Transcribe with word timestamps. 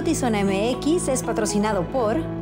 Notizona 0.00 0.42
MX 0.42 1.08
es 1.08 1.22
patrocinado 1.22 1.82
por... 1.82 2.39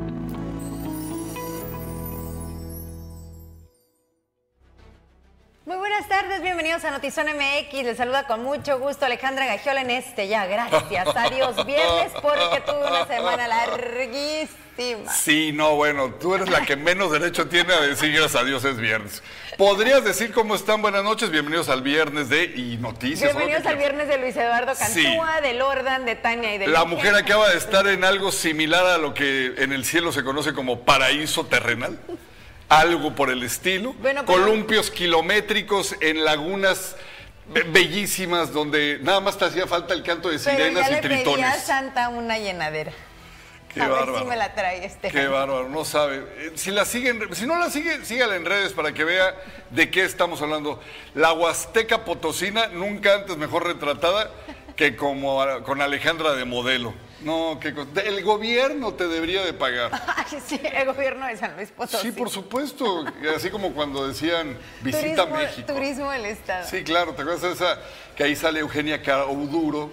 bienvenidos 6.78 6.84
a 6.84 6.91
Notizón 6.91 7.27
MX. 7.37 7.84
Les 7.84 7.96
saluda 7.96 8.27
con 8.27 8.45
mucho 8.45 8.78
gusto 8.78 9.05
Alejandra 9.05 9.46
Gagiola 9.46 9.80
en 9.80 9.91
este 9.91 10.28
ya, 10.28 10.46
gracias 10.46 11.16
a 11.16 11.28
Dios, 11.28 11.56
viernes, 11.66 12.12
porque 12.23 12.60
tuve 12.64 12.86
una 12.86 13.06
semana 13.06 13.48
larguísima. 13.48 15.12
Sí, 15.12 15.50
no, 15.52 15.74
bueno, 15.74 16.14
tú 16.14 16.36
eres 16.36 16.48
la 16.48 16.64
que 16.64 16.77
menos 16.77 17.10
derecho 17.10 17.48
tiene 17.48 17.72
a 17.72 17.80
decir 17.80 18.12
gracias 18.12 18.41
a 18.41 18.45
Dios 18.45 18.64
es 18.64 18.77
viernes. 18.77 19.24
¿Podrías 19.56 20.05
decir 20.05 20.33
cómo 20.33 20.55
están? 20.55 20.80
Buenas 20.80 21.02
noches, 21.02 21.30
bienvenidos 21.30 21.69
al 21.69 21.83
viernes 21.83 22.28
de 22.28 22.44
Y 22.44 22.77
Noticias. 22.77 23.34
Bienvenidos 23.34 23.67
al 23.67 23.77
viernes 23.77 24.06
de 24.06 24.19
Luis 24.19 24.36
Eduardo 24.36 24.72
Cantúa, 24.78 25.41
de 25.41 25.55
Lordan, 25.55 26.05
de 26.05 26.14
Tania 26.14 26.55
y 26.55 26.58
de 26.58 26.69
La 26.69 26.84
mujer 26.84 27.17
acaba 27.17 27.48
de 27.50 27.58
estar 27.58 27.89
en 27.89 28.05
algo 28.05 28.30
similar 28.30 28.86
a 28.86 28.98
lo 28.98 29.14
que 29.14 29.55
en 29.58 29.72
el 29.72 29.84
cielo 29.84 30.12
se 30.12 30.22
conoce 30.22 30.52
como 30.52 30.84
paraíso 30.84 31.47
terrenal 31.47 31.98
algo 32.69 33.14
por 33.14 33.30
el 33.30 33.42
estilo. 33.42 33.94
Columpios 34.27 34.91
kilométricos 34.91 35.94
en 36.00 36.24
lagunas 36.24 36.97
bellísimas 37.72 38.52
donde 38.52 38.98
nada 39.00 39.20
más 39.20 39.38
te 39.38 39.47
hacía 39.47 39.66
falta 39.66 39.94
el 39.94 40.02
canto 40.02 40.28
de 40.28 40.38
sirenas 40.38 40.86
pero 40.86 40.91
ya 40.91 40.91
y 40.91 40.92
le 40.92 41.16
tritones. 41.16 41.46
a 41.46 41.58
Santa 41.58 42.08
una 42.11 42.39
llenadera. 42.39 42.92
Qué 43.72 43.83
a 43.83 43.89
bárbaro. 43.89 44.12
Ver 44.12 44.22
si 44.22 44.28
me 44.28 44.36
la 44.36 44.55
trae 44.55 44.84
este. 44.84 45.11
Qué 45.11 45.27
bárbaro, 45.27 45.69
no 45.69 45.84
sabe. 45.84 46.24
Eh, 46.39 46.52
si 46.55 46.70
la 46.70 46.84
siguen, 46.84 47.34
si 47.34 47.46
no 47.46 47.58
la 47.58 47.70
sigue, 47.70 48.05
sígala 48.05 48.36
en 48.36 48.44
redes 48.44 48.72
para 48.72 48.92
que 48.92 49.05
vea 49.05 49.34
de 49.70 49.91
qué 49.91 50.05
estamos 50.05 50.41
hablando. 50.42 50.80
La 51.14 51.33
Huasteca 51.33 52.05
Potosina, 52.05 52.69
nunca 52.69 53.14
antes 53.14 53.36
mejor 53.36 53.66
retratada 53.66 54.30
que 54.77 54.96
como 54.96 55.42
con 55.64 55.83
Alejandra 55.83 56.34
de 56.34 56.44
modelo. 56.44 56.94
No, 57.20 57.58
que 57.61 57.74
el 58.06 58.22
gobierno 58.22 58.94
te 58.94 59.08
debería 59.08 59.44
de 59.44 59.52
pagar. 59.52 59.91
Ay, 60.16 60.38
sí, 60.47 60.61
el 60.62 60.86
gobierno 60.86 61.27
de 61.27 61.36
San 61.36 61.56
Luis 61.56 61.70
Potosí. 61.70 62.08
Sí, 62.08 62.12
por 62.12 62.30
supuesto. 62.30 63.05
Así 63.34 63.50
como 63.50 63.72
cuando 63.72 64.06
decían 64.06 64.56
visita 64.83 65.27
México. 65.27 65.72
Turismo 65.72 66.11
del 66.11 66.27
Estado. 66.27 66.66
Sí, 66.69 66.84
claro. 66.84 67.14
¿Te 67.14 67.22
acuerdas 67.22 67.42
de 67.42 67.52
esa? 67.52 67.78
Que 68.16 68.24
ahí 68.24 68.36
sale 68.36 68.61
Eugenia 68.61 69.02
Cauduro 69.02 69.91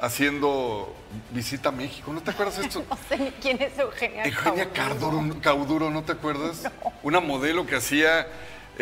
haciendo 0.00 0.94
visita 1.30 1.70
México. 1.70 2.12
¿No 2.12 2.22
te 2.22 2.30
acuerdas 2.30 2.58
de 2.58 2.66
esto? 2.66 2.84
no 2.90 2.98
sé 3.08 3.32
quién 3.40 3.60
es 3.60 3.78
Eugenia 3.78 4.24
Eugenia 4.24 4.68
Cauduro, 4.70 5.40
Cauduro 5.40 5.90
¿no 5.90 6.02
te 6.02 6.12
acuerdas? 6.12 6.70
Una 7.02 7.20
modelo 7.20 7.66
que 7.66 7.76
hacía 7.76 8.26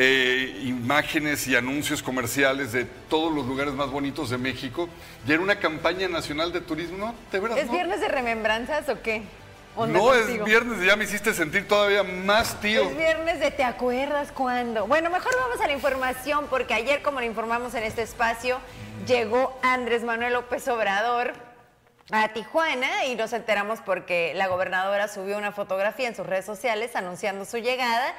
eh, 0.00 0.60
imágenes 0.62 1.48
y 1.48 1.56
anuncios 1.56 2.04
comerciales 2.04 2.70
de 2.70 2.84
todos 2.84 3.34
los 3.34 3.44
lugares 3.46 3.74
más 3.74 3.90
bonitos 3.90 4.30
de 4.30 4.38
México. 4.38 4.88
Y 5.26 5.32
era 5.32 5.42
una 5.42 5.58
campaña 5.58 6.06
nacional 6.06 6.52
de 6.52 6.60
turismo, 6.60 6.98
¿no? 6.98 7.14
¿De 7.32 7.40
verdad, 7.40 7.58
¿Es 7.58 7.68
viernes 7.68 8.00
de 8.00 8.06
remembranzas 8.06 8.88
o 8.88 9.02
qué? 9.02 9.22
no, 9.76 10.14
es 10.14 10.44
viernes, 10.44 10.84
ya 10.84 10.94
me 10.94 11.02
hiciste 11.02 11.34
sentir 11.34 11.66
todavía 11.66 12.04
más 12.04 12.60
tío. 12.60 12.82
Es 12.82 12.96
viernes 12.96 13.40
de 13.40 13.50
te 13.50 13.64
acuerdas 13.64 14.30
cuándo. 14.30 14.86
Bueno, 14.86 15.10
mejor 15.10 15.32
vamos 15.36 15.60
a 15.60 15.66
la 15.66 15.72
información 15.72 16.46
porque 16.48 16.74
ayer, 16.74 17.02
como 17.02 17.18
le 17.18 17.26
informamos 17.26 17.74
en 17.74 17.82
este 17.82 18.02
espacio, 18.02 18.60
llegó 19.04 19.58
Andrés 19.62 20.04
Manuel 20.04 20.32
López 20.32 20.68
Obrador 20.68 21.32
a 22.12 22.28
Tijuana 22.28 23.06
y 23.06 23.16
nos 23.16 23.32
enteramos 23.32 23.80
porque 23.80 24.32
la 24.36 24.46
gobernadora 24.46 25.08
subió 25.08 25.36
una 25.36 25.50
fotografía 25.50 26.06
en 26.06 26.14
sus 26.14 26.26
redes 26.26 26.44
sociales 26.44 26.94
anunciando 26.94 27.44
su 27.44 27.58
llegada 27.58 28.14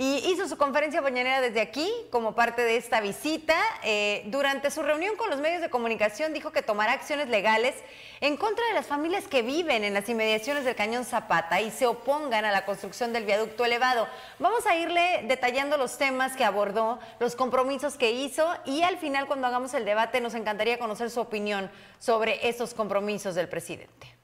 y 0.00 0.30
hizo 0.32 0.48
su 0.48 0.56
conferencia 0.56 1.02
mañanera 1.02 1.42
desde 1.42 1.60
aquí 1.60 1.92
como 2.08 2.34
parte 2.34 2.62
de 2.62 2.78
esta 2.78 3.02
visita. 3.02 3.54
Eh, 3.82 4.22
durante 4.28 4.70
su 4.70 4.82
reunión 4.82 5.14
con 5.16 5.28
los 5.28 5.40
medios 5.40 5.60
de 5.60 5.68
comunicación 5.68 6.32
dijo 6.32 6.52
que 6.52 6.62
tomará 6.62 6.92
acciones 6.92 7.28
legales 7.28 7.74
en 8.22 8.38
contra 8.38 8.64
de 8.68 8.72
las 8.72 8.86
familias 8.86 9.28
que 9.28 9.42
viven 9.42 9.84
en 9.84 9.92
las 9.92 10.08
inmediaciones 10.08 10.64
del 10.64 10.74
cañón 10.74 11.04
Zapata 11.04 11.60
y 11.60 11.70
se 11.70 11.86
opongan 11.86 12.46
a 12.46 12.50
la 12.50 12.64
construcción 12.64 13.12
del 13.12 13.26
viaducto 13.26 13.62
elevado. 13.66 14.08
Vamos 14.38 14.64
a 14.64 14.74
irle 14.74 15.26
detallando 15.28 15.76
los 15.76 15.98
temas 15.98 16.34
que 16.34 16.46
abordó, 16.46 16.98
los 17.18 17.36
compromisos 17.36 17.98
que 17.98 18.10
hizo 18.10 18.50
y 18.64 18.80
al 18.80 18.96
final 18.96 19.26
cuando 19.26 19.48
hagamos 19.48 19.74
el 19.74 19.84
debate 19.84 20.22
nos 20.22 20.32
encantaría 20.32 20.78
conocer 20.78 21.10
su 21.10 21.20
opinión 21.20 21.70
sobre 21.98 22.48
estos 22.48 22.72
compromisos 22.72 23.34
del 23.34 23.50
presidente. 23.50 24.16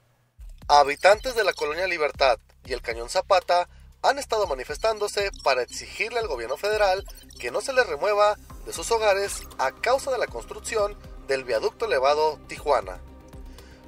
Habitantes 0.69 1.35
de 1.35 1.45
la 1.45 1.53
colonia 1.53 1.87
Libertad 1.87 2.39
y 2.65 2.73
el 2.73 2.81
cañón 2.81 3.11
Zapata 3.11 3.69
han 4.07 4.19
estado 4.19 4.47
manifestándose 4.47 5.31
para 5.43 5.63
exigirle 5.63 6.21
al 6.21 6.29
gobierno 6.29 6.57
federal 6.57 7.05
que 7.41 7.51
no 7.51 7.61
se 7.61 7.73
les 7.73 7.87
remueva 7.87 8.37
de 8.65 8.73
sus 8.73 8.91
hogares 8.93 9.43
a 9.59 9.73
causa 9.73 10.13
de 10.13 10.19
la 10.19 10.29
construcción 10.29 10.97
del 11.27 11.43
viaducto 11.43 11.87
elevado 11.87 12.39
Tijuana. 12.47 13.01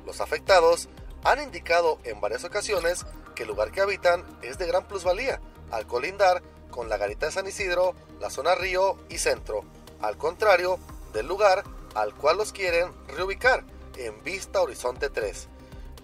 Los 0.07 0.21
afectados 0.21 0.89
han 1.23 1.41
indicado 1.41 2.01
en 2.03 2.21
varias 2.21 2.43
ocasiones 2.43 3.07
que 3.37 3.45
el 3.45 3.49
lugar 3.49 3.71
que 3.71 3.81
habitan 3.81 4.25
es 4.43 4.59
de 4.59 4.67
gran 4.67 4.89
plusvalía, 4.89 5.41
al 5.71 5.87
colindar 5.87 6.43
con 6.71 6.89
la 6.89 6.97
garita 6.97 7.27
de 7.27 7.33
San 7.33 7.47
Isidro, 7.47 7.95
la 8.19 8.31
zona 8.31 8.57
Río 8.57 8.99
y 9.09 9.19
Centro, 9.19 9.63
al 10.01 10.17
contrario 10.17 10.81
del 11.13 11.29
lugar 11.29 11.63
al 11.95 12.15
cual 12.15 12.39
los 12.39 12.53
quieren 12.53 12.93
reubicar 13.07 13.65
en 13.97 14.23
Vista 14.25 14.63
Horizonte 14.63 15.11
3. 15.11 15.49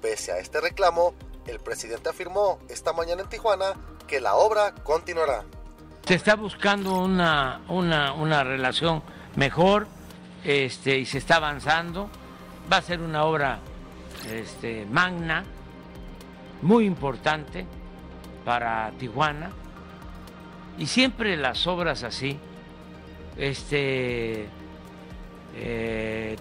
Pese 0.01 0.33
a 0.33 0.39
este 0.39 0.61
reclamo, 0.61 1.15
el 1.47 1.60
presidente 1.60 2.09
afirmó 2.09 2.59
esta 2.69 2.93
mañana 2.93 3.22
en 3.22 3.28
Tijuana 3.28 3.75
que 4.06 4.21
la 4.21 4.34
obra 4.34 4.75
continuará. 4.82 5.44
Se 6.06 6.15
está 6.15 6.37
buscando 6.37 6.99
una, 6.99 7.62
una, 7.69 8.44
relación 8.44 9.03
mejor 9.37 9.87
este, 10.44 10.99
y 10.99 11.06
se 11.06 11.19
está 11.19 11.37
avanzando. 11.37 12.10
Va 12.71 12.78
a 12.78 12.83
ser 12.83 13.00
una 13.00 13.25
obra 13.25 13.59
este, 14.31 14.87
magna, 14.87 15.44
muy 16.62 16.84
importante 16.84 17.66
para 18.44 18.91
Tijuana. 18.99 19.50
Y 20.77 20.87
siempre 20.87 21.37
las 21.37 21.66
obras 21.66 22.03
así 22.03 22.38
este, 23.37 24.47
eh, 25.56 26.37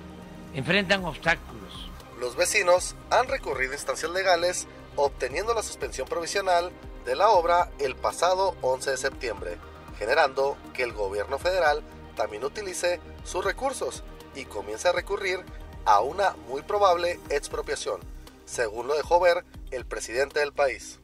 enfrentan 0.53 1.05
obstáculos. 1.05 1.89
Los 2.19 2.35
vecinos 2.35 2.95
han 3.09 3.27
recurrido 3.27 3.73
instancias 3.73 4.11
legales 4.11 4.67
obteniendo 4.95 5.53
la 5.53 5.63
suspensión 5.63 6.07
provisional 6.07 6.71
de 7.05 7.15
la 7.15 7.29
obra 7.29 7.69
el 7.79 7.95
pasado 7.95 8.55
11 8.61 8.91
de 8.91 8.97
septiembre, 8.97 9.57
generando 9.97 10.57
que 10.73 10.83
el 10.83 10.93
gobierno 10.93 11.37
federal 11.37 11.81
también 12.15 12.43
utilice 12.43 12.99
sus 13.23 13.43
recursos 13.43 14.03
y 14.35 14.45
comience 14.45 14.87
a 14.87 14.91
recurrir 14.91 15.39
a 15.85 16.01
una 16.01 16.35
muy 16.47 16.61
probable 16.61 17.19
expropiación, 17.29 17.99
según 18.45 18.87
lo 18.87 18.95
dejó 18.95 19.19
ver 19.19 19.43
el 19.71 19.85
presidente 19.85 20.39
del 20.39 20.53
país. 20.53 20.99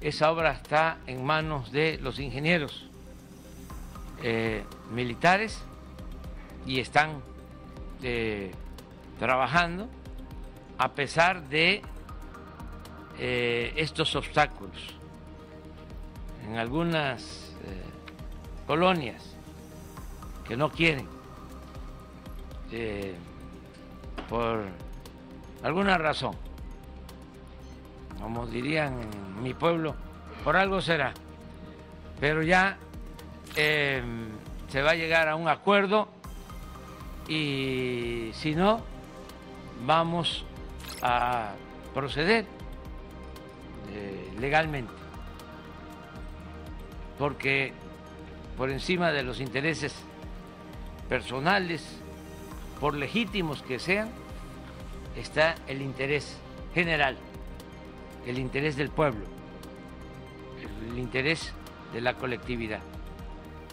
Esa 0.00 0.30
obra 0.30 0.52
está 0.52 0.98
en 1.06 1.24
manos 1.24 1.72
de 1.72 1.98
los 1.98 2.18
ingenieros 2.18 2.88
eh, 4.22 4.64
militares 4.90 5.58
y 6.66 6.80
están 6.80 7.22
eh, 8.02 8.52
trabajando 9.18 9.88
a 10.78 10.92
pesar 10.92 11.48
de 11.48 11.82
eh, 13.18 13.72
estos 13.76 14.16
obstáculos 14.16 14.94
en 16.46 16.56
algunas 16.56 17.54
eh, 17.64 17.82
colonias 18.66 19.36
que 20.46 20.56
no 20.56 20.68
quieren, 20.68 21.08
eh, 22.72 23.14
por 24.28 24.64
alguna 25.62 25.96
razón, 25.96 26.34
como 28.20 28.46
dirían 28.46 28.98
mi 29.40 29.54
pueblo, 29.54 29.94
por 30.42 30.56
algo 30.56 30.80
será, 30.80 31.14
pero 32.20 32.42
ya 32.42 32.78
se 33.54 34.82
va 34.82 34.90
a 34.90 34.94
llegar 34.96 35.28
a 35.28 35.36
un 35.36 35.48
acuerdo 35.48 36.08
y 37.28 38.30
si 38.34 38.54
no, 38.54 38.82
vamos 39.86 40.44
a 41.00 41.52
proceder 41.94 42.46
eh, 43.92 44.32
legalmente, 44.38 44.92
porque 47.18 47.72
por 48.56 48.70
encima 48.70 49.12
de 49.12 49.22
los 49.22 49.40
intereses 49.40 49.94
personales, 51.08 51.82
por 52.80 52.94
legítimos 52.94 53.62
que 53.62 53.78
sean, 53.78 54.10
está 55.16 55.54
el 55.66 55.82
interés 55.82 56.36
general, 56.74 57.16
el 58.26 58.38
interés 58.38 58.76
del 58.76 58.90
pueblo, 58.90 59.24
el 60.90 60.98
interés 60.98 61.52
de 61.92 62.00
la 62.00 62.14
colectividad. 62.14 62.80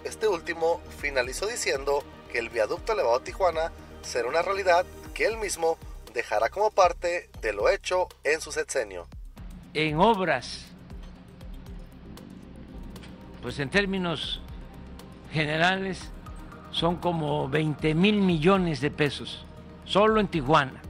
Este 0.03 0.27
último 0.27 0.81
finalizó 0.99 1.47
diciendo 1.47 2.03
que 2.31 2.39
el 2.39 2.49
viaducto 2.49 2.93
elevado 2.93 3.15
a 3.15 3.23
Tijuana 3.23 3.71
será 4.01 4.27
una 4.27 4.41
realidad 4.41 4.85
que 5.13 5.25
él 5.25 5.37
mismo 5.37 5.77
dejará 6.13 6.49
como 6.49 6.71
parte 6.71 7.29
de 7.41 7.53
lo 7.53 7.69
hecho 7.69 8.07
en 8.23 8.41
su 8.41 8.51
sexenio 8.51 9.07
en 9.73 9.97
obras, 9.97 10.67
pues 13.41 13.59
en 13.59 13.69
términos 13.69 14.41
generales 15.31 16.11
son 16.71 16.97
como 16.97 17.47
20 17.49 17.93
mil 17.95 18.21
millones 18.21 18.81
de 18.81 18.91
pesos, 18.91 19.45
solo 19.85 20.19
en 20.19 20.27
Tijuana. 20.27 20.81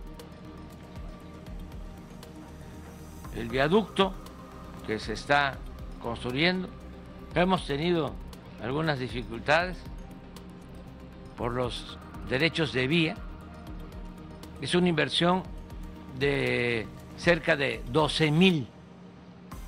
el 3.36 3.48
viaducto 3.50 4.14
que 4.86 5.00
se 5.00 5.14
está 5.14 5.58
construyendo. 6.02 6.70
Hemos 7.36 7.66
tenido 7.66 8.14
algunas 8.62 9.00
dificultades 9.00 9.78
por 11.38 11.54
los 11.54 11.98
derechos 12.30 12.74
de 12.74 12.88
vía. 12.88 13.16
Es 14.62 14.76
una 14.76 14.90
inversión 14.90 15.44
de 16.20 16.88
cerca 17.22 17.56
de 17.56 17.84
12 17.88 18.32
mil 18.32 18.68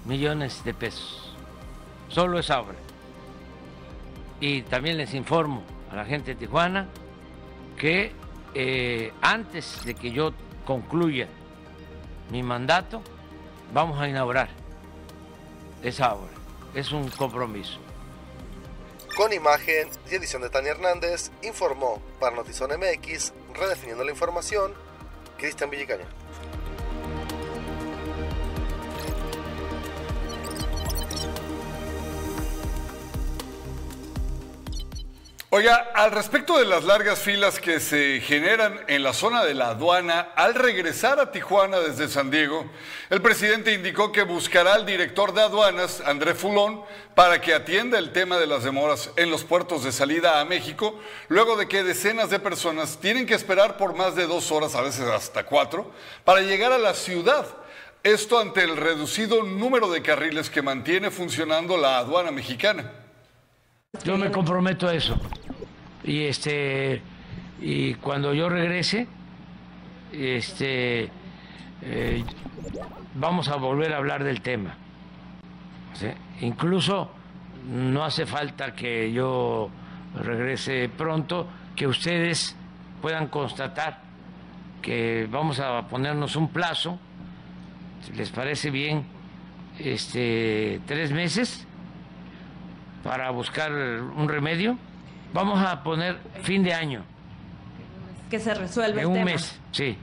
millones 0.06 0.64
de 0.66 0.74
pesos. 0.74 1.36
Solo 2.10 2.40
esa 2.40 2.60
obra. 2.60 2.76
Y 4.40 4.64
también 4.64 4.98
les 4.98 5.14
informo 5.14 5.64
a 5.92 5.96
la 5.96 6.06
gente 6.06 6.34
de 6.34 6.36
Tijuana 6.36 6.88
que 7.78 8.12
eh, 8.56 9.14
antes 9.22 9.86
de 9.86 9.94
que 9.94 10.12
yo 10.12 10.34
concluya 10.66 11.28
mi 12.32 12.42
mandato, 12.42 13.02
vamos 13.74 14.00
a 14.00 14.08
inaugurar 14.08 14.50
esa 15.84 16.16
obra. 16.16 16.32
Es 16.74 16.92
un 16.92 17.10
compromiso. 17.10 17.80
Con 19.16 19.32
imagen 19.32 19.90
y 20.10 20.16
edición 20.16 20.42
de 20.42 20.50
Tania 20.50 20.72
Hernández, 20.72 21.32
informó 21.44 22.02
para 22.20 22.36
Notizón 22.36 22.72
MX, 22.72 23.32
redefiniendo 23.54 24.04
la 24.04 24.10
información, 24.10 24.74
Cristian 25.38 25.70
Villicaña. 25.70 26.08
Oiga, 35.56 35.92
al 35.94 36.10
respecto 36.10 36.58
de 36.58 36.66
las 36.66 36.84
largas 36.84 37.20
filas 37.20 37.60
que 37.60 37.80
se 37.80 38.20
generan 38.22 38.80
en 38.88 39.04
la 39.04 39.14
zona 39.14 39.44
de 39.44 39.54
la 39.54 39.68
aduana 39.68 40.30
al 40.36 40.56
regresar 40.56 41.20
a 41.20 41.32
Tijuana 41.32 41.78
desde 41.78 42.08
San 42.08 42.32
Diego, 42.32 42.66
el 43.12 43.22
presidente 43.22 43.72
indicó 43.72 44.12
que 44.12 44.24
buscará 44.24 44.74
al 44.74 44.88
director 44.88 45.32
de 45.32 45.44
aduanas, 45.44 46.02
André 46.08 46.34
Fulón, 46.34 46.82
para 47.14 47.40
que 47.40 47.54
atienda 47.54 48.00
el 48.00 48.12
tema 48.12 48.40
de 48.40 48.48
las 48.48 48.64
demoras 48.64 49.12
en 49.16 49.30
los 49.30 49.44
puertos 49.44 49.84
de 49.84 49.92
salida 49.92 50.42
a 50.42 50.46
México, 50.46 51.00
luego 51.28 51.56
de 51.56 51.68
que 51.68 51.84
decenas 51.84 52.32
de 52.32 52.40
personas 52.40 52.98
tienen 53.00 53.28
que 53.28 53.36
esperar 53.36 53.78
por 53.78 53.94
más 53.94 54.16
de 54.16 54.26
dos 54.26 54.52
horas, 54.52 54.74
a 54.74 54.82
veces 54.82 55.08
hasta 55.08 55.44
cuatro, 55.44 55.92
para 56.26 56.42
llegar 56.42 56.72
a 56.72 56.80
la 56.80 56.96
ciudad. 56.96 57.46
Esto 58.02 58.40
ante 58.40 58.64
el 58.64 58.76
reducido 58.76 59.44
número 59.44 59.92
de 59.92 60.02
carriles 60.02 60.50
que 60.50 60.64
mantiene 60.64 61.12
funcionando 61.12 61.78
la 61.78 62.00
aduana 62.00 62.32
mexicana. 62.32 62.92
Yo 64.04 64.18
me 64.18 64.32
comprometo 64.32 64.88
a 64.88 64.96
eso 64.96 65.16
y 66.04 66.24
este 66.24 67.02
y 67.62 67.94
cuando 67.96 68.34
yo 68.34 68.50
regrese 68.50 69.08
este 70.12 71.10
eh, 71.82 72.24
vamos 73.16 73.48
a 73.50 73.56
volver 73.56 73.94
a 73.94 73.98
hablar 73.98 74.24
del 74.24 74.42
tema. 74.42 74.76
Incluso 76.42 77.12
no 77.70 78.04
hace 78.04 78.26
falta 78.26 78.74
que 78.74 79.12
yo 79.12 79.70
regrese 80.16 80.90
pronto 80.90 81.48
que 81.76 81.88
ustedes 81.88 82.56
puedan 83.02 83.28
constatar 83.28 84.02
que 84.82 85.28
vamos 85.32 85.60
a 85.60 85.88
ponernos 85.88 86.36
un 86.36 86.50
plazo 86.50 87.00
si 88.06 88.14
les 88.14 88.30
parece 88.32 88.70
bien 88.70 89.06
este 89.80 90.82
tres 90.86 91.12
meses 91.12 91.66
para 93.04 93.30
buscar 93.32 93.72
un 93.72 94.28
remedio 94.28 94.78
Vamos 95.33 95.59
a 95.65 95.81
poner 95.83 96.18
fin 96.44 96.63
de 96.63 96.74
año. 96.74 97.03
Que 98.30 98.39
se 98.39 98.53
resuelve 98.53 99.01
en 99.01 99.07
un 99.07 99.13
tema. 99.13 99.25
mes, 99.25 99.59
sí. 99.71 99.97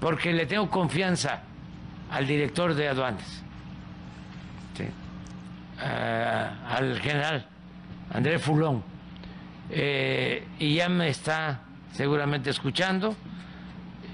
Porque 0.00 0.32
le 0.32 0.46
tengo 0.46 0.68
confianza 0.70 1.42
al 2.10 2.26
director 2.26 2.74
de 2.74 2.88
aduanas, 2.88 3.42
sí. 4.76 4.84
Ah, 5.80 6.52
al 6.70 6.98
general 7.00 7.46
Andrés 8.12 8.42
Fulón. 8.42 8.82
Eh, 9.70 10.46
y 10.58 10.76
ya 10.76 10.88
me 10.88 11.08
está 11.08 11.60
seguramente 11.92 12.50
escuchando, 12.50 13.16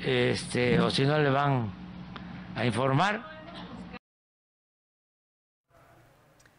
este, 0.04 0.80
o 0.80 0.90
si 0.90 1.04
no 1.04 1.18
le 1.18 1.30
van 1.30 1.70
a 2.56 2.64
informar 2.64 3.33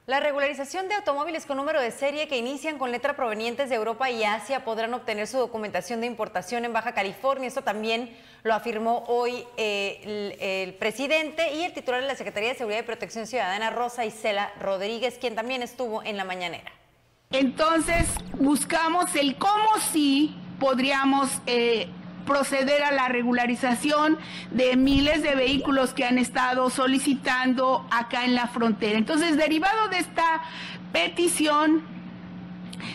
La 0.08 0.20
regularización 0.20 0.88
de 0.88 0.94
automóviles 0.94 1.48
con 1.48 1.58
número 1.58 1.82
de 1.82 1.90
serie 1.90 2.28
que 2.28 2.38
inician 2.38 2.78
con 2.78 2.92
letra 2.92 3.16
provenientes 3.16 3.70
de 3.70 3.76
Europa 3.76 4.12
y 4.12 4.24
Asia 4.24 4.64
podrán 4.64 4.94
obtener 4.94 5.26
su 5.26 5.40
documentación 5.40 6.00
de 6.00 6.06
importación 6.06 6.64
en 6.64 6.74
Baja 6.74 6.94
California. 6.94 7.48
Esto 7.48 7.64
también 7.64 8.16
lo 8.44 8.54
afirmó 8.54 9.04
hoy 9.08 9.44
eh, 9.58 10.36
el, 10.68 10.76
presidente 10.76 11.56
y 11.56 11.64
el 11.64 11.74
titular 11.74 12.02
de 12.02 12.08
la 12.08 12.16
Secretaría 12.16 12.50
de 12.50 12.56
Seguridad 12.56 12.82
y 12.82 12.84
Protección 12.84 13.26
Ciudadana, 13.26 13.72
Rosa 13.72 14.06
Isela 14.06 14.54
Rodríguez, 14.62 15.18
quien 15.20 15.34
también 15.34 15.64
estuvo 15.64 16.04
en 16.04 16.18
la 16.18 16.24
mañanera. 16.24 16.72
Entonces, 17.32 18.08
buscamos 18.34 19.16
el 19.16 19.38
cómo 19.38 19.70
sí 19.92 20.36
podríamos... 20.60 21.32
Eh, 21.48 21.90
proceder 22.26 22.84
a 22.84 22.92
la 22.92 23.08
regularización 23.08 24.18
de 24.52 24.76
miles 24.76 25.22
de 25.22 25.36
vehículos 25.36 25.94
que 25.94 26.06
han 26.06 26.18
estado 26.18 26.70
solicitando 26.70 27.86
acá 27.92 28.26
en 28.26 28.36
la 28.36 28.48
frontera. 28.48 28.98
Entonces, 28.98 29.38
derivado 29.38 29.88
de 29.90 30.00
esta 30.00 30.42
petición, 30.92 31.84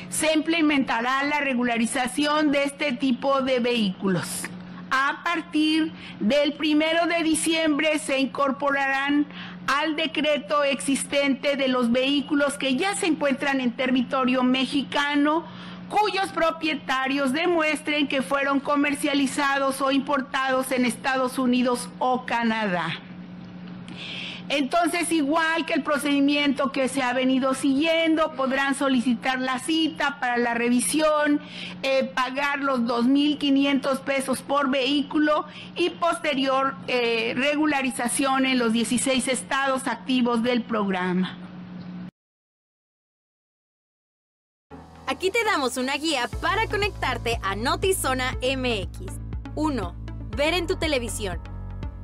se 0.09 0.33
implementará 0.33 1.23
la 1.25 1.41
regularización 1.41 2.53
de 2.53 2.65
este 2.65 2.93
tipo 2.93 3.43
de 3.43 3.61
vehículos. 3.61 4.45
A 4.91 5.23
partir 5.23 5.93
del 6.19 6.55
primero 6.55 7.07
de 7.07 7.23
diciembre 7.23 7.99
se 8.01 8.19
incorporarán 8.19 9.27
al 9.69 9.95
decreto 9.95 10.65
existente 10.65 11.57
de 11.57 11.69
los 11.69 11.93
vehículos 11.93 12.59
que 12.59 12.75
ya 12.75 12.97
se 12.97 13.07
encuentran 13.07 13.61
en 13.61 13.71
territorio 13.71 14.43
mexicano 14.43 15.45
cuyos 15.91 16.31
propietarios 16.33 17.33
demuestren 17.33 18.09
que 18.09 18.23
fueron 18.23 18.61
comercializados 18.61 19.83
o 19.83 19.91
importados 19.91 20.73
en 20.73 20.87
Estados 20.87 21.39
Unidos 21.39 21.91
o 21.99 22.25
Canadá. 22.25 23.01
Entonces, 24.49 25.13
igual 25.13 25.65
que 25.65 25.75
el 25.75 25.83
procedimiento 25.83 26.73
que 26.73 26.89
se 26.89 27.03
ha 27.03 27.13
venido 27.13 27.55
siguiendo, 27.55 28.33
podrán 28.33 28.75
solicitar 28.75 29.39
la 29.39 29.61
cita 29.61 30.19
para 30.19 30.39
la 30.39 30.55
revisión, 30.55 31.41
eh, 31.85 32.11
pagar 32.13 32.59
los 32.59 32.81
2.500 32.81 34.01
pesos 34.01 34.43
por 34.43 34.69
vehículo 34.69 35.47
y 35.77 35.91
posterior 35.91 36.75
eh, 36.89 37.35
regularización 37.37 38.45
en 38.45 38.59
los 38.59 38.73
16 38.73 39.29
estados 39.29 39.87
activos 39.87 40.43
del 40.43 40.63
programa. 40.63 41.50
Aquí 45.11 45.33
te 45.33 45.43
damos 45.43 45.77
una 45.77 45.97
guía 45.97 46.31
para 46.41 46.69
conectarte 46.69 47.41
a 47.43 47.57
Notizona 47.57 48.39
MX. 48.43 49.13
1. 49.57 49.95
Ver 50.37 50.55
en 50.55 50.69
tu 50.69 50.77
televisión. 50.77 51.41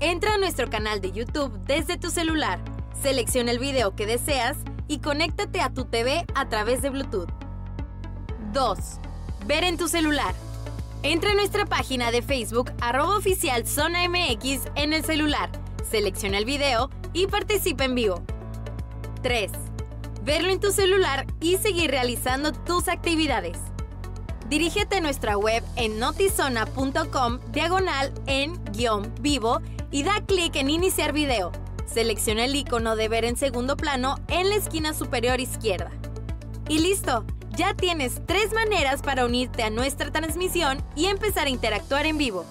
Entra 0.00 0.34
a 0.34 0.38
nuestro 0.38 0.68
canal 0.68 1.00
de 1.00 1.12
YouTube 1.12 1.56
desde 1.66 1.98
tu 1.98 2.10
celular, 2.10 2.58
selecciona 3.00 3.52
el 3.52 3.60
video 3.60 3.94
que 3.94 4.06
deseas 4.06 4.56
y 4.88 4.98
conéctate 4.98 5.60
a 5.60 5.72
tu 5.72 5.84
TV 5.84 6.26
a 6.34 6.48
través 6.48 6.82
de 6.82 6.90
Bluetooth. 6.90 7.30
2. 8.52 8.78
Ver 9.46 9.62
en 9.62 9.76
tu 9.76 9.86
celular. 9.86 10.34
Entra 11.04 11.30
a 11.30 11.34
nuestra 11.34 11.64
página 11.64 12.10
de 12.10 12.22
Facebook 12.22 12.72
arroba 12.80 13.18
oficial 13.18 13.68
Zona 13.68 14.08
MX 14.08 14.62
en 14.74 14.92
el 14.92 15.04
celular, 15.04 15.48
selecciona 15.88 16.38
el 16.38 16.44
video 16.44 16.90
y 17.12 17.28
participa 17.28 17.84
en 17.84 17.94
vivo. 17.94 18.24
3 19.22 19.65
verlo 20.26 20.50
en 20.50 20.60
tu 20.60 20.72
celular 20.72 21.24
y 21.40 21.56
seguir 21.56 21.92
realizando 21.92 22.52
tus 22.52 22.88
actividades. 22.88 23.56
Dirígete 24.48 24.96
a 24.96 25.00
nuestra 25.00 25.38
web 25.38 25.62
en 25.76 25.98
notizona.com 25.98 27.40
diagonal 27.52 28.12
en 28.26 28.62
guion 28.72 29.12
vivo 29.20 29.60
y 29.90 30.02
da 30.02 30.20
clic 30.26 30.56
en 30.56 30.68
iniciar 30.68 31.12
video. 31.12 31.52
Selecciona 31.86 32.44
el 32.44 32.56
icono 32.56 32.96
de 32.96 33.08
ver 33.08 33.24
en 33.24 33.36
segundo 33.36 33.76
plano 33.76 34.16
en 34.28 34.50
la 34.50 34.56
esquina 34.56 34.92
superior 34.94 35.40
izquierda. 35.40 35.92
Y 36.68 36.80
listo, 36.80 37.24
ya 37.56 37.74
tienes 37.74 38.20
tres 38.26 38.52
maneras 38.52 39.02
para 39.02 39.24
unirte 39.24 39.62
a 39.62 39.70
nuestra 39.70 40.10
transmisión 40.10 40.84
y 40.96 41.06
empezar 41.06 41.46
a 41.46 41.50
interactuar 41.50 42.04
en 42.04 42.18
vivo. 42.18 42.44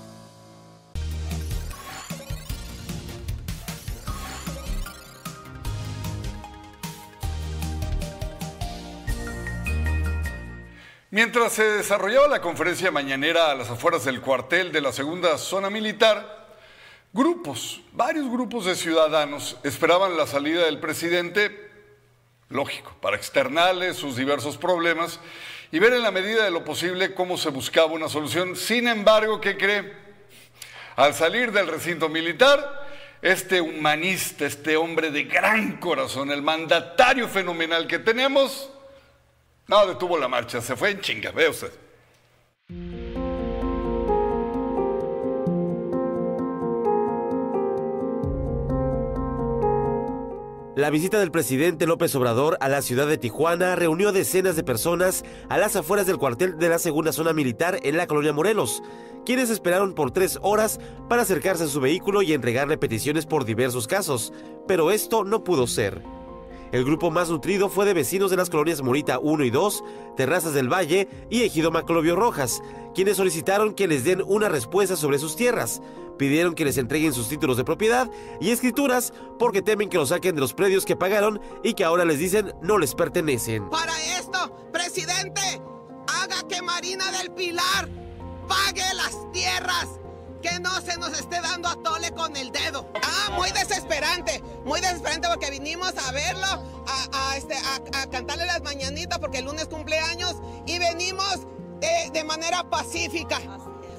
Mientras 11.15 11.53
se 11.53 11.63
desarrollaba 11.63 12.27
la 12.27 12.41
conferencia 12.41 12.91
mañanera 12.91 13.49
a 13.49 13.55
las 13.55 13.69
afueras 13.69 14.03
del 14.03 14.19
cuartel 14.19 14.73
de 14.73 14.81
la 14.81 14.91
segunda 14.91 15.37
zona 15.37 15.69
militar, 15.69 16.57
grupos, 17.13 17.79
varios 17.93 18.29
grupos 18.29 18.65
de 18.65 18.75
ciudadanos 18.75 19.55
esperaban 19.63 20.17
la 20.17 20.27
salida 20.27 20.65
del 20.65 20.81
presidente, 20.81 21.71
lógico, 22.49 22.93
para 22.99 23.15
externarle 23.15 23.93
sus 23.93 24.17
diversos 24.17 24.57
problemas 24.57 25.21
y 25.71 25.79
ver 25.79 25.93
en 25.93 26.01
la 26.01 26.11
medida 26.11 26.43
de 26.43 26.51
lo 26.51 26.65
posible 26.65 27.13
cómo 27.13 27.37
se 27.37 27.49
buscaba 27.49 27.93
una 27.93 28.09
solución. 28.09 28.57
Sin 28.57 28.85
embargo, 28.85 29.39
¿qué 29.39 29.55
cree? 29.55 29.93
Al 30.97 31.13
salir 31.13 31.53
del 31.53 31.69
recinto 31.69 32.09
militar, 32.09 32.89
este 33.21 33.61
humanista, 33.61 34.45
este 34.45 34.75
hombre 34.75 35.11
de 35.11 35.23
gran 35.23 35.77
corazón, 35.77 36.29
el 36.29 36.41
mandatario 36.41 37.29
fenomenal 37.29 37.87
que 37.87 37.99
tenemos, 37.99 38.69
no 39.67 39.87
detuvo 39.87 40.17
la 40.17 40.27
marcha, 40.27 40.61
se 40.61 40.75
fue 40.75 40.91
en 40.91 41.01
chinga, 41.01 41.31
ve 41.31 41.49
usted. 41.49 41.71
La 50.75 50.89
visita 50.89 51.19
del 51.19 51.31
presidente 51.31 51.87
López 51.87 52.13
Obrador 52.15 52.57
a 52.59 52.67
la 52.67 52.81
ciudad 52.81 53.07
de 53.07 53.17
Tijuana 53.17 53.77
reunió 53.77 54.11
decenas 54.11 54.57
de 54.57 54.63
personas 54.65 55.23
a 55.47 55.57
las 55.57 55.77
afueras 55.77 56.05
del 56.05 56.17
cuartel 56.17 56.57
de 56.57 56.67
la 56.67 56.79
segunda 56.79 57.13
zona 57.13 57.31
militar 57.31 57.79
en 57.83 57.95
la 57.95 58.07
colonia 58.07 58.33
Morelos, 58.33 58.83
quienes 59.25 59.49
esperaron 59.49 59.95
por 59.95 60.11
tres 60.11 60.37
horas 60.41 60.81
para 61.07 61.21
acercarse 61.21 61.63
a 61.63 61.67
su 61.67 61.79
vehículo 61.79 62.23
y 62.23 62.33
entregarle 62.33 62.77
peticiones 62.77 63.25
por 63.25 63.45
diversos 63.45 63.87
casos, 63.87 64.33
pero 64.67 64.91
esto 64.91 65.23
no 65.23 65.45
pudo 65.45 65.65
ser. 65.65 66.03
El 66.71 66.83
grupo 66.83 67.11
más 67.11 67.29
nutrido 67.29 67.69
fue 67.69 67.85
de 67.85 67.93
vecinos 67.93 68.31
de 68.31 68.37
las 68.37 68.49
colonias 68.49 68.81
Morita 68.81 69.19
1 69.19 69.43
y 69.43 69.49
2, 69.49 69.83
Terrazas 70.17 70.53
del 70.53 70.71
Valle 70.71 71.07
y 71.29 71.43
Ejido 71.43 71.71
Maclovio 71.71 72.15
Rojas, 72.15 72.61
quienes 72.93 73.17
solicitaron 73.17 73.73
que 73.73 73.87
les 73.87 74.03
den 74.03 74.21
una 74.25 74.49
respuesta 74.49 74.95
sobre 74.95 75.19
sus 75.19 75.35
tierras, 75.35 75.81
pidieron 76.17 76.55
que 76.55 76.65
les 76.65 76.77
entreguen 76.77 77.13
sus 77.13 77.29
títulos 77.29 77.57
de 77.57 77.63
propiedad 77.63 78.09
y 78.39 78.51
escrituras 78.51 79.13
porque 79.37 79.61
temen 79.61 79.89
que 79.89 79.97
los 79.97 80.09
saquen 80.09 80.35
de 80.35 80.41
los 80.41 80.53
predios 80.53 80.85
que 80.85 80.95
pagaron 80.95 81.39
y 81.63 81.73
que 81.73 81.83
ahora 81.83 82.05
les 82.05 82.19
dicen 82.19 82.53
no 82.61 82.77
les 82.77 82.95
pertenecen. 82.95 83.69
Para 83.69 83.93
esto, 84.17 84.69
presidente, 84.71 85.41
haga 86.07 86.47
que 86.47 86.61
Marina 86.61 87.11
del 87.11 87.31
Pilar 87.31 87.89
pague 88.47 88.83
las 88.95 89.31
tierras. 89.31 89.99
Que 90.45 90.59
no 90.59 90.79
se 90.79 90.95
nos 90.97 91.11
esté 91.19 91.41
dando 91.41 91.67
a 91.67 91.75
tole 91.77 92.11
con 92.11 92.35
el 92.37 92.51
dedo. 92.51 92.85
Ah, 93.01 93.31
muy 93.35 93.49
desesperante, 93.49 94.43
muy 94.63 94.79
desesperante 94.79 95.27
porque 95.27 95.49
vinimos 95.49 95.91
a 95.97 96.11
verlo, 96.11 96.45
a, 97.13 97.35
este, 97.35 97.55
a, 97.55 98.07
cantarle 98.11 98.45
las 98.45 98.61
mañanitas 98.61 99.17
porque 99.17 99.39
el 99.39 99.45
lunes 99.45 99.65
cumpleaños 99.65 100.35
y 100.67 100.77
venimos 100.77 101.47
de, 101.79 102.11
de 102.13 102.23
manera 102.23 102.63
pacífica. 102.69 103.39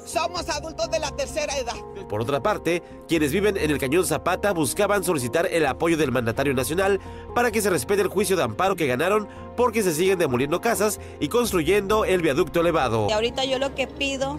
Somos 0.04 0.48
adultos 0.48 0.88
de 0.88 1.00
la 1.00 1.10
tercera 1.16 1.52
edad. 1.56 1.74
Por 2.08 2.20
otra 2.20 2.40
parte, 2.40 2.80
quienes 3.08 3.32
viven 3.32 3.56
en 3.56 3.72
el 3.72 3.78
Cañón 3.78 4.06
Zapata 4.06 4.52
buscaban 4.52 5.02
solicitar 5.02 5.48
el 5.50 5.66
apoyo 5.66 5.96
del 5.96 6.12
mandatario 6.12 6.54
nacional 6.54 7.00
para 7.34 7.50
que 7.50 7.60
se 7.60 7.70
respete 7.70 8.02
el 8.02 8.08
juicio 8.08 8.36
de 8.36 8.44
amparo 8.44 8.76
que 8.76 8.86
ganaron 8.86 9.26
porque 9.56 9.82
se 9.82 9.92
siguen 9.92 10.20
demoliendo 10.20 10.60
casas 10.60 11.00
y 11.18 11.26
construyendo 11.26 12.04
el 12.04 12.22
viaducto 12.22 12.60
elevado. 12.60 13.08
Y 13.10 13.12
ahorita 13.12 13.44
yo 13.46 13.58
lo 13.58 13.74
que 13.74 13.88
pido 13.88 14.38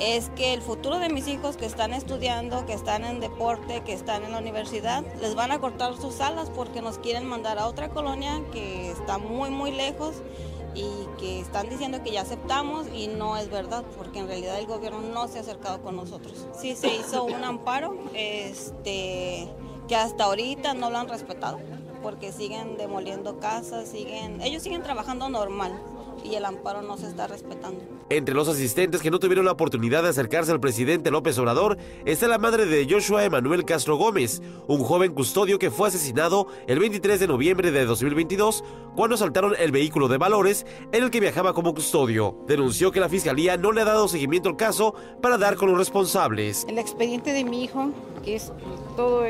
es 0.00 0.28
que 0.30 0.54
el 0.54 0.60
futuro 0.60 0.98
de 0.98 1.08
mis 1.08 1.28
hijos 1.28 1.56
que 1.56 1.66
están 1.66 1.92
estudiando, 1.92 2.66
que 2.66 2.72
están 2.72 3.04
en 3.04 3.20
deporte, 3.20 3.82
que 3.82 3.92
están 3.92 4.24
en 4.24 4.32
la 4.32 4.38
universidad, 4.38 5.04
les 5.20 5.34
van 5.34 5.52
a 5.52 5.60
cortar 5.60 5.96
sus 5.96 6.20
alas 6.20 6.50
porque 6.50 6.82
nos 6.82 6.98
quieren 6.98 7.26
mandar 7.26 7.58
a 7.58 7.66
otra 7.66 7.88
colonia 7.90 8.42
que 8.52 8.90
está 8.90 9.18
muy 9.18 9.50
muy 9.50 9.70
lejos 9.70 10.16
y 10.74 10.88
que 11.18 11.40
están 11.40 11.68
diciendo 11.68 12.02
que 12.02 12.10
ya 12.10 12.22
aceptamos 12.22 12.86
y 12.92 13.06
no 13.06 13.36
es 13.36 13.48
verdad, 13.48 13.84
porque 13.96 14.18
en 14.18 14.26
realidad 14.26 14.58
el 14.58 14.66
gobierno 14.66 15.00
no 15.00 15.28
se 15.28 15.38
ha 15.38 15.42
acercado 15.42 15.80
con 15.82 15.94
nosotros. 15.94 16.46
Sí 16.58 16.74
se 16.74 16.92
hizo 16.94 17.24
un 17.24 17.44
amparo 17.44 17.96
este, 18.12 19.48
que 19.86 19.96
hasta 19.96 20.24
ahorita 20.24 20.74
no 20.74 20.90
lo 20.90 20.98
han 20.98 21.08
respetado, 21.08 21.60
porque 22.02 22.32
siguen 22.32 22.76
demoliendo 22.76 23.38
casas, 23.38 23.88
siguen, 23.88 24.40
ellos 24.42 24.64
siguen 24.64 24.82
trabajando 24.82 25.28
normal 25.28 25.80
y 26.24 26.34
el 26.34 26.44
amparo 26.46 26.82
no 26.82 26.96
se 26.96 27.06
está 27.06 27.26
respetando. 27.26 27.80
Entre 28.08 28.34
los 28.34 28.48
asistentes 28.48 29.02
que 29.02 29.10
no 29.10 29.20
tuvieron 29.20 29.44
la 29.44 29.52
oportunidad 29.52 30.02
de 30.02 30.08
acercarse 30.08 30.50
al 30.50 30.60
presidente 30.60 31.10
López 31.10 31.38
Obrador 31.38 31.76
está 32.06 32.26
la 32.26 32.38
madre 32.38 32.66
de 32.66 32.86
Joshua 32.88 33.24
Emanuel 33.24 33.64
Castro 33.64 33.96
Gómez, 33.96 34.40
un 34.66 34.82
joven 34.82 35.12
custodio 35.12 35.58
que 35.58 35.70
fue 35.70 35.88
asesinado 35.88 36.48
el 36.66 36.78
23 36.78 37.20
de 37.20 37.28
noviembre 37.28 37.70
de 37.70 37.84
2022 37.84 38.64
cuando 38.96 39.14
asaltaron 39.14 39.54
el 39.58 39.70
vehículo 39.70 40.08
de 40.08 40.18
valores 40.18 40.66
en 40.92 41.04
el 41.04 41.10
que 41.10 41.20
viajaba 41.20 41.52
como 41.52 41.74
custodio. 41.74 42.36
Denunció 42.46 42.90
que 42.90 43.00
la 43.00 43.08
fiscalía 43.08 43.56
no 43.56 43.72
le 43.72 43.82
ha 43.82 43.84
dado 43.84 44.08
seguimiento 44.08 44.48
al 44.48 44.56
caso 44.56 44.94
para 45.20 45.36
dar 45.36 45.56
con 45.56 45.68
los 45.68 45.78
responsables. 45.78 46.64
El 46.68 46.78
expediente 46.78 47.32
de 47.32 47.44
mi 47.44 47.64
hijo, 47.64 47.90
que 48.24 48.36
es 48.36 48.52
todo, 48.96 49.24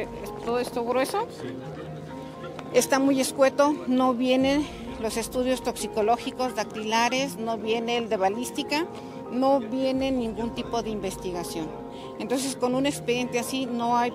todo 0.45 0.59
esto 0.61 0.85
grueso, 0.85 1.27
está 2.73 2.99
muy 2.99 3.21
escueto, 3.21 3.75
no 3.89 4.15
viene 4.15 4.84
los 5.01 5.17
estudios 5.17 5.63
toxicológicos, 5.63 6.55
dactilares, 6.55 7.37
no 7.37 7.59
viene 7.59 7.97
el 7.97 8.09
de 8.09 8.17
balística, 8.17 8.87
no 9.31 9.61
viene 9.61 10.11
ningún 10.11 10.55
tipo 10.55 10.83
de 10.83 10.91
investigación. 10.91 11.69
Entonces, 12.19 12.57
con 12.57 12.75
un 12.75 12.87
expediente 12.87 13.39
así 13.39 13.67
no 13.67 13.97
hay 13.97 14.13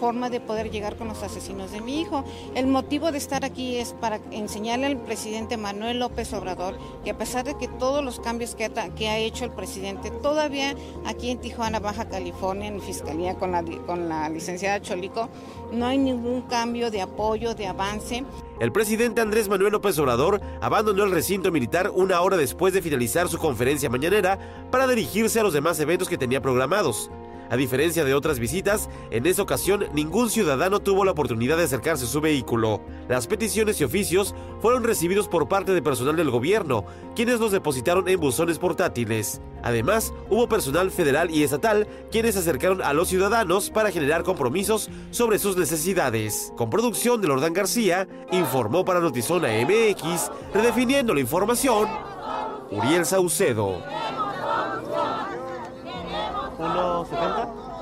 forma 0.00 0.30
de 0.30 0.40
poder 0.40 0.70
llegar 0.70 0.96
con 0.96 1.08
los 1.08 1.22
asesinos 1.22 1.70
de 1.70 1.80
mi 1.80 2.00
hijo. 2.00 2.24
El 2.54 2.66
motivo 2.66 3.12
de 3.12 3.18
estar 3.18 3.44
aquí 3.44 3.76
es 3.76 3.92
para 3.92 4.20
enseñarle 4.32 4.86
al 4.86 4.96
presidente 4.96 5.56
Manuel 5.56 6.00
López 6.00 6.32
Obrador 6.32 6.76
que 7.04 7.10
a 7.10 7.18
pesar 7.18 7.44
de 7.44 7.56
que 7.56 7.68
todos 7.68 8.04
los 8.04 8.18
cambios 8.18 8.56
que 8.56 8.64
ha, 8.64 9.18
hecho 9.18 9.44
el 9.44 9.52
presidente, 9.52 10.10
todavía 10.10 10.74
aquí 11.04 11.30
en 11.30 11.38
Tijuana, 11.38 11.78
Baja 11.78 12.08
California, 12.08 12.68
en 12.68 12.80
Fiscalía 12.80 13.36
con 13.36 13.52
la, 13.52 13.62
con 13.86 14.08
la 14.08 14.28
licenciada 14.28 14.80
Cholico, 14.80 15.28
no 15.70 15.86
hay 15.86 15.98
ningún 15.98 16.42
cambio 16.42 16.90
de 16.90 17.02
apoyo, 17.02 17.54
de 17.54 17.68
avance. 17.68 18.24
El 18.62 18.70
presidente 18.70 19.20
Andrés 19.20 19.48
Manuel 19.48 19.72
López 19.72 19.98
Obrador 19.98 20.40
abandonó 20.60 21.02
el 21.02 21.10
recinto 21.10 21.50
militar 21.50 21.90
una 21.92 22.20
hora 22.20 22.36
después 22.36 22.72
de 22.72 22.80
finalizar 22.80 23.28
su 23.28 23.36
conferencia 23.36 23.90
mañanera 23.90 24.38
para 24.70 24.86
dirigirse 24.86 25.40
a 25.40 25.42
los 25.42 25.52
demás 25.52 25.80
eventos 25.80 26.08
que 26.08 26.16
tenía 26.16 26.40
programados. 26.40 27.10
A 27.50 27.56
diferencia 27.56 28.04
de 28.04 28.14
otras 28.14 28.38
visitas, 28.38 28.88
en 29.10 29.26
esa 29.26 29.42
ocasión 29.42 29.86
ningún 29.92 30.30
ciudadano 30.30 30.80
tuvo 30.80 31.04
la 31.04 31.12
oportunidad 31.12 31.56
de 31.56 31.64
acercarse 31.64 32.04
a 32.04 32.08
su 32.08 32.20
vehículo. 32.20 32.80
Las 33.08 33.26
peticiones 33.26 33.80
y 33.80 33.84
oficios 33.84 34.34
fueron 34.60 34.84
recibidos 34.84 35.28
por 35.28 35.48
parte 35.48 35.72
de 35.72 35.82
personal 35.82 36.16
del 36.16 36.30
gobierno, 36.30 36.84
quienes 37.14 37.40
los 37.40 37.52
depositaron 37.52 38.08
en 38.08 38.18
buzones 38.20 38.58
portátiles. 38.58 39.40
Además, 39.62 40.12
hubo 40.28 40.48
personal 40.48 40.90
federal 40.90 41.30
y 41.30 41.42
estatal 41.42 41.86
quienes 42.10 42.34
se 42.34 42.40
acercaron 42.40 42.82
a 42.82 42.92
los 42.92 43.08
ciudadanos 43.08 43.70
para 43.70 43.90
generar 43.90 44.22
compromisos 44.24 44.90
sobre 45.10 45.38
sus 45.38 45.56
necesidades. 45.56 46.52
Con 46.56 46.70
producción 46.70 47.20
de 47.20 47.28
Lordán 47.28 47.52
García, 47.52 48.08
informó 48.32 48.84
para 48.84 49.00
Notizona 49.00 49.48
MX, 49.48 50.30
redefiniendo 50.52 51.14
la 51.14 51.20
información, 51.20 51.88
Uriel 52.70 53.04
Saucedo. 53.04 53.82
1.70. 57.12 57.72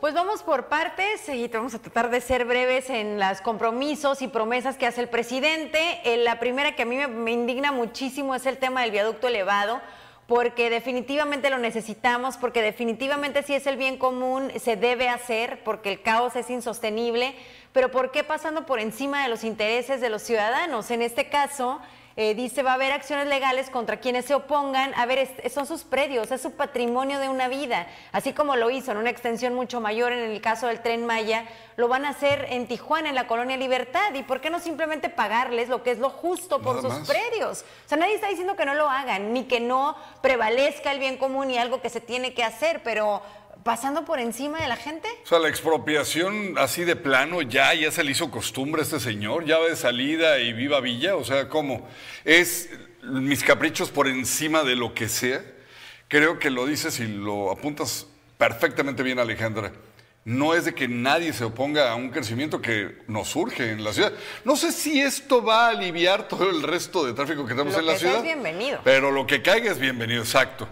Pues 0.00 0.14
vamos 0.14 0.42
por 0.44 0.68
partes 0.68 1.28
y 1.28 1.48
vamos 1.48 1.74
a 1.74 1.80
tratar 1.80 2.10
de 2.10 2.20
ser 2.20 2.44
breves 2.44 2.90
en 2.90 3.18
los 3.18 3.40
compromisos 3.40 4.22
y 4.22 4.28
promesas 4.28 4.76
que 4.76 4.86
hace 4.86 5.00
el 5.00 5.08
presidente. 5.08 6.00
Eh, 6.04 6.18
la 6.18 6.38
primera 6.38 6.76
que 6.76 6.82
a 6.82 6.86
mí 6.86 6.96
me 6.96 7.32
indigna 7.32 7.72
muchísimo 7.72 8.34
es 8.34 8.46
el 8.46 8.58
tema 8.58 8.82
del 8.82 8.92
viaducto 8.92 9.26
elevado 9.26 9.80
porque 10.26 10.70
definitivamente 10.70 11.50
lo 11.50 11.58
necesitamos, 11.58 12.36
porque 12.36 12.62
definitivamente 12.62 13.42
si 13.42 13.54
es 13.54 13.66
el 13.66 13.76
bien 13.76 13.96
común 13.96 14.50
se 14.58 14.76
debe 14.76 15.08
hacer, 15.08 15.62
porque 15.62 15.90
el 15.90 16.02
caos 16.02 16.34
es 16.34 16.50
insostenible, 16.50 17.34
pero 17.72 17.90
¿por 17.90 18.10
qué 18.10 18.24
pasando 18.24 18.66
por 18.66 18.80
encima 18.80 19.22
de 19.22 19.28
los 19.28 19.44
intereses 19.44 20.00
de 20.00 20.08
los 20.08 20.22
ciudadanos? 20.22 20.90
En 20.90 21.02
este 21.02 21.28
caso, 21.28 21.80
eh, 22.18 22.34
dice 22.34 22.62
va 22.62 22.70
a 22.70 22.74
haber 22.74 22.92
acciones 22.92 23.26
legales 23.26 23.68
contra 23.68 23.98
quienes 23.98 24.24
se 24.24 24.34
opongan. 24.34 24.94
A 24.94 25.04
ver, 25.04 25.28
son 25.50 25.66
sus 25.66 25.84
predios, 25.84 26.30
es 26.32 26.40
su 26.40 26.52
patrimonio 26.52 27.18
de 27.18 27.28
una 27.28 27.48
vida. 27.48 27.86
Así 28.10 28.32
como 28.32 28.56
lo 28.56 28.70
hizo 28.70 28.92
en 28.92 28.96
una 28.96 29.10
extensión 29.10 29.54
mucho 29.54 29.82
mayor 29.82 30.12
en 30.12 30.30
el 30.30 30.40
caso 30.40 30.66
del 30.66 30.80
tren 30.80 31.04
Maya, 31.04 31.46
lo 31.76 31.88
van 31.88 32.06
a 32.06 32.10
hacer 32.10 32.46
en 32.48 32.66
Tijuana, 32.66 33.10
en 33.10 33.14
la 33.14 33.26
colonia 33.26 33.58
Libertad. 33.58 34.14
¿Y 34.14 34.22
por 34.22 34.40
qué 34.40 34.48
no 34.48 34.60
simplemente 34.60 35.10
pagarles 35.10 35.68
lo 35.68 35.82
que 35.82 35.90
es 35.90 35.98
lo 35.98 36.08
justo 36.08 36.62
por 36.62 36.80
sus 36.80 36.94
predios? 37.06 37.66
O 37.84 37.88
sea, 37.88 37.98
nadie 37.98 38.14
está 38.14 38.28
diciendo 38.28 38.56
que 38.56 38.64
no 38.64 38.74
lo 38.74 38.88
hagan, 38.88 39.34
ni 39.34 39.44
que 39.44 39.60
no 39.60 39.94
prevalezca 40.22 40.92
el 40.92 40.98
bien 40.98 41.18
común 41.18 41.50
y 41.50 41.58
algo 41.58 41.82
que 41.82 41.90
se 41.90 42.00
tiene 42.00 42.32
que 42.32 42.44
hacer, 42.44 42.82
pero 42.82 43.20
pasando 43.66 44.04
por 44.04 44.20
encima 44.20 44.60
de 44.60 44.68
la 44.68 44.76
gente. 44.76 45.08
O 45.24 45.26
sea, 45.26 45.40
la 45.40 45.48
expropiación 45.48 46.56
así 46.56 46.84
de 46.84 46.94
plano 46.94 47.42
ya, 47.42 47.74
ya 47.74 47.90
se 47.90 48.04
le 48.04 48.12
hizo 48.12 48.30
costumbre 48.30 48.80
a 48.80 48.84
este 48.84 49.00
señor, 49.00 49.44
ya 49.44 49.58
de 49.58 49.74
salida 49.74 50.38
y 50.38 50.52
viva 50.52 50.80
Villa, 50.80 51.16
o 51.16 51.24
sea, 51.24 51.48
¿cómo? 51.48 51.86
Es 52.24 52.70
mis 53.02 53.42
caprichos 53.42 53.90
por 53.90 54.06
encima 54.06 54.62
de 54.62 54.76
lo 54.76 54.94
que 54.94 55.08
sea. 55.08 55.42
Creo 56.06 56.38
que 56.38 56.48
lo 56.48 56.64
dices 56.64 57.00
y 57.00 57.08
lo 57.08 57.50
apuntas 57.50 58.06
perfectamente 58.38 59.02
bien, 59.02 59.18
Alejandra. 59.18 59.72
No 60.24 60.54
es 60.54 60.64
de 60.64 60.72
que 60.72 60.86
nadie 60.86 61.32
se 61.32 61.42
oponga 61.42 61.90
a 61.90 61.96
un 61.96 62.10
crecimiento 62.10 62.62
que 62.62 62.98
nos 63.08 63.28
surge 63.28 63.72
en 63.72 63.82
la 63.82 63.92
ciudad. 63.92 64.12
No 64.44 64.54
sé 64.54 64.70
si 64.70 65.00
esto 65.00 65.42
va 65.42 65.66
a 65.66 65.70
aliviar 65.70 66.28
todo 66.28 66.48
el 66.48 66.62
resto 66.62 67.04
de 67.04 67.14
tráfico 67.14 67.44
que 67.44 67.54
tenemos 67.54 67.76
en 67.76 67.86
la 67.86 67.96
ciudad. 67.96 68.18
Es 68.18 68.22
bienvenido. 68.22 68.80
Pero 68.84 69.10
lo 69.10 69.26
que 69.26 69.42
caiga 69.42 69.72
es 69.72 69.80
bienvenido, 69.80 70.22
exacto 70.22 70.68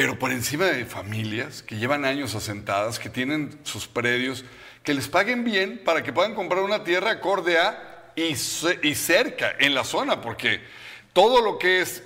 pero 0.00 0.18
por 0.18 0.32
encima 0.32 0.64
de 0.64 0.86
familias 0.86 1.62
que 1.62 1.76
llevan 1.76 2.06
años 2.06 2.34
asentadas, 2.34 2.98
que 2.98 3.10
tienen 3.10 3.58
sus 3.64 3.86
predios, 3.86 4.46
que 4.82 4.94
les 4.94 5.08
paguen 5.08 5.44
bien 5.44 5.82
para 5.84 6.02
que 6.02 6.10
puedan 6.10 6.34
comprar 6.34 6.62
una 6.62 6.84
tierra 6.84 7.10
acorde 7.10 7.58
a 7.58 8.12
y, 8.16 8.30
y 8.30 8.94
cerca 8.94 9.54
en 9.58 9.74
la 9.74 9.84
zona, 9.84 10.22
porque 10.22 10.62
todo 11.12 11.42
lo 11.42 11.58
que 11.58 11.82
es 11.82 12.02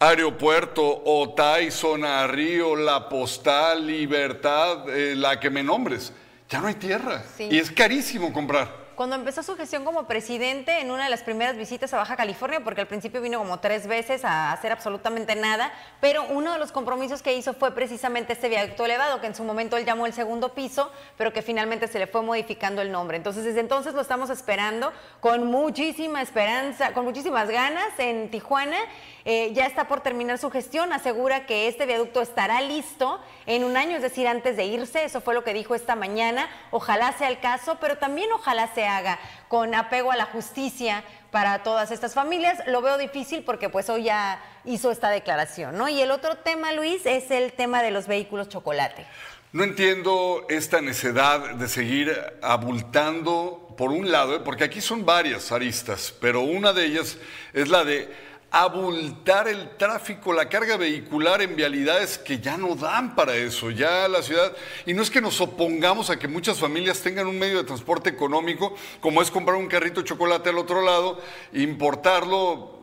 aeropuerto, 0.00 0.82
Otay, 1.04 1.70
Zona 1.70 2.26
Río, 2.26 2.74
La 2.74 3.08
Postal, 3.08 3.86
Libertad, 3.86 4.90
eh, 4.90 5.14
la 5.14 5.38
que 5.38 5.48
me 5.48 5.62
nombres, 5.62 6.12
ya 6.50 6.60
no 6.60 6.66
hay 6.66 6.74
tierra. 6.74 7.22
Sí. 7.36 7.46
Y 7.52 7.58
es 7.58 7.70
carísimo 7.70 8.32
comprar. 8.32 8.81
Cuando 8.94 9.16
empezó 9.16 9.42
su 9.42 9.56
gestión 9.56 9.84
como 9.84 10.06
presidente, 10.06 10.80
en 10.80 10.90
una 10.90 11.04
de 11.04 11.10
las 11.10 11.22
primeras 11.22 11.56
visitas 11.56 11.94
a 11.94 11.96
Baja 11.96 12.14
California, 12.14 12.60
porque 12.62 12.82
al 12.82 12.86
principio 12.86 13.22
vino 13.22 13.38
como 13.38 13.58
tres 13.58 13.86
veces 13.86 14.24
a 14.24 14.52
hacer 14.52 14.70
absolutamente 14.70 15.34
nada, 15.34 15.72
pero 16.00 16.24
uno 16.28 16.52
de 16.52 16.58
los 16.58 16.72
compromisos 16.72 17.22
que 17.22 17.34
hizo 17.34 17.54
fue 17.54 17.74
precisamente 17.74 18.34
este 18.34 18.50
viaducto 18.50 18.84
elevado, 18.84 19.20
que 19.20 19.26
en 19.28 19.34
su 19.34 19.44
momento 19.44 19.76
él 19.76 19.86
llamó 19.86 20.04
el 20.04 20.12
segundo 20.12 20.50
piso, 20.50 20.92
pero 21.16 21.32
que 21.32 21.40
finalmente 21.40 21.88
se 21.88 21.98
le 21.98 22.06
fue 22.06 22.22
modificando 22.22 22.82
el 22.82 22.92
nombre. 22.92 23.16
Entonces, 23.16 23.44
desde 23.44 23.60
entonces 23.60 23.94
lo 23.94 24.02
estamos 24.02 24.28
esperando 24.28 24.92
con 25.20 25.46
muchísima 25.46 26.20
esperanza, 26.20 26.92
con 26.92 27.04
muchísimas 27.04 27.48
ganas 27.48 27.98
en 27.98 28.30
Tijuana. 28.30 28.76
Eh, 29.24 29.52
ya 29.54 29.66
está 29.66 29.86
por 29.86 30.00
terminar 30.00 30.38
su 30.38 30.50
gestión, 30.50 30.92
asegura 30.92 31.46
que 31.46 31.68
este 31.68 31.86
viaducto 31.86 32.20
estará 32.20 32.60
listo 32.60 33.20
en 33.46 33.62
un 33.62 33.76
año, 33.76 33.96
es 33.96 34.02
decir, 34.02 34.26
antes 34.26 34.56
de 34.56 34.64
irse, 34.64 35.04
eso 35.04 35.20
fue 35.20 35.34
lo 35.34 35.44
que 35.44 35.54
dijo 35.54 35.76
esta 35.76 35.94
mañana, 35.94 36.48
ojalá 36.72 37.12
sea 37.12 37.28
el 37.28 37.38
caso, 37.38 37.78
pero 37.80 37.98
también 37.98 38.32
ojalá 38.32 38.68
se 38.74 38.82
haga 38.96 39.18
con 39.48 39.74
apego 39.74 40.12
a 40.12 40.16
la 40.16 40.26
justicia 40.26 41.04
para 41.30 41.62
todas 41.62 41.90
estas 41.90 42.14
familias. 42.14 42.58
Lo 42.66 42.82
veo 42.82 42.98
difícil 42.98 43.42
porque 43.42 43.68
pues 43.68 43.88
hoy 43.90 44.04
ya 44.04 44.40
hizo 44.64 44.90
esta 44.90 45.10
declaración, 45.10 45.76
¿no? 45.76 45.88
Y 45.88 46.00
el 46.00 46.10
otro 46.10 46.36
tema, 46.36 46.72
Luis, 46.72 47.06
es 47.06 47.30
el 47.30 47.52
tema 47.52 47.82
de 47.82 47.90
los 47.90 48.06
vehículos 48.06 48.48
chocolate. 48.48 49.06
No 49.52 49.64
entiendo 49.64 50.46
esta 50.48 50.80
necedad 50.80 51.56
de 51.56 51.68
seguir 51.68 52.16
abultando, 52.40 53.74
por 53.76 53.90
un 53.90 54.10
lado, 54.10 54.36
¿eh? 54.36 54.40
porque 54.44 54.64
aquí 54.64 54.80
son 54.80 55.04
varias 55.04 55.52
aristas, 55.52 56.14
pero 56.20 56.40
una 56.40 56.72
de 56.72 56.86
ellas 56.86 57.18
es 57.52 57.68
la 57.68 57.84
de 57.84 58.08
abultar 58.52 59.48
el 59.48 59.76
tráfico, 59.78 60.34
la 60.34 60.50
carga 60.50 60.76
vehicular 60.76 61.40
en 61.40 61.56
vialidades 61.56 62.18
que 62.18 62.38
ya 62.38 62.58
no 62.58 62.74
dan 62.74 63.14
para 63.14 63.34
eso, 63.34 63.70
ya 63.70 64.06
la 64.08 64.22
ciudad, 64.22 64.52
y 64.84 64.92
no 64.92 65.02
es 65.02 65.10
que 65.10 65.22
nos 65.22 65.40
opongamos 65.40 66.10
a 66.10 66.18
que 66.18 66.28
muchas 66.28 66.60
familias 66.60 67.00
tengan 67.00 67.26
un 67.26 67.38
medio 67.38 67.56
de 67.56 67.64
transporte 67.64 68.10
económico, 68.10 68.74
como 69.00 69.22
es 69.22 69.30
comprar 69.30 69.56
un 69.56 69.68
carrito 69.68 70.02
de 70.02 70.06
chocolate 70.06 70.50
al 70.50 70.58
otro 70.58 70.82
lado, 70.82 71.18
importarlo, 71.54 72.78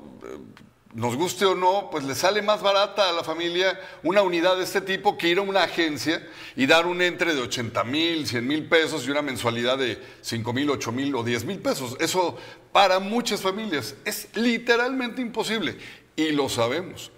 nos 0.94 1.16
guste 1.16 1.46
o 1.46 1.54
no, 1.54 1.90
pues 1.92 2.04
le 2.04 2.16
sale 2.16 2.42
más 2.42 2.64
barata 2.64 3.10
a 3.10 3.14
la 3.14 3.24
familia 3.24 3.80
una 4.02 4.24
unidad 4.24 4.58
de 4.58 4.64
este 4.64 4.82
tipo 4.82 5.18
que 5.18 5.28
ir 5.28 5.38
a 5.38 5.44
una 5.44 5.64
agencia 5.64 6.28
y 6.56 6.66
dar 6.66 6.88
un 6.88 7.02
entre 7.02 7.36
de 7.36 7.42
80 7.42 7.84
mil, 7.84 8.26
100 8.26 8.48
mil 8.48 8.68
pesos 8.68 9.06
y 9.06 9.12
una 9.12 9.22
mensualidad 9.22 9.78
de 9.78 10.02
5 10.22 10.52
mil, 10.52 10.70
8 10.70 10.92
mil 10.92 11.14
o 11.16 11.24
10 11.24 11.46
mil 11.46 11.60
pesos. 11.60 11.96
Eso 12.00 12.38
para 12.72 13.00
muchas 13.00 13.42
familias 13.42 13.96
es 14.04 14.30
literalmente 14.36 15.22
imposible 15.22 15.78
y 16.16 16.32
lo 16.32 16.50
sabemos. 16.50 17.12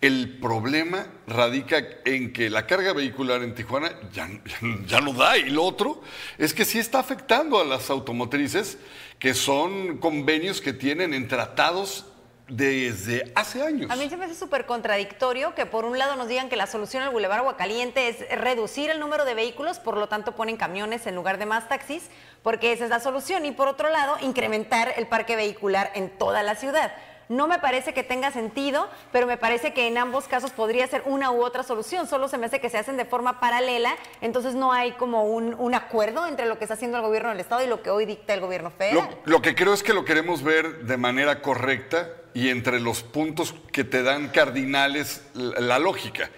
El 0.00 0.38
problema 0.38 1.06
radica 1.28 1.82
en 2.04 2.32
que 2.32 2.50
la 2.50 2.66
carga 2.66 2.92
vehicular 2.92 3.42
en 3.42 3.54
Tijuana 3.54 3.92
ya, 4.12 4.28
ya 4.86 5.00
no 5.00 5.12
da. 5.12 5.38
Y 5.38 5.50
lo 5.50 5.62
otro 5.62 6.02
es 6.36 6.52
que 6.52 6.64
sí 6.64 6.80
está 6.80 6.98
afectando 6.98 7.60
a 7.60 7.64
las 7.64 7.90
automotrices, 7.90 8.76
que 9.20 9.34
son 9.34 9.98
convenios 9.98 10.60
que 10.60 10.72
tienen 10.72 11.14
en 11.14 11.28
tratados 11.28 12.06
desde 12.48 13.32
hace 13.34 13.62
años. 13.62 13.90
A 13.90 13.96
mí 13.96 14.08
se 14.08 14.16
me 14.16 14.26
hace 14.26 14.34
súper 14.34 14.66
contradictorio 14.66 15.54
que 15.54 15.64
por 15.64 15.84
un 15.84 15.98
lado 15.98 16.16
nos 16.16 16.28
digan 16.28 16.48
que 16.48 16.56
la 16.56 16.66
solución 16.66 17.02
al 17.02 17.10
Boulevard 17.10 17.40
Aguacaliente 17.40 18.08
es 18.08 18.28
reducir 18.38 18.90
el 18.90 19.00
número 19.00 19.24
de 19.24 19.34
vehículos, 19.34 19.78
por 19.78 19.96
lo 19.96 20.08
tanto 20.08 20.32
ponen 20.32 20.56
camiones 20.56 21.06
en 21.06 21.14
lugar 21.14 21.38
de 21.38 21.46
más 21.46 21.68
taxis, 21.68 22.10
porque 22.42 22.72
esa 22.72 22.84
es 22.84 22.90
la 22.90 23.00
solución, 23.00 23.46
y 23.46 23.52
por 23.52 23.68
otro 23.68 23.88
lado 23.88 24.16
incrementar 24.20 24.92
el 24.96 25.06
parque 25.06 25.36
vehicular 25.36 25.90
en 25.94 26.10
toda 26.10 26.42
la 26.42 26.54
ciudad. 26.54 26.92
No 27.28 27.46
me 27.46 27.58
parece 27.58 27.94
que 27.94 28.02
tenga 28.02 28.30
sentido, 28.30 28.88
pero 29.12 29.26
me 29.26 29.36
parece 29.36 29.72
que 29.72 29.86
en 29.86 29.96
ambos 29.98 30.28
casos 30.28 30.50
podría 30.50 30.86
ser 30.86 31.02
una 31.06 31.30
u 31.30 31.42
otra 31.42 31.62
solución. 31.62 32.06
Solo 32.06 32.28
se 32.28 32.36
me 32.38 32.46
hace 32.46 32.60
que 32.60 32.68
se 32.70 32.78
hacen 32.78 32.96
de 32.96 33.04
forma 33.04 33.40
paralela, 33.40 33.94
entonces 34.20 34.54
no 34.54 34.72
hay 34.72 34.92
como 34.92 35.24
un, 35.24 35.54
un 35.54 35.74
acuerdo 35.74 36.26
entre 36.26 36.46
lo 36.46 36.58
que 36.58 36.64
está 36.64 36.74
haciendo 36.74 36.98
el 36.98 37.02
gobierno 37.04 37.30
del 37.30 37.40
Estado 37.40 37.64
y 37.64 37.66
lo 37.66 37.82
que 37.82 37.90
hoy 37.90 38.04
dicta 38.06 38.34
el 38.34 38.40
gobierno 38.40 38.70
federal. 38.70 39.08
Lo, 39.24 39.32
lo 39.36 39.42
que 39.42 39.54
creo 39.54 39.72
es 39.72 39.82
que 39.82 39.94
lo 39.94 40.04
queremos 40.04 40.42
ver 40.42 40.84
de 40.84 40.96
manera 40.96 41.40
correcta 41.40 42.08
y 42.34 42.48
entre 42.50 42.80
los 42.80 43.02
puntos 43.02 43.54
que 43.72 43.84
te 43.84 44.02
dan 44.02 44.28
cardinales 44.28 45.22
la, 45.34 45.60
la 45.60 45.78
lógica. 45.78 46.30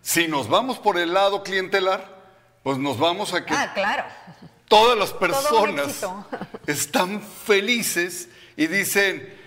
Si 0.00 0.26
nos 0.26 0.48
vamos 0.48 0.78
por 0.78 0.98
el 0.98 1.14
lado 1.14 1.42
clientelar, 1.42 2.20
pues 2.64 2.78
nos 2.78 2.98
vamos 2.98 3.32
a 3.34 3.44
que 3.44 3.54
Ah, 3.54 3.70
claro. 3.74 4.04
todas 4.66 4.98
las 4.98 5.12
personas 5.12 6.04
están 6.66 7.20
felices 7.20 8.28
y 8.56 8.66
dicen, 8.66 9.40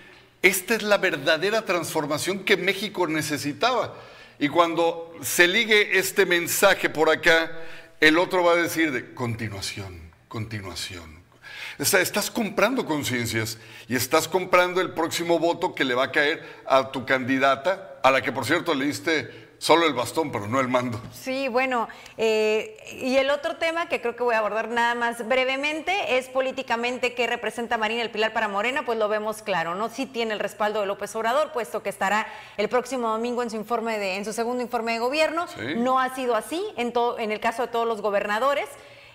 esta 0.46 0.76
es 0.76 0.82
la 0.82 0.98
verdadera 0.98 1.64
transformación 1.64 2.44
que 2.44 2.56
México 2.56 3.06
necesitaba. 3.06 3.94
Y 4.38 4.48
cuando 4.48 5.14
se 5.22 5.48
ligue 5.48 5.98
este 5.98 6.24
mensaje 6.24 6.88
por 6.88 7.10
acá, 7.10 7.50
el 8.00 8.16
otro 8.18 8.44
va 8.44 8.52
a 8.52 8.56
decir 8.56 8.92
de 8.92 9.12
continuación, 9.14 10.00
continuación. 10.28 11.16
O 11.78 11.84
sea, 11.84 12.00
estás 12.00 12.30
comprando 12.30 12.86
conciencias 12.86 13.58
y 13.88 13.96
estás 13.96 14.28
comprando 14.28 14.80
el 14.80 14.92
próximo 14.92 15.38
voto 15.38 15.74
que 15.74 15.84
le 15.84 15.94
va 15.94 16.04
a 16.04 16.12
caer 16.12 16.42
a 16.66 16.92
tu 16.92 17.04
candidata, 17.04 17.98
a 18.02 18.10
la 18.10 18.22
que 18.22 18.32
por 18.32 18.46
cierto 18.46 18.74
le 18.74 18.86
diste 18.86 19.45
solo 19.66 19.84
el 19.84 19.94
bastón, 19.94 20.30
pero 20.30 20.46
no 20.46 20.60
el 20.60 20.68
mando. 20.68 21.00
Sí, 21.12 21.48
bueno, 21.48 21.88
eh, 22.18 22.76
y 23.02 23.16
el 23.16 23.30
otro 23.30 23.56
tema 23.56 23.88
que 23.88 24.00
creo 24.00 24.14
que 24.14 24.22
voy 24.22 24.36
a 24.36 24.38
abordar 24.38 24.68
nada 24.68 24.94
más 24.94 25.26
brevemente 25.26 26.18
es 26.18 26.28
políticamente 26.28 27.14
qué 27.14 27.26
representa 27.26 27.76
Marina 27.76 28.02
el 28.02 28.12
Pilar 28.12 28.32
para 28.32 28.46
Morena, 28.46 28.84
pues 28.86 28.96
lo 28.96 29.08
vemos 29.08 29.42
claro, 29.42 29.74
¿no? 29.74 29.88
Sí 29.88 30.06
tiene 30.06 30.34
el 30.34 30.38
respaldo 30.38 30.78
de 30.78 30.86
López 30.86 31.16
Obrador, 31.16 31.50
puesto 31.50 31.82
que 31.82 31.88
estará 31.88 32.28
el 32.56 32.68
próximo 32.68 33.08
domingo 33.08 33.42
en 33.42 33.50
su 33.50 33.56
informe 33.56 33.98
de, 33.98 34.14
en 34.14 34.24
su 34.24 34.32
segundo 34.32 34.62
informe 34.62 34.92
de 34.92 35.00
gobierno. 35.00 35.48
Sí. 35.48 35.74
No 35.74 35.98
ha 35.98 36.14
sido 36.14 36.36
así 36.36 36.64
en, 36.76 36.92
todo, 36.92 37.18
en 37.18 37.32
el 37.32 37.40
caso 37.40 37.62
de 37.62 37.68
todos 37.68 37.88
los 37.88 38.02
gobernadores. 38.02 38.68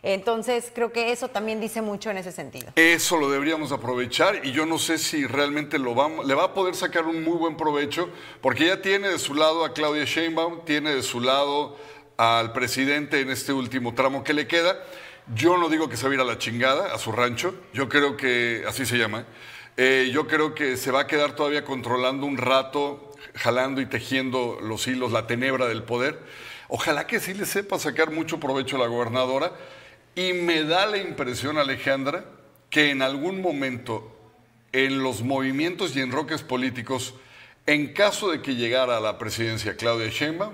Entonces, 0.03 0.71
creo 0.73 0.91
que 0.91 1.11
eso 1.11 1.27
también 1.27 1.61
dice 1.61 1.81
mucho 1.81 2.09
en 2.09 2.17
ese 2.17 2.31
sentido. 2.31 2.71
Eso 2.75 3.17
lo 3.17 3.29
deberíamos 3.29 3.71
aprovechar 3.71 4.43
y 4.43 4.51
yo 4.51 4.65
no 4.65 4.79
sé 4.79 4.97
si 4.97 5.27
realmente 5.27 5.77
lo 5.77 5.93
vamos, 5.93 6.25
le 6.25 6.33
va 6.33 6.45
a 6.45 6.53
poder 6.53 6.75
sacar 6.75 7.05
un 7.05 7.23
muy 7.23 7.37
buen 7.37 7.55
provecho, 7.55 8.09
porque 8.41 8.65
ya 8.65 8.81
tiene 8.81 9.09
de 9.09 9.19
su 9.19 9.35
lado 9.35 9.63
a 9.63 9.73
Claudia 9.73 10.05
Sheinbaum, 10.05 10.65
tiene 10.65 10.95
de 10.95 11.03
su 11.03 11.21
lado 11.21 11.77
al 12.17 12.51
presidente 12.51 13.21
en 13.21 13.29
este 13.29 13.53
último 13.53 13.93
tramo 13.93 14.23
que 14.23 14.33
le 14.33 14.47
queda. 14.47 14.83
Yo 15.35 15.57
no 15.57 15.69
digo 15.69 15.87
que 15.87 15.97
se 15.97 16.05
va 16.05 16.11
a 16.11 16.15
ir 16.15 16.19
a 16.19 16.25
la 16.25 16.39
chingada, 16.39 16.93
a 16.93 16.97
su 16.97 17.11
rancho, 17.11 17.53
yo 17.73 17.87
creo 17.87 18.17
que, 18.17 18.63
así 18.67 18.87
se 18.87 18.97
llama, 18.97 19.25
eh, 19.77 20.09
yo 20.11 20.27
creo 20.27 20.55
que 20.55 20.77
se 20.77 20.89
va 20.91 21.01
a 21.01 21.07
quedar 21.07 21.35
todavía 21.35 21.63
controlando 21.63 22.25
un 22.25 22.37
rato, 22.37 23.11
jalando 23.35 23.81
y 23.81 23.85
tejiendo 23.85 24.57
los 24.61 24.87
hilos, 24.87 25.11
la 25.11 25.27
tenebra 25.27 25.67
del 25.67 25.83
poder. 25.83 26.19
Ojalá 26.67 27.05
que 27.05 27.19
sí 27.19 27.35
le 27.35 27.45
sepa 27.45 27.77
sacar 27.77 28.11
mucho 28.11 28.39
provecho 28.39 28.77
a 28.77 28.79
la 28.79 28.87
gobernadora. 28.87 29.53
Y 30.15 30.33
me 30.33 30.63
da 30.63 30.85
la 30.85 30.97
impresión, 30.97 31.57
Alejandra, 31.57 32.25
que 32.69 32.89
en 32.91 33.01
algún 33.01 33.41
momento 33.41 34.17
en 34.73 35.03
los 35.03 35.21
movimientos 35.21 35.95
y 35.95 36.01
enroques 36.01 36.43
políticos, 36.43 37.13
en 37.65 37.93
caso 37.93 38.31
de 38.31 38.41
que 38.41 38.55
llegara 38.55 38.97
a 38.97 38.99
la 38.99 39.17
presidencia 39.17 39.75
Claudia 39.75 40.09
Sheinbaum, 40.09 40.53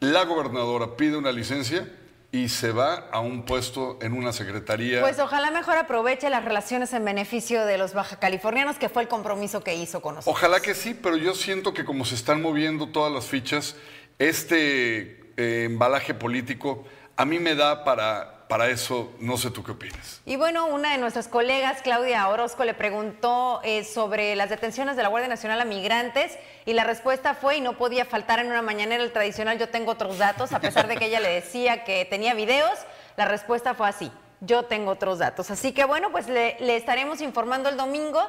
la 0.00 0.24
gobernadora 0.24 0.96
pide 0.96 1.16
una 1.16 1.32
licencia 1.32 1.88
y 2.32 2.48
se 2.48 2.70
va 2.70 3.08
a 3.10 3.20
un 3.20 3.44
puesto 3.44 3.98
en 4.02 4.12
una 4.12 4.32
secretaría. 4.32 5.00
Pues 5.00 5.18
ojalá 5.18 5.50
mejor 5.50 5.76
aproveche 5.76 6.30
las 6.30 6.44
relaciones 6.44 6.92
en 6.92 7.04
beneficio 7.04 7.64
de 7.66 7.76
los 7.76 7.92
baja 7.92 8.18
californianos, 8.18 8.76
que 8.76 8.88
fue 8.88 9.02
el 9.02 9.08
compromiso 9.08 9.64
que 9.64 9.74
hizo 9.74 10.00
con 10.00 10.14
nosotros. 10.14 10.36
Ojalá 10.36 10.60
que 10.60 10.74
sí, 10.74 10.94
pero 10.94 11.16
yo 11.16 11.34
siento 11.34 11.74
que 11.74 11.84
como 11.84 12.04
se 12.04 12.14
están 12.14 12.40
moviendo 12.40 12.88
todas 12.88 13.12
las 13.12 13.26
fichas, 13.26 13.76
este 14.18 15.32
eh, 15.36 15.64
embalaje 15.64 16.14
político 16.14 16.84
a 17.16 17.24
mí 17.24 17.38
me 17.38 17.54
da 17.54 17.84
para, 17.84 18.39
para 18.50 18.68
eso, 18.68 19.12
no 19.20 19.36
sé 19.36 19.52
tú 19.52 19.62
qué 19.62 19.70
opinas. 19.70 20.20
Y 20.26 20.34
bueno, 20.34 20.66
una 20.66 20.90
de 20.90 20.98
nuestras 20.98 21.28
colegas, 21.28 21.82
Claudia 21.82 22.26
Orozco, 22.26 22.64
le 22.64 22.74
preguntó 22.74 23.60
eh, 23.62 23.84
sobre 23.84 24.34
las 24.34 24.50
detenciones 24.50 24.96
de 24.96 25.04
la 25.04 25.08
Guardia 25.08 25.28
Nacional 25.28 25.60
a 25.60 25.64
migrantes 25.64 26.36
y 26.66 26.72
la 26.72 26.82
respuesta 26.82 27.34
fue, 27.34 27.58
y 27.58 27.60
no 27.60 27.78
podía 27.78 28.04
faltar 28.04 28.40
en 28.40 28.48
una 28.48 28.60
mañanera 28.60 29.04
el 29.04 29.12
tradicional, 29.12 29.56
yo 29.56 29.68
tengo 29.68 29.92
otros 29.92 30.18
datos, 30.18 30.52
a 30.52 30.58
pesar 30.58 30.88
de 30.88 30.96
que 30.96 31.06
ella 31.06 31.20
le 31.20 31.28
decía 31.28 31.84
que 31.84 32.04
tenía 32.04 32.34
videos, 32.34 32.76
la 33.16 33.24
respuesta 33.24 33.74
fue 33.74 33.88
así, 33.88 34.10
yo 34.40 34.64
tengo 34.64 34.90
otros 34.90 35.20
datos. 35.20 35.52
Así 35.52 35.70
que 35.70 35.84
bueno, 35.84 36.10
pues 36.10 36.28
le, 36.28 36.56
le 36.58 36.74
estaremos 36.74 37.20
informando 37.20 37.68
el 37.68 37.76
domingo. 37.76 38.20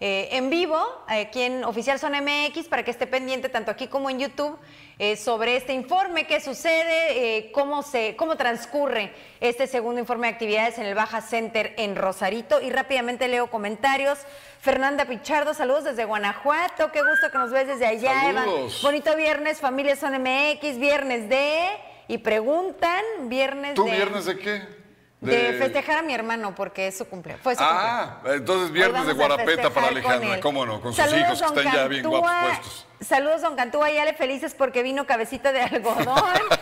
Eh, 0.00 0.28
en 0.32 0.48
vivo, 0.48 0.80
aquí 1.08 1.42
en 1.42 1.64
Oficial 1.64 1.98
Zona 1.98 2.22
MX, 2.22 2.68
para 2.68 2.84
que 2.84 2.92
esté 2.92 3.08
pendiente 3.08 3.48
tanto 3.48 3.72
aquí 3.72 3.88
como 3.88 4.08
en 4.10 4.20
YouTube 4.20 4.56
eh, 5.00 5.16
sobre 5.16 5.56
este 5.56 5.72
informe, 5.72 6.24
qué 6.24 6.40
sucede, 6.40 7.38
eh, 7.38 7.50
cómo, 7.50 7.82
se, 7.82 8.14
cómo 8.14 8.36
transcurre 8.36 9.12
este 9.40 9.66
segundo 9.66 10.00
informe 10.00 10.28
de 10.28 10.34
actividades 10.34 10.78
en 10.78 10.86
el 10.86 10.94
Baja 10.94 11.20
Center 11.20 11.74
en 11.78 11.96
Rosarito. 11.96 12.60
Y 12.60 12.70
rápidamente 12.70 13.26
leo 13.26 13.50
comentarios. 13.50 14.20
Fernanda 14.60 15.04
Pichardo, 15.04 15.52
saludos 15.52 15.82
desde 15.82 16.04
Guanajuato, 16.04 16.92
qué 16.92 17.00
gusto 17.00 17.30
que 17.32 17.38
nos 17.38 17.50
ves 17.50 17.66
desde 17.66 17.86
allá. 17.86 18.30
Eva. 18.30 18.44
Bonito 18.82 19.16
viernes, 19.16 19.58
familia 19.58 19.96
Zona 19.96 20.20
MX, 20.20 20.78
viernes 20.78 21.28
de... 21.28 21.66
Y 22.10 22.18
preguntan, 22.18 23.04
viernes 23.24 23.74
¿Tú 23.74 23.84
de... 23.84 23.90
viernes 23.90 24.24
de 24.24 24.38
qué? 24.38 24.77
De 25.20 25.54
festejar 25.54 25.98
a 25.98 26.02
mi 26.02 26.14
hermano 26.14 26.54
porque 26.54 26.86
es 26.86 26.98
su 26.98 27.04
cumpleaños. 27.06 27.42
Fue 27.42 27.56
su 27.56 27.62
Ah, 27.64 28.20
entonces 28.26 28.70
viernes 28.70 29.04
de 29.04 29.14
Guarapeta 29.14 29.70
para 29.70 29.88
Alejandra, 29.88 30.40
cómo 30.40 30.64
no, 30.64 30.80
con 30.80 30.94
sus 30.94 31.04
hijos 31.12 31.40
que 31.40 31.46
están 31.46 31.72
ya 31.74 31.88
bien 31.88 32.06
guapos 32.06 32.30
puestos. 32.30 32.86
Saludos, 33.00 33.42
don 33.42 33.56
Cantúa, 33.56 33.90
y 33.90 33.98
Ale 33.98 34.14
felices 34.14 34.54
porque 34.54 34.82
vino 34.84 35.06
cabecita 35.06 35.50
de 35.50 35.62
algodón. 35.62 36.06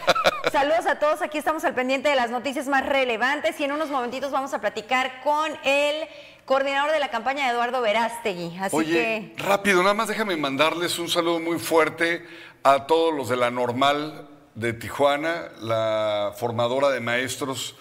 Saludos 0.53 0.87
a 0.87 0.99
todos, 0.99 1.21
aquí 1.21 1.37
estamos 1.37 1.65
al 1.65 1.75
pendiente 1.75 2.09
de 2.09 2.15
las 2.17 2.31
noticias 2.31 2.67
más 2.67 2.87
relevantes 2.87 3.61
y 3.61 3.65
en 3.65 3.73
unos 3.73 3.91
momentitos 3.91 4.31
vamos 4.31 4.55
a 4.55 4.61
platicar 4.61 5.21
con 5.23 5.53
el 5.65 6.09
coordinador 6.47 6.93
de 6.93 7.01
la 7.01 7.11
campaña, 7.11 7.51
Eduardo 7.51 7.83
Verástegui. 7.83 8.57
Así 8.59 8.75
Oye, 8.75 9.35
que 9.37 9.43
rápido, 9.43 9.83
nada 9.83 9.95
más 9.95 10.09
déjame 10.09 10.37
mandarles 10.37 10.99
un 10.99 11.09
saludo 11.11 11.41
muy 11.41 11.59
fuerte 11.59 12.25
a 12.63 12.87
todos 12.87 13.13
los 13.13 13.29
de 13.29 13.37
la 13.37 13.51
Normal 13.51 14.29
de 14.55 14.73
Tijuana, 14.73 15.49
la 15.61 16.33
formadora 16.39 16.89
de 16.89 17.01
maestros 17.01 17.77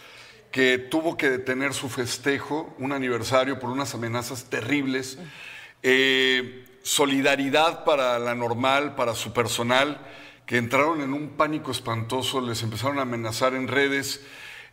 que 0.56 0.78
tuvo 0.78 1.18
que 1.18 1.30
detener 1.30 1.74
su 1.74 1.90
festejo, 1.90 2.74
un 2.80 2.94
aniversario 2.94 3.60
por 3.60 3.72
unas 3.72 3.94
amenazas 3.94 4.46
terribles. 4.46 5.18
Eh, 5.84 6.64
solidaridad 6.82 7.84
para 7.84 8.18
la 8.20 8.36
Normal, 8.36 8.96
para 8.96 9.16
su 9.16 9.34
personal, 9.34 10.00
que 10.46 10.56
entraron 10.56 11.02
en 11.02 11.14
un 11.14 11.32
pánico 11.32 11.72
espantoso, 11.72 12.40
les 12.40 12.64
empezaron 12.64 13.00
a 13.00 13.02
amenazar 13.02 13.54
en 13.54 13.68
redes. 13.68 14.22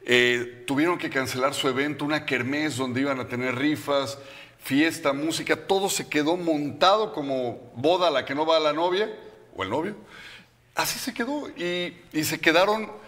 Eh, 0.07 0.63
tuvieron 0.69 0.99
que 0.99 1.11
cancelar 1.11 1.53
su 1.53 1.67
evento, 1.69 2.05
una 2.05 2.27
kermés 2.27 2.77
donde 2.77 3.01
iban 3.01 3.19
a 3.19 3.27
tener 3.27 3.57
rifas, 3.57 4.21
fiesta, 4.61 5.13
música, 5.13 5.67
todo 5.67 5.89
se 5.89 6.09
quedó 6.09 6.37
montado 6.37 7.13
como 7.13 7.73
boda 7.75 8.07
a 8.07 8.13
la 8.13 8.25
que 8.25 8.37
no 8.37 8.47
va 8.47 8.61
la 8.61 8.73
novia 8.73 9.13
o 9.57 9.65
el 9.65 9.71
novio. 9.71 9.97
Así 10.77 11.01
se 11.01 11.13
quedó 11.13 11.49
y, 11.57 11.97
y 12.13 12.23
se 12.23 12.39
quedaron 12.39 13.02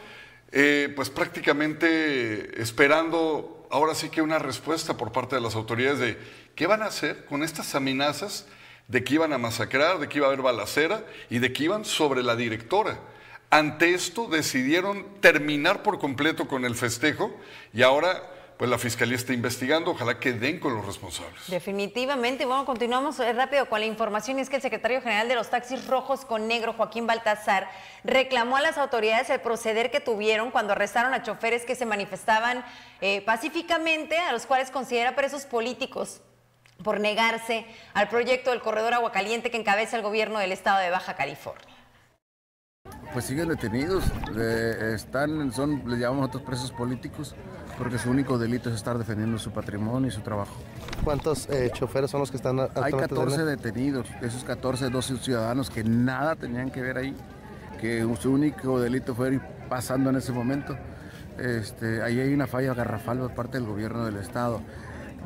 eh, 0.56 0.92
pues 0.94 1.10
prácticamente 1.10 2.62
esperando 2.62 3.66
ahora 3.72 3.92
sí 3.96 4.08
que 4.08 4.22
una 4.22 4.38
respuesta 4.38 4.96
por 4.96 5.10
parte 5.10 5.34
de 5.34 5.42
las 5.42 5.56
autoridades 5.56 5.98
de 5.98 6.16
qué 6.54 6.68
van 6.68 6.82
a 6.82 6.86
hacer 6.86 7.24
con 7.24 7.42
estas 7.42 7.74
amenazas 7.74 8.46
de 8.86 9.02
que 9.02 9.14
iban 9.14 9.32
a 9.32 9.38
masacrar, 9.38 9.98
de 9.98 10.08
que 10.08 10.18
iba 10.18 10.28
a 10.28 10.30
haber 10.30 10.42
balacera 10.42 11.04
y 11.28 11.40
de 11.40 11.52
que 11.52 11.64
iban 11.64 11.84
sobre 11.84 12.22
la 12.22 12.36
directora. 12.36 13.00
Ante 13.50 13.94
esto 13.94 14.28
decidieron 14.28 15.04
terminar 15.20 15.82
por 15.82 15.98
completo 15.98 16.46
con 16.46 16.64
el 16.64 16.76
festejo 16.76 17.34
y 17.72 17.82
ahora 17.82 18.22
pues 18.56 18.70
la 18.70 18.78
fiscalía 18.78 19.16
está 19.16 19.32
investigando, 19.32 19.90
ojalá 19.90 20.20
que 20.20 20.32
den 20.32 20.60
con 20.60 20.74
los 20.74 20.86
responsables. 20.86 21.48
definitivamente, 21.48 22.44
bueno, 22.46 22.64
continuamos 22.64 23.18
eh, 23.18 23.32
rápido 23.32 23.66
con 23.68 23.80
la 23.80 23.86
información 23.86 24.38
y 24.38 24.42
es 24.42 24.48
que 24.48 24.56
el 24.56 24.62
secretario 24.62 25.00
general 25.02 25.28
de 25.28 25.34
los 25.34 25.50
taxis 25.50 25.86
rojos 25.88 26.24
con 26.24 26.46
negro, 26.46 26.72
Joaquín 26.72 27.06
Baltazar, 27.06 27.68
reclamó 28.04 28.56
a 28.56 28.60
las 28.60 28.78
autoridades 28.78 29.28
el 29.30 29.40
proceder 29.40 29.90
que 29.90 30.00
tuvieron 30.00 30.50
cuando 30.50 30.72
arrestaron 30.72 31.14
a 31.14 31.22
choferes 31.22 31.64
que 31.64 31.74
se 31.74 31.84
manifestaban 31.84 32.64
eh, 33.00 33.22
pacíficamente, 33.22 34.18
a 34.18 34.32
los 34.32 34.46
cuales 34.46 34.70
considera 34.70 35.16
presos 35.16 35.46
políticos 35.46 36.20
por 36.82 37.00
negarse 37.00 37.66
al 37.92 38.08
proyecto 38.08 38.50
del 38.50 38.60
corredor 38.60 38.94
Aguacaliente 38.94 39.50
que 39.50 39.56
encabeza 39.56 39.96
el 39.96 40.02
gobierno 40.02 40.38
del 40.38 40.52
estado 40.52 40.78
de 40.78 40.90
Baja 40.90 41.14
California. 41.14 41.74
Pues 43.12 43.24
siguen 43.24 43.48
detenidos, 43.48 44.04
eh, 44.36 44.92
están, 44.94 45.52
son, 45.52 45.82
les 45.86 45.98
llamamos 46.00 46.26
otros 46.26 46.42
presos 46.42 46.70
políticos, 46.72 47.34
porque 47.78 47.98
su 47.98 48.10
único 48.10 48.38
delito 48.38 48.68
es 48.70 48.76
estar 48.76 48.96
defendiendo 48.98 49.38
su 49.38 49.50
patrimonio 49.50 50.08
y 50.08 50.12
su 50.12 50.20
trabajo. 50.20 50.54
¿Cuántos 51.02 51.48
eh, 51.50 51.70
choferes 51.72 52.10
son 52.10 52.20
los 52.20 52.30
que 52.30 52.36
están 52.36 52.58
Hay 52.60 52.66
actualmente 52.66 53.14
14 53.14 53.44
detenidos? 53.44 54.06
detenidos, 54.06 54.20
de 54.20 54.26
esos 54.28 54.44
14, 54.44 54.90
12 54.90 55.16
ciudadanos 55.18 55.70
que 55.70 55.84
nada 55.84 56.36
tenían 56.36 56.70
que 56.70 56.80
ver 56.82 56.98
ahí, 56.98 57.14
que 57.80 58.06
su 58.20 58.32
único 58.32 58.80
delito 58.80 59.14
fue 59.14 59.34
ir 59.34 59.40
pasando 59.68 60.10
en 60.10 60.16
ese 60.16 60.32
momento. 60.32 60.76
Este, 61.38 62.02
ahí 62.02 62.20
hay 62.20 62.32
una 62.32 62.46
falla 62.46 62.74
garrafal 62.74 63.18
por 63.18 63.34
parte 63.34 63.58
del 63.58 63.66
gobierno 63.66 64.04
del 64.04 64.16
Estado. 64.16 64.60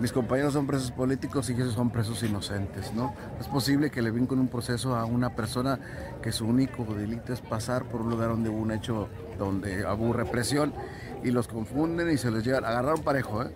Mis 0.00 0.12
compañeros 0.12 0.52
son 0.52 0.66
presos 0.66 0.92
políticos 0.92 1.50
y 1.50 1.54
ellos 1.54 1.74
son 1.74 1.90
presos 1.90 2.22
inocentes, 2.22 2.94
¿no? 2.94 3.02
No 3.06 3.40
Es 3.40 3.48
posible 3.48 3.90
que 3.90 4.00
le 4.00 4.12
vinculen 4.12 4.42
un 4.42 4.48
proceso 4.48 4.94
a 4.94 5.04
una 5.04 5.34
persona 5.34 5.80
que 6.22 6.30
su 6.30 6.46
único 6.46 6.84
delito 6.84 7.32
es 7.32 7.40
pasar 7.40 7.84
por 7.84 8.02
un 8.02 8.10
lugar 8.10 8.28
donde 8.28 8.48
hubo 8.48 8.58
un 8.58 8.70
hecho 8.70 9.08
donde 9.38 9.84
hubo 9.84 10.12
represión 10.12 10.72
y 11.24 11.30
los 11.30 11.48
confunden 11.48 12.10
y 12.10 12.16
se 12.18 12.30
los 12.30 12.44
llevan. 12.44 12.64
Agarraron 12.64 13.02
parejo, 13.02 13.42
¿eh? 13.42 13.50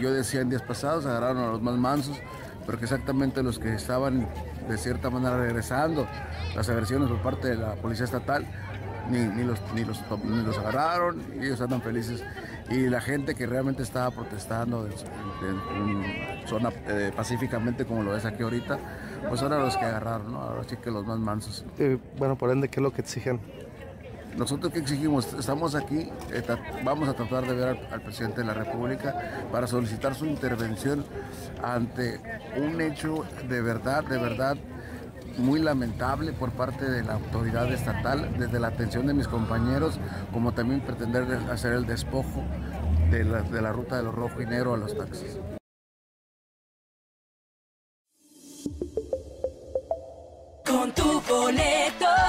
Yo 0.00 0.12
decía 0.12 0.40
en 0.40 0.50
días 0.50 0.62
pasados, 0.62 1.06
agarraron 1.06 1.38
a 1.42 1.46
los 1.48 1.62
más 1.62 1.76
mansos, 1.76 2.18
pero 2.66 2.78
que 2.78 2.84
exactamente 2.84 3.42
los 3.42 3.58
que 3.58 3.74
estaban 3.74 4.28
de 4.68 4.76
cierta 4.78 5.10
manera 5.10 5.36
regresando 5.38 6.06
las 6.54 6.68
agresiones 6.68 7.08
por 7.08 7.22
parte 7.22 7.48
de 7.48 7.56
la 7.56 7.74
Policía 7.76 8.04
Estatal, 8.04 8.46
ni, 9.10 9.20
ni 9.20 9.42
los, 9.44 9.58
ni, 9.74 9.84
los, 9.84 9.98
ni 10.24 10.42
los 10.42 10.58
agarraron, 10.58 11.22
y 11.40 11.46
ellos 11.46 11.60
andan 11.62 11.80
felices. 11.80 12.22
Y 12.70 12.88
la 12.88 13.00
gente 13.00 13.34
que 13.34 13.46
realmente 13.46 13.82
estaba 13.82 14.10
protestando 14.10 14.86
en, 14.86 14.92
en- 15.48 16.02
en 16.04 16.46
zona 16.46 16.70
eh, 16.86 17.10
pacíficamente, 17.16 17.86
como 17.86 18.02
lo 18.02 18.14
es 18.14 18.26
aquí 18.26 18.42
ahorita, 18.42 18.78
pues 19.28 19.40
ahora 19.42 19.58
los 19.58 19.76
que 19.78 19.86
agarraron, 19.86 20.30
¿no? 20.32 20.42
ahora 20.42 20.62
sí 20.68 20.76
que 20.76 20.90
los 20.90 21.06
más 21.06 21.18
mansos. 21.18 21.64
Bueno, 22.18 22.36
por 22.36 22.50
ende, 22.50 22.68
¿qué 22.68 22.80
es 22.80 22.82
lo 22.82 22.92
que 22.92 23.00
exigen? 23.00 23.40
Nosotros 24.38 24.72
que 24.72 24.78
exigimos, 24.78 25.34
estamos 25.34 25.74
aquí, 25.74 26.08
eh, 26.30 26.42
vamos 26.84 27.08
a 27.08 27.14
tratar 27.14 27.44
de 27.44 27.54
ver 27.54 27.76
al, 27.90 28.00
presidente 28.02 28.42
de 28.42 28.46
la 28.46 28.54
República 28.54 29.48
para 29.50 29.66
solicitar 29.66 30.14
su 30.14 30.26
intervención 30.26 31.04
ante 31.60 32.20
un 32.56 32.80
hecho 32.80 33.24
de 33.48 33.60
verdad, 33.60 34.04
de 34.04 34.16
verdad 34.16 34.56
muy 35.38 35.58
lamentable 35.58 36.32
por 36.32 36.52
parte 36.52 36.88
de 36.88 37.02
la 37.02 37.14
autoridad 37.14 37.70
estatal, 37.72 38.32
desde 38.38 38.60
la 38.60 38.68
atención 38.68 39.08
de 39.08 39.14
mis 39.14 39.26
compañeros, 39.26 39.98
como 40.32 40.52
también 40.52 40.82
pretender 40.82 41.26
de- 41.26 41.52
hacer 41.52 41.72
el 41.72 41.84
despojo 41.84 42.44
de 43.10 43.24
la, 43.24 43.42
de 43.42 43.60
la 43.60 43.72
ruta 43.72 43.96
de 43.96 44.04
lo 44.04 44.12
rojo 44.12 44.40
y 44.40 44.46
negro 44.46 44.74
a 44.74 44.76
los 44.76 44.96
taxis. 44.96 45.36
Con 50.64 50.92
tu 50.92 51.20
boleto 51.28 52.27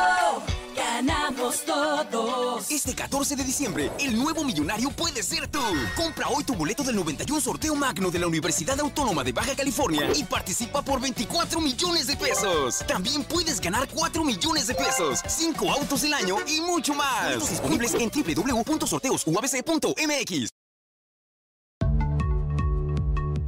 todos. 1.65 2.72
Este 2.72 2.93
14 2.93 3.36
de 3.36 3.43
diciembre, 3.43 3.91
el 4.00 4.17
nuevo 4.17 4.43
millonario 4.43 4.89
puede 4.91 5.24
ser 5.24 5.48
tú. 5.48 5.60
Compra 5.95 6.28
hoy 6.30 6.43
tu 6.43 6.56
boleto 6.56 6.84
del 6.84 6.95
91 6.95 7.41
sorteo 7.41 7.76
magno 7.76 8.12
de 8.12 8.19
la 8.19 8.28
Universidad 8.28 8.80
Autónoma 8.80 9.24
de 9.24 9.32
Baja 9.32 9.56
California 9.56 10.10
y 10.15 10.24
participa 10.24 10.82
por 10.82 11.02
24 11.02 11.62
millones 11.62 12.08
de 12.08 12.15
pesos. 12.15 12.80
También 12.88 13.24
puedes 13.24 13.60
ganar 13.60 13.88
4 13.93 14.24
millones 14.24 14.67
de 14.67 14.76
pesos, 14.76 15.19
5 15.28 15.72
autos 15.72 16.02
del 16.02 16.13
año 16.13 16.38
y 16.48 16.62
mucho 16.62 16.93
más. 16.93 17.50
Disponibles 17.50 17.93
en 17.95 18.10
www.sorteosuabc.mx. 18.10 20.50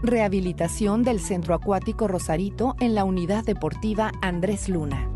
Rehabilitación 0.03 1.03
del 1.03 1.19
Centro 1.19 1.53
Acuático 1.53 2.07
Rosarito 2.07 2.75
en 2.79 2.95
la 2.95 3.03
Unidad 3.03 3.43
Deportiva 3.43 4.11
Andrés 4.23 4.67
Luna. 4.67 5.07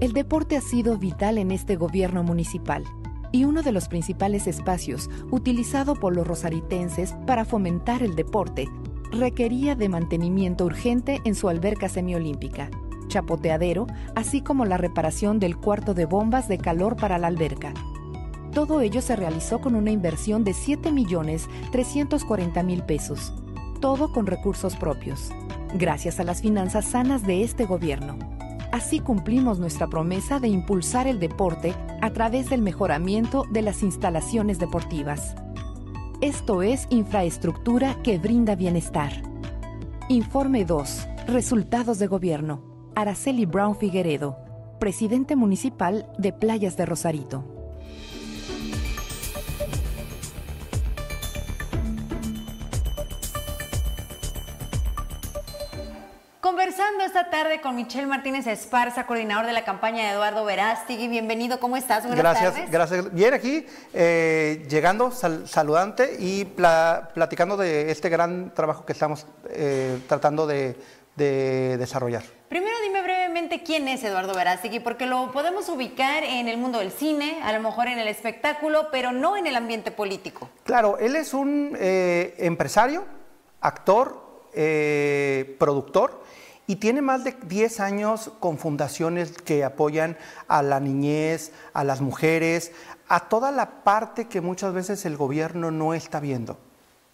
El 0.00 0.12
deporte 0.14 0.56
ha 0.56 0.62
sido 0.62 0.96
vital 0.96 1.36
en 1.36 1.50
este 1.50 1.76
gobierno 1.76 2.22
municipal 2.22 2.84
y 3.32 3.44
uno 3.44 3.62
de 3.62 3.70
los 3.70 3.88
principales 3.88 4.46
espacios 4.46 5.10
utilizado 5.30 5.94
por 5.94 6.16
los 6.16 6.26
rosaritenses 6.26 7.14
para 7.26 7.44
fomentar 7.44 8.02
el 8.02 8.16
deporte 8.16 8.66
requería 9.12 9.74
de 9.74 9.90
mantenimiento 9.90 10.64
urgente 10.64 11.20
en 11.24 11.34
su 11.34 11.50
alberca 11.50 11.90
semiolímpica, 11.90 12.70
chapoteadero, 13.08 13.88
así 14.14 14.40
como 14.40 14.64
la 14.64 14.78
reparación 14.78 15.38
del 15.38 15.58
cuarto 15.58 15.92
de 15.92 16.06
bombas 16.06 16.48
de 16.48 16.56
calor 16.56 16.96
para 16.96 17.18
la 17.18 17.26
alberca. 17.26 17.74
Todo 18.54 18.80
ello 18.80 19.02
se 19.02 19.16
realizó 19.16 19.60
con 19.60 19.74
una 19.74 19.90
inversión 19.90 20.44
de 20.44 20.52
7.340.000 20.52 22.86
pesos, 22.86 23.34
todo 23.80 24.10
con 24.12 24.26
recursos 24.26 24.76
propios, 24.76 25.30
gracias 25.74 26.20
a 26.20 26.24
las 26.24 26.40
finanzas 26.40 26.86
sanas 26.86 27.26
de 27.26 27.42
este 27.42 27.66
gobierno. 27.66 28.39
Así 28.72 29.00
cumplimos 29.00 29.58
nuestra 29.58 29.88
promesa 29.88 30.38
de 30.38 30.48
impulsar 30.48 31.08
el 31.08 31.18
deporte 31.18 31.74
a 32.00 32.10
través 32.10 32.50
del 32.50 32.62
mejoramiento 32.62 33.44
de 33.50 33.62
las 33.62 33.82
instalaciones 33.82 34.58
deportivas. 34.60 35.34
Esto 36.20 36.62
es 36.62 36.86
infraestructura 36.90 38.00
que 38.02 38.18
brinda 38.18 38.54
bienestar. 38.54 39.10
Informe 40.08 40.64
2. 40.64 41.08
Resultados 41.26 41.98
de 41.98 42.06
gobierno. 42.06 42.62
Araceli 42.94 43.46
Brown 43.46 43.76
Figueredo, 43.76 44.36
presidente 44.78 45.34
municipal 45.34 46.12
de 46.18 46.32
Playas 46.32 46.76
de 46.76 46.86
Rosarito. 46.86 47.59
Conversando 56.40 57.04
esta 57.04 57.28
tarde 57.28 57.60
con 57.60 57.76
Michelle 57.76 58.06
Martínez 58.06 58.46
Esparza, 58.46 59.04
coordinador 59.06 59.44
de 59.44 59.52
la 59.52 59.62
campaña 59.62 60.04
de 60.04 60.12
Eduardo 60.12 60.42
Verástigui. 60.46 61.06
Bienvenido, 61.06 61.60
¿cómo 61.60 61.76
estás? 61.76 62.06
Buenas 62.06 62.18
Gracias, 62.18 62.54
tardes. 62.54 62.70
gracias. 62.70 63.12
Bien 63.12 63.34
aquí, 63.34 63.66
eh, 63.92 64.64
llegando, 64.70 65.10
sal- 65.10 65.46
saludante 65.46 66.16
y 66.18 66.46
pla- 66.46 67.10
platicando 67.12 67.58
de 67.58 67.90
este 67.90 68.08
gran 68.08 68.54
trabajo 68.54 68.86
que 68.86 68.94
estamos 68.94 69.26
eh, 69.50 69.98
tratando 70.08 70.46
de, 70.46 70.76
de 71.14 71.76
desarrollar. 71.76 72.22
Primero 72.48 72.74
dime 72.84 73.02
brevemente 73.02 73.62
quién 73.62 73.86
es 73.86 74.02
Eduardo 74.02 74.32
Verástegui, 74.32 74.80
porque 74.80 75.04
lo 75.04 75.32
podemos 75.32 75.68
ubicar 75.68 76.22
en 76.24 76.48
el 76.48 76.56
mundo 76.56 76.78
del 76.78 76.90
cine, 76.90 77.38
a 77.44 77.52
lo 77.52 77.60
mejor 77.60 77.86
en 77.88 77.98
el 77.98 78.08
espectáculo, 78.08 78.88
pero 78.90 79.12
no 79.12 79.36
en 79.36 79.46
el 79.46 79.56
ambiente 79.56 79.90
político. 79.90 80.48
Claro, 80.64 80.96
él 81.00 81.16
es 81.16 81.34
un 81.34 81.76
eh, 81.78 82.34
empresario, 82.38 83.04
actor, 83.60 84.29
eh, 84.54 85.56
productor 85.58 86.20
y 86.70 86.76
tiene 86.76 87.02
más 87.02 87.24
de 87.24 87.34
10 87.46 87.80
años 87.80 88.30
con 88.38 88.56
fundaciones 88.56 89.32
que 89.32 89.64
apoyan 89.64 90.16
a 90.46 90.62
la 90.62 90.78
niñez, 90.78 91.50
a 91.72 91.82
las 91.82 92.00
mujeres, 92.00 92.70
a 93.08 93.28
toda 93.28 93.50
la 93.50 93.82
parte 93.82 94.28
que 94.28 94.40
muchas 94.40 94.72
veces 94.72 95.04
el 95.04 95.16
gobierno 95.16 95.72
no 95.72 95.94
está 95.94 96.20
viendo. 96.20 96.58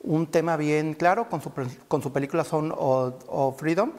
Un 0.01 0.27
tema 0.27 0.59
bien 0.59 0.93
claro 0.93 1.31
con 1.31 1.41
su, 1.41 1.51
con 1.89 2.03
su 2.03 2.13
película 2.13 2.45
Son 2.45 2.71
of, 2.77 3.59
Freedom. 3.59 3.93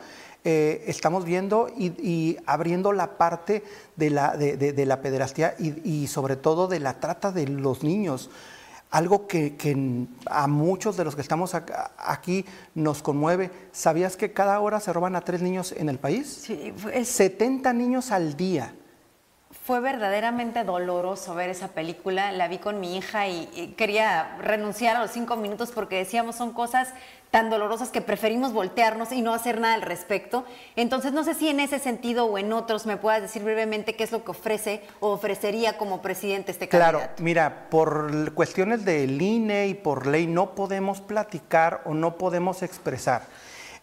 Eh, 0.43 0.83
estamos 0.85 1.25
viendo 1.25 1.69
y, 1.75 2.37
abriendo 2.45 2.93
la 2.93 3.17
parte 3.17 3.63
de 3.95 4.11
la, 4.11 4.37
de, 4.37 4.57
de, 4.57 4.85
la 4.85 5.01
pederastía 5.01 5.55
y, 5.57 6.03
y, 6.03 6.05
sobre 6.05 6.35
todo 6.35 6.67
de 6.67 6.79
la 6.79 6.99
trata 6.99 7.31
de 7.31 7.47
los 7.47 7.83
niños 7.83 8.29
algo 8.91 9.27
que, 9.27 9.55
a 10.25 10.47
muchos 10.47 10.97
de 10.97 11.03
los 11.03 11.15
que 11.15 11.21
estamos 11.21 11.53
aquí 11.97 12.45
nos 12.75 13.01
conmueve. 13.01 13.51
¿Sabías 13.71 14.17
que 14.17 14.33
cada 14.33 14.59
hora 14.59 14.79
se 14.79 14.93
roban 14.93 15.15
a 15.15 15.21
tres 15.21 15.41
niños 15.41 15.73
en 15.73 15.89
el 15.89 15.99
país? 15.99 16.27
Sí, 16.27 16.73
70 17.03 17.73
niños 17.73 18.11
al 18.11 18.37
día. 18.37 18.73
Fue 19.65 19.81
verdaderamente 19.81 20.63
doloroso 20.63 21.35
ver 21.35 21.49
esa 21.49 21.69
película. 21.69 22.31
La 22.31 22.47
vi 22.47 22.57
con 22.57 22.79
mi 22.79 22.97
hija 22.97 23.27
y, 23.27 23.73
quería 23.77 24.37
renunciar 24.37 24.95
a 24.95 25.01
los 25.01 25.11
cinco 25.11 25.35
minutos 25.35 25.71
porque 25.71 25.97
decíamos 25.97 26.37
son 26.37 26.53
cosas 26.53 26.93
tan 27.31 27.49
dolorosas 27.49 27.89
que 27.89 28.01
preferimos 28.01 28.53
voltearnos 28.53 29.11
y 29.11 29.21
no 29.21 29.33
hacer 29.33 29.59
nada 29.59 29.73
al 29.73 29.81
respecto. 29.81 30.45
Entonces, 30.75 31.13
no 31.13 31.23
sé 31.23 31.33
si 31.33 31.49
en 31.49 31.59
ese 31.59 31.79
sentido 31.79 32.25
o 32.25 32.37
en 32.37 32.53
otros 32.53 32.85
me 32.85 32.97
puedas 32.97 33.21
decir 33.21 33.43
brevemente 33.43 33.95
qué 33.95 34.03
es 34.03 34.11
lo 34.11 34.23
que 34.23 34.31
ofrece 34.31 34.81
o 34.99 35.11
ofrecería 35.11 35.77
como 35.77 36.01
presidente 36.01 36.51
este 36.51 36.67
candidato. 36.67 36.99
Claro, 36.99 37.13
mira, 37.19 37.69
por 37.69 38.33
cuestiones 38.33 38.85
del 38.85 39.21
INE 39.21 39.67
y 39.67 39.73
por 39.73 40.07
ley 40.07 40.27
no 40.27 40.55
podemos 40.55 41.01
platicar 41.01 41.81
o 41.85 41.93
no 41.93 42.17
podemos 42.17 42.63
expresar 42.63 43.23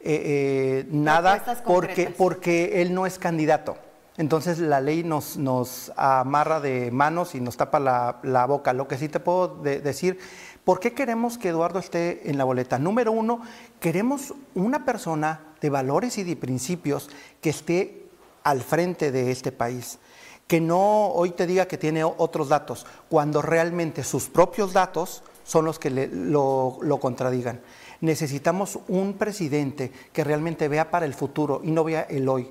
eh, 0.00 0.84
eh, 0.84 0.86
nada 0.90 1.42
porque, 1.64 2.10
porque 2.10 2.82
él 2.82 2.92
no 2.92 3.06
es 3.06 3.18
candidato. 3.18 3.76
Entonces 4.16 4.58
la 4.60 4.80
ley 4.80 5.02
nos, 5.02 5.36
nos 5.36 5.92
amarra 5.96 6.60
de 6.60 6.90
manos 6.92 7.34
y 7.34 7.40
nos 7.40 7.56
tapa 7.56 7.80
la, 7.80 8.46
boca. 8.46 8.72
Lo 8.72 8.86
que 8.86 8.96
sí 8.96 9.08
te 9.08 9.18
puedo 9.18 9.56
decir 9.62 10.18
¿Por 10.64 10.80
qué 10.80 10.94
queremos 10.94 11.36
que 11.36 11.50
Eduardo 11.50 11.78
esté 11.78 12.30
en 12.30 12.38
la 12.38 12.44
boleta? 12.44 12.78
Número 12.78 13.12
uno, 13.12 13.42
queremos 13.80 14.32
una 14.54 14.86
persona 14.86 15.40
de 15.60 15.68
valores 15.68 16.16
y 16.16 16.24
de 16.24 16.36
principios 16.36 17.10
que 17.42 17.50
esté 17.50 18.06
al 18.44 18.62
frente 18.62 19.12
de 19.12 19.30
este 19.30 19.52
país. 19.52 19.98
Que 20.46 20.62
no 20.62 21.08
hoy 21.08 21.32
te 21.32 21.46
diga 21.46 21.66
que 21.66 21.76
tiene 21.76 22.02
otros 22.02 22.48
datos, 22.48 22.86
cuando 23.10 23.42
realmente 23.42 24.04
sus 24.04 24.30
propios 24.30 24.72
datos 24.72 25.22
son 25.42 25.66
los 25.66 25.78
que 25.78 25.90
lo, 25.90 26.78
lo 26.80 26.98
contradigan. 26.98 27.60
Necesitamos 28.00 28.78
un 28.88 29.14
presidente 29.14 29.92
que 30.14 30.24
realmente 30.24 30.68
vea 30.68 30.90
para 30.90 31.04
el 31.04 31.12
futuro 31.12 31.60
y 31.62 31.72
no 31.72 31.84
vea 31.84 32.02
el 32.08 32.26
hoy. 32.26 32.50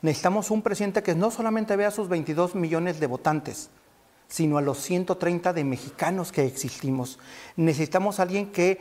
Necesitamos 0.00 0.50
un 0.50 0.62
presidente 0.62 1.02
que 1.02 1.14
no 1.14 1.30
solamente 1.30 1.76
vea 1.76 1.90
sus 1.90 2.08
22 2.08 2.54
millones 2.54 3.00
de 3.00 3.06
votantes, 3.06 3.68
sino 4.30 4.56
a 4.56 4.62
los 4.62 4.78
130 4.78 5.52
de 5.52 5.64
mexicanos 5.64 6.32
que 6.32 6.46
existimos. 6.46 7.18
Necesitamos 7.56 8.18
a 8.18 8.22
alguien 8.22 8.50
que, 8.52 8.78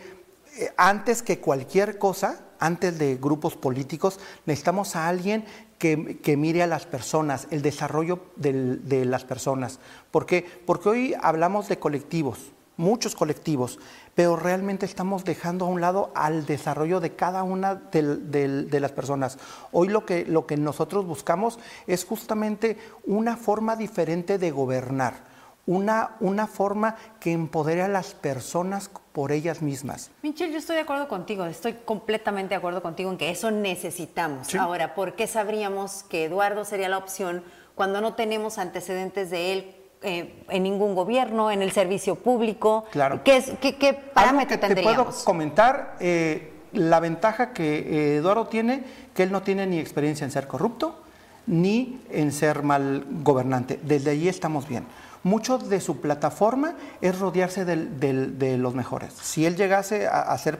eh, 0.57 0.71
antes 0.77 1.21
que 1.21 1.39
cualquier 1.39 1.97
cosa, 1.97 2.45
antes 2.59 2.97
de 2.99 3.17
grupos 3.17 3.55
políticos, 3.57 4.19
necesitamos 4.45 4.95
a 4.95 5.09
alguien 5.09 5.43
que, 5.79 6.35
mire 6.37 6.61
a 6.61 6.67
las 6.67 6.85
personas, 6.85 7.47
el 7.51 7.61
desarrollo 7.61 8.19
de 8.35 9.05
las 9.05 9.23
personas. 9.23 9.79
¿Por 10.11 10.25
qué? 10.25 10.45
Porque 10.65 10.89
hoy 10.89 11.15
hablamos 11.21 11.67
de 11.67 11.79
colectivos, 11.79 12.51
muchos 12.75 13.15
colectivos, 13.15 13.79
pero 14.13 14.35
realmente 14.35 14.85
estamos 14.85 15.23
dejando 15.23 15.65
a 15.65 15.69
un 15.69 15.79
lado 15.79 16.11
al 16.15 16.45
desarrollo 16.45 16.99
de 16.99 17.15
cada 17.15 17.43
una 17.43 17.75
de, 17.75 18.67
las 18.79 18.91
personas. 18.91 19.39
Hoy 19.71 19.87
lo 19.87 20.05
que, 20.05 20.25
lo 20.25 20.45
que 20.45 20.57
nosotros 20.57 21.05
buscamos 21.05 21.59
es 21.87 22.03
justamente 22.03 22.77
una 23.05 23.37
forma 23.37 23.77
diferente 23.77 24.37
de 24.37 24.51
gobernar 24.51 25.28
una, 25.69 26.15
una 26.19 26.47
forma 26.47 26.95
que 27.19 27.31
empodere 27.31 27.83
a 27.83 27.87
las 27.87 28.15
personas 28.15 28.89
por 29.11 29.31
ellas 29.31 29.61
mismas. 29.61 30.09
Michelle, 30.23 30.51
yo 30.51 30.57
estoy 30.57 30.77
de 30.77 30.81
acuerdo 30.81 31.07
contigo, 31.07 31.45
estoy 31.45 31.73
completamente 31.85 32.49
de 32.49 32.55
acuerdo 32.55 32.81
contigo 32.81 33.11
en 33.11 33.19
que 33.19 33.29
eso 33.29 33.51
necesitamos. 33.51 34.55
Ahora, 34.55 34.95
¿por 34.95 35.13
qué 35.13 35.27
sabríamos 35.27 36.01
que 36.09 36.25
Eduardo 36.25 36.65
sería 36.65 36.89
la 36.89 36.97
opción 36.97 37.43
cuando 37.75 38.01
no 38.01 38.15
tenemos 38.15 38.57
antecedentes 38.57 39.29
de 39.29 39.53
él 39.53 39.75
eh, 40.01 40.43
en 40.49 40.63
ningún 40.63 40.95
gobierno, 40.95 41.51
en 41.51 41.61
el 41.61 41.71
servicio 41.71 42.15
público? 42.15 42.85
Claro. 42.89 43.23
¿Qué, 43.23 43.37
es, 43.37 43.51
qué, 43.61 43.75
qué 43.75 43.93
parámetro 43.93 44.55
Algo 44.55 44.67
que 44.69 44.73
Te 44.73 44.81
puedo 44.81 45.07
comentar, 45.23 45.97
eh, 45.99 46.51
la 46.73 46.99
ventaja 46.99 47.53
que 47.53 47.77
eh, 47.77 48.15
Eduardo 48.15 48.47
tiene, 48.47 48.83
que 49.13 49.21
él 49.21 49.31
no 49.31 49.43
tiene 49.43 49.67
ni 49.67 49.77
experiencia 49.77 50.25
en 50.25 50.31
ser 50.31 50.47
corrupto, 50.47 51.03
ni 51.45 52.01
en 52.09 52.31
ser 52.31 52.63
mal 52.63 53.05
gobernante. 53.21 53.79
Desde 53.83 54.09
allí 54.09 54.27
estamos 54.27 54.67
bien 54.67 54.87
mucho 55.23 55.57
de 55.57 55.81
su 55.81 55.99
plataforma 56.01 56.75
es 57.01 57.19
rodearse 57.19 57.65
de 57.65 58.57
los 58.57 58.75
mejores. 58.75 59.13
Si 59.21 59.45
él 59.45 59.55
llegase 59.55 60.07
a, 60.07 60.37
ser 60.37 60.57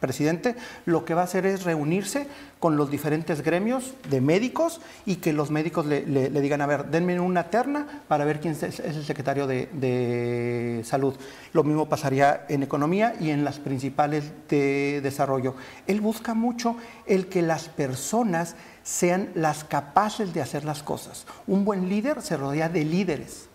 presidente, 0.00 0.56
lo 0.86 1.04
que 1.04 1.14
va 1.14 1.22
a 1.22 1.24
hacer 1.24 1.46
es 1.46 1.64
reunirse 1.64 2.26
con 2.58 2.76
los 2.76 2.90
diferentes 2.90 3.42
gremios 3.42 3.94
de 4.10 4.20
médicos 4.20 4.80
y 5.06 5.16
que 5.16 5.32
los 5.32 5.50
médicos 5.50 5.86
le, 5.86 6.30
digan, 6.40 6.60
a 6.60 6.66
ver, 6.66 6.86
denme 6.86 7.20
una 7.20 7.50
terna 7.50 7.86
para 8.08 8.24
ver 8.24 8.40
quién 8.40 8.54
es, 8.54 8.80
el 8.80 9.04
secretario 9.04 9.46
de, 9.46 10.82
salud. 10.84 11.14
Lo 11.52 11.64
mismo 11.64 11.88
pasaría 11.88 12.46
en 12.48 12.62
economía 12.62 13.14
y 13.20 13.30
en 13.30 13.44
las 13.44 13.58
principales 13.58 14.32
de 14.48 15.00
desarrollo. 15.02 15.54
Él 15.86 16.00
busca 16.00 16.34
mucho 16.34 16.76
el 17.06 17.26
que 17.26 17.42
las 17.42 17.68
personas 17.68 18.56
sean 18.82 19.28
las 19.34 19.64
capaces 19.64 20.32
de 20.32 20.40
hacer 20.40 20.64
las 20.64 20.82
cosas. 20.82 21.26
Un 21.46 21.64
buen 21.64 21.88
líder 21.88 22.22
se 22.22 22.36
rodea 22.36 22.68
de 22.68 22.84
líderes. 22.84 23.47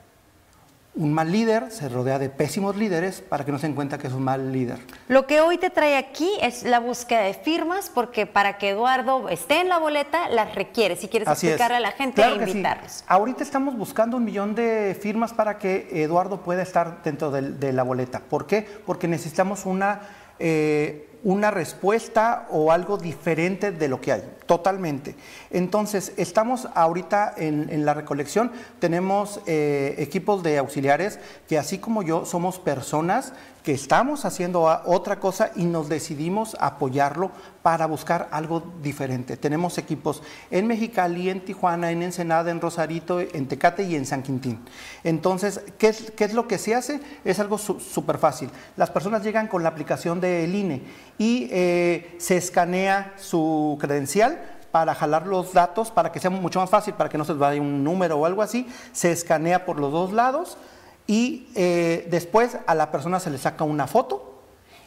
Un 0.95 1.11
mal 1.11 1.31
líder 1.31 1.71
se 1.71 1.89
rodea 1.89 2.19
de 2.19 2.29
pésimos 2.29 2.75
líderes 2.75 3.21
para 3.21 3.43
que 3.43 3.51
no 3.51 3.57
se 3.57 3.65
encuentre 3.65 3.97
que 3.97 4.05
es 4.05 4.13
un 4.13 4.23
mal 4.23 4.51
líder. 4.51 4.77
Lo 5.07 5.25
que 5.25 5.41
hoy 5.41 5.57
te 5.57 5.71
trae 5.71 5.97
aquí 5.97 6.29
es 6.39 6.63
la 6.63 6.79
búsqueda 6.79 7.21
de 7.21 7.33
firmas, 7.33 7.89
porque 7.89 8.27
para 8.27 8.59
que 8.59 8.69
Eduardo 8.69 9.27
esté 9.29 9.61
en 9.61 9.69
la 9.69 9.79
boleta 9.79 10.29
las 10.29 10.53
requiere. 10.53 10.95
Si 10.95 11.07
quieres 11.07 11.27
explicarle 11.27 11.77
a 11.77 11.79
la 11.79 11.93
gente 11.93 12.21
e 12.21 12.35
invitarlos. 12.35 13.03
Ahorita 13.07 13.41
estamos 13.43 13.75
buscando 13.75 14.17
un 14.17 14.25
millón 14.25 14.53
de 14.53 14.95
firmas 15.01 15.33
para 15.33 15.57
que 15.57 15.89
Eduardo 16.03 16.43
pueda 16.43 16.61
estar 16.61 17.01
dentro 17.01 17.31
de, 17.31 17.73
la 17.73 17.81
boleta. 17.81 18.19
¿Por 18.19 18.45
qué? 18.45 18.61
Porque 18.85 19.07
necesitamos 19.07 19.65
una 19.65 20.01
eh, 20.37 21.09
una 21.23 21.51
respuesta 21.51 22.47
o 22.49 22.71
algo 22.71 22.97
diferente 22.97 23.71
de 23.71 23.87
lo 23.87 24.01
que 24.01 24.11
hay, 24.11 24.23
totalmente. 24.45 25.15
Entonces, 25.51 26.13
estamos 26.17 26.67
ahorita 26.75 27.33
en, 27.37 27.85
la 27.85 27.93
recolección, 27.93 28.51
tenemos 28.79 29.41
eh, 29.45 29.95
equipos 29.97 30.43
de 30.43 30.57
auxiliares 30.57 31.19
que 31.47 31.57
así 31.57 31.77
como 31.77 32.03
yo 32.03 32.25
somos 32.25 32.59
personas 32.59 33.33
que 33.63 33.73
estamos 33.73 34.25
haciendo 34.25 34.63
otra 34.85 35.19
cosa 35.19 35.51
y 35.55 35.63
nos 35.63 35.87
decidimos 35.87 36.57
apoyarlo 36.59 37.31
para 37.61 37.85
buscar 37.85 38.27
algo 38.31 38.61
diferente. 38.83 39.37
Tenemos 39.37 39.77
equipos 39.77 40.21
en 40.51 40.67
Mexicali, 40.67 41.29
en 41.29 41.45
Tijuana, 41.45 41.91
en 41.91 42.03
Ensenada, 42.03 42.51
en 42.51 42.59
Rosarito, 42.59 43.21
en 43.21 43.47
Tecate 43.47 43.83
y 43.83 43.95
en 43.95 44.05
San 44.05 44.21
Quintín. 44.21 44.59
Entonces, 45.05 45.61
¿qué 45.77 45.87
es, 45.87 46.11
qué 46.11 46.25
es 46.25 46.33
lo 46.33 46.45
que 46.45 46.57
se 46.57 46.75
hace? 46.75 46.99
Es 47.23 47.39
algo 47.39 47.57
súper 47.57 48.17
fácil. 48.17 48.49
Las 48.75 48.89
personas 48.89 49.23
llegan 49.23 49.47
con 49.47 49.63
la 49.63 49.69
aplicación 49.69 50.19
del 50.19 50.53
INE 50.53 50.81
y 51.17 51.47
eh, 51.51 52.15
se 52.17 52.35
escanea 52.35 53.13
su 53.15 53.77
credencial 53.79 54.42
para 54.73 54.95
jalar 54.95 55.27
los 55.27 55.53
datos, 55.53 55.91
para 55.91 56.11
que 56.11 56.19
sea 56.19 56.31
mucho 56.31 56.59
más 56.59 56.67
fácil, 56.67 56.95
para 56.95 57.07
que 57.07 57.15
no 57.15 57.23
se 57.25 57.33
les 57.33 57.39
vaya 57.39 57.61
un 57.61 57.83
número 57.83 58.17
o 58.17 58.25
algo 58.25 58.41
así, 58.41 58.67
se 58.91 59.11
escanea 59.11 59.65
por 59.65 59.79
los 59.79 59.91
dos 59.91 60.11
lados, 60.11 60.57
y 61.05 61.47
eh, 61.53 62.07
después 62.09 62.57
a 62.65 62.73
la 62.73 62.89
persona 62.89 63.19
se 63.19 63.29
le 63.29 63.37
saca 63.37 63.63
una 63.65 63.85
foto 63.85 64.33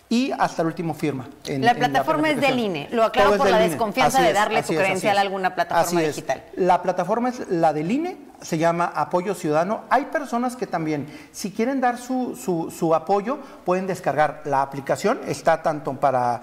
y 0.08 0.32
hasta 0.32 0.62
el 0.62 0.68
último 0.68 0.92
firma. 0.92 1.28
la 1.46 1.74
plataforma 1.74 2.30
es 2.30 2.40
del 2.40 2.58
INE, 2.58 2.88
lo 2.90 3.04
aclaro 3.04 3.36
por 3.36 3.48
la 3.48 3.58
desconfianza 3.58 4.22
de 4.22 4.32
darle 4.32 4.64
tu 4.64 4.74
credencial 4.74 5.18
a 5.18 5.20
alguna 5.20 5.54
plataforma 5.54 6.00
digital. 6.00 6.42
La 6.56 6.82
plataforma 6.82 7.28
es 7.28 7.48
la 7.48 7.72
del 7.72 7.88
INE, 7.88 8.16
se 8.40 8.58
llama 8.58 8.92
Apoyo 8.92 9.34
Ciudadano. 9.34 9.82
Hay 9.88 10.06
personas 10.06 10.56
que 10.56 10.66
también, 10.66 11.06
si 11.30 11.52
quieren 11.52 11.80
dar 11.80 11.98
su, 11.98 12.34
su, 12.36 12.94
apoyo, 12.94 13.38
pueden 13.64 13.86
descargar 13.86 14.42
la 14.46 14.62
aplicación, 14.62 15.20
está 15.26 15.62
tanto 15.62 15.92
para 15.94 16.42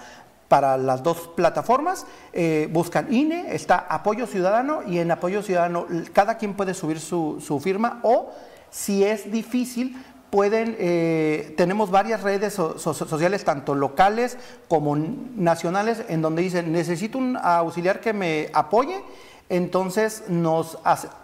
para 0.53 0.77
las 0.77 1.01
dos 1.01 1.31
plataformas. 1.35 2.05
Eh, 2.31 2.69
buscan 2.71 3.11
INE, 3.11 3.55
está 3.55 3.87
Apoyo 3.89 4.27
Ciudadano 4.27 4.83
y 4.85 4.99
en 4.99 5.09
Apoyo 5.09 5.41
Ciudadano 5.41 5.87
cada 6.13 6.37
quien 6.37 6.53
puede 6.53 6.75
subir 6.75 6.99
su, 6.99 7.41
su 7.43 7.59
firma 7.59 7.99
o 8.03 8.29
si 8.69 9.03
es 9.03 9.31
difícil, 9.31 9.97
pueden, 10.29 10.75
eh, 10.77 11.55
tenemos 11.57 11.89
varias 11.89 12.21
redes 12.21 12.53
sociales, 12.53 13.43
tanto 13.43 13.73
locales 13.73 14.37
como 14.67 14.95
nacionales, 14.95 16.03
en 16.07 16.21
donde 16.21 16.43
dicen, 16.43 16.71
necesito 16.71 17.17
un 17.17 17.35
auxiliar 17.35 17.99
que 17.99 18.13
me 18.13 18.51
apoye, 18.53 19.01
entonces 19.49 20.25
nos 20.27 20.77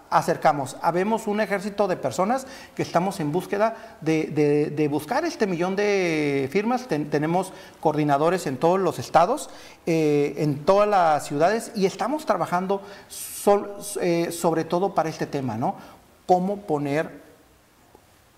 acercamos. 0.10 0.78
Habemos 0.82 1.28
un 1.28 1.42
ejército 1.42 1.88
de 1.88 1.98
personas 1.98 2.48
que 2.76 2.82
estamos 2.82 3.20
en 3.20 3.32
búsqueda 3.32 3.98
de, 4.02 4.88
buscar 4.90 5.26
este 5.26 5.48
millón 5.48 5.76
de 5.76 6.50
firmas. 6.52 6.88
tenemos 6.88 7.54
coordinadores 7.80 8.48
en 8.48 8.58
todos 8.58 8.80
los 8.80 9.00
estados, 9.00 9.50
eh, 9.86 10.36
en 10.38 10.66
todas 10.66 10.88
las 10.88 11.26
ciudades, 11.26 11.72
y 11.76 11.86
estamos 11.86 12.26
trabajando 12.26 12.82
eh, 14.02 14.32
sobre 14.32 14.66
todo 14.66 14.94
para 14.94 15.10
este 15.10 15.26
tema, 15.26 15.58
¿no? 15.58 15.76
Cómo 16.26 16.58
poner 16.58 17.30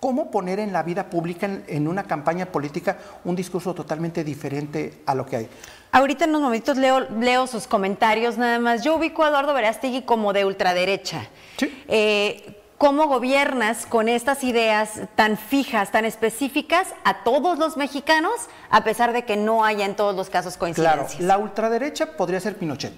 cómo 0.02 0.32
poner 0.32 0.58
en 0.58 0.72
la 0.72 0.82
vida 0.82 1.08
pública, 1.08 1.48
en, 1.68 1.86
una 1.86 2.02
campaña 2.02 2.46
política, 2.46 2.98
un 3.24 3.36
discurso 3.36 3.72
totalmente 3.72 4.24
diferente 4.24 5.00
a 5.06 5.14
lo 5.14 5.24
que 5.24 5.36
hay. 5.36 5.48
Ahorita 5.92 6.24
en 6.24 6.30
unos 6.30 6.42
momentos 6.42 6.76
leo, 6.78 7.00
leo 7.00 7.46
sus 7.46 7.66
comentarios 7.66 8.38
nada 8.38 8.58
más. 8.58 8.82
Yo 8.82 8.96
ubico 8.96 9.24
a 9.24 9.28
Eduardo 9.28 9.54
Verástegui 9.54 10.02
como 10.02 10.32
de 10.32 10.44
ultraderecha. 10.44 11.28
Sí. 11.58 11.84
Eh, 11.86 12.58
¿Cómo 12.78 13.06
gobiernas 13.06 13.86
con 13.86 14.08
estas 14.08 14.42
ideas 14.42 15.02
tan 15.14 15.36
fijas, 15.36 15.92
tan 15.92 16.04
específicas 16.04 16.88
a 17.04 17.22
todos 17.22 17.58
los 17.58 17.76
mexicanos, 17.76 18.32
a 18.70 18.82
pesar 18.82 19.12
de 19.12 19.24
que 19.24 19.36
no 19.36 19.64
haya 19.64 19.86
en 19.86 19.94
todos 19.94 20.16
los 20.16 20.30
casos 20.30 20.56
coincidencias? 20.56 21.14
Claro, 21.14 21.26
la 21.26 21.38
ultraderecha 21.38 22.16
podría 22.16 22.40
ser 22.40 22.56
Pinochet, 22.56 22.92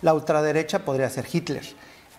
la 0.00 0.14
ultraderecha 0.14 0.78
podría 0.78 1.10
ser 1.10 1.26
Hitler 1.30 1.64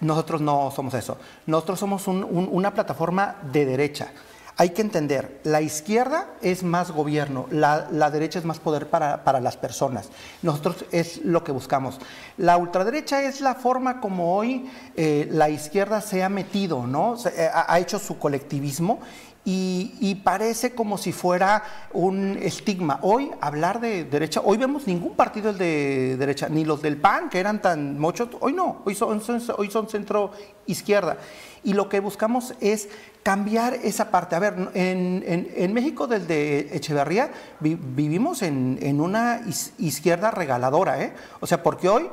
nosotros 0.02 0.42
no 0.42 0.72
somos 0.72 0.94
eso. 0.94 1.18
Nosotros 1.46 1.80
somos 1.80 2.08
una 2.08 2.74
plataforma 2.74 3.36
de 3.52 3.66
derecha. 3.66 4.12
Hay 4.60 4.72
que 4.72 4.82
entender, 4.82 5.40
la 5.46 5.62
izquierda 5.62 6.28
es 6.42 6.64
más 6.64 6.92
gobierno, 6.92 7.48
la, 7.50 7.88
derecha 8.12 8.40
es 8.40 8.44
más 8.44 8.60
poder 8.60 8.90
para, 8.90 9.40
las 9.40 9.56
personas. 9.56 10.10
Nosotros 10.42 10.84
es 10.92 11.24
lo 11.24 11.46
que 11.46 11.54
buscamos. 11.54 11.98
La 12.36 12.58
ultraderecha 12.58 13.24
es 13.24 13.40
la 13.40 13.56
forma 13.56 14.02
como 14.02 14.36
hoy 14.36 14.70
eh, 14.98 15.30
la 15.32 15.50
izquierda 15.50 16.02
se 16.02 16.24
ha 16.24 16.28
metido, 16.28 16.86
¿no? 16.86 17.16
Eh, 17.38 17.50
ha 17.54 17.80
hecho 17.80 18.00
su 18.00 18.20
colectivismo 18.20 19.00
y, 19.46 20.16
parece 20.24 20.76
como 20.76 20.98
si 20.98 21.12
fuera 21.12 21.64
un 21.94 22.38
estigma. 22.42 23.00
Hoy 23.02 23.32
hablar 23.42 23.80
de 23.80 24.04
derecha, 24.04 24.42
hoy 24.44 24.58
vemos 24.58 24.86
ningún 24.86 25.16
partido 25.16 25.54
de 25.54 26.18
derecha, 26.18 26.50
ni 26.50 26.66
los 26.66 26.82
del 26.82 26.98
PAN, 26.98 27.30
que 27.30 27.40
eran 27.40 27.62
tan 27.62 27.98
muchos, 27.98 28.30
hoy 28.42 28.54
no, 28.54 28.82
hoy 28.86 28.96
son, 28.96 29.22
hoy 29.58 29.72
son 29.72 29.90
centro 29.90 30.32
izquierda. 30.68 31.18
Y 31.64 31.74
lo 31.74 31.90
que 31.90 32.00
buscamos 32.00 32.54
es 32.60 32.90
cambiar 33.24 33.74
esa 33.74 34.12
parte. 34.12 34.36
A 34.36 34.40
ver, 34.40 34.72
en, 34.74 35.74
México 35.74 36.08
desde 36.08 36.76
Echeverría 36.76 37.32
vivimos 37.60 38.42
en, 38.42 39.02
una 39.02 39.42
izquierda 39.78 40.32
regaladora, 40.32 41.02
¿eh? 41.02 41.14
O 41.40 41.48
sea, 41.48 41.64
porque 41.64 41.90
hoy 41.90 42.10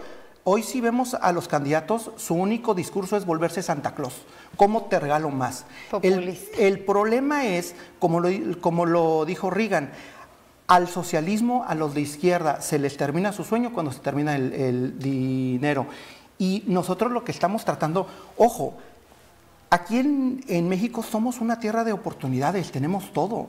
Hoy 0.48 0.62
si 0.62 0.80
vemos 0.80 1.14
a 1.14 1.32
los 1.32 1.48
candidatos, 1.48 2.12
su 2.14 2.34
único 2.34 2.72
discurso 2.72 3.16
es 3.16 3.26
volverse 3.26 3.64
Santa 3.64 3.96
Claus. 3.96 4.14
¿Cómo 4.54 4.84
te 4.84 5.00
regalo 5.00 5.30
más? 5.30 5.64
El, 6.02 6.84
problema 6.84 7.46
es, 7.46 7.74
como 7.98 8.20
lo, 8.20 8.30
como 8.60 8.86
lo 8.86 9.24
dijo 9.24 9.50
Reagan, 9.50 9.90
al 10.68 10.86
socialismo, 10.86 11.64
a 11.66 11.74
los 11.74 11.94
de 11.94 12.02
izquierda, 12.02 12.60
se 12.60 12.78
les 12.78 12.96
termina 12.96 13.32
su 13.32 13.42
sueño 13.42 13.72
cuando 13.72 13.90
se 13.90 13.98
termina 13.98 14.36
el, 14.36 14.96
dinero. 15.00 15.88
Y 16.38 16.62
nosotros 16.68 17.10
lo 17.10 17.24
que 17.24 17.32
estamos 17.32 17.64
tratando, 17.64 18.06
ojo, 18.36 18.74
aquí 19.68 19.98
en, 19.98 20.44
en 20.46 20.68
México 20.68 21.02
somos 21.02 21.40
una 21.40 21.58
tierra 21.58 21.82
de 21.82 21.92
oportunidades, 21.92 22.70
tenemos 22.70 23.12
todo. 23.12 23.48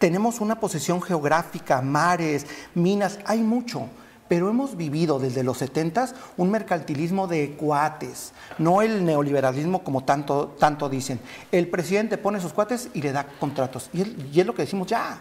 Tenemos 0.00 0.40
una 0.40 0.58
posición 0.58 1.00
geográfica, 1.00 1.80
mares, 1.82 2.48
minas, 2.74 3.20
hay 3.26 3.38
mucho 3.38 3.86
pero 4.28 4.50
hemos 4.50 4.76
vivido 4.76 5.18
desde 5.18 5.42
los 5.42 5.58
70 5.58 6.08
un 6.36 6.50
mercantilismo 6.50 7.26
de 7.26 7.52
cuates, 7.52 8.32
no 8.58 8.82
el 8.82 9.04
neoliberalismo 9.04 9.82
como 9.82 10.04
tanto, 10.04 10.54
tanto 10.58 10.88
dicen. 10.88 11.18
El 11.50 11.68
presidente 11.68 12.18
pone 12.18 12.40
sus 12.40 12.52
cuates 12.52 12.90
y 12.94 13.02
le 13.02 13.12
da 13.12 13.26
contratos. 13.40 13.90
Y, 13.92 14.02
es 14.38 14.46
lo 14.46 14.54
que 14.54 14.62
decimos 14.62 14.86
ya. 14.86 15.20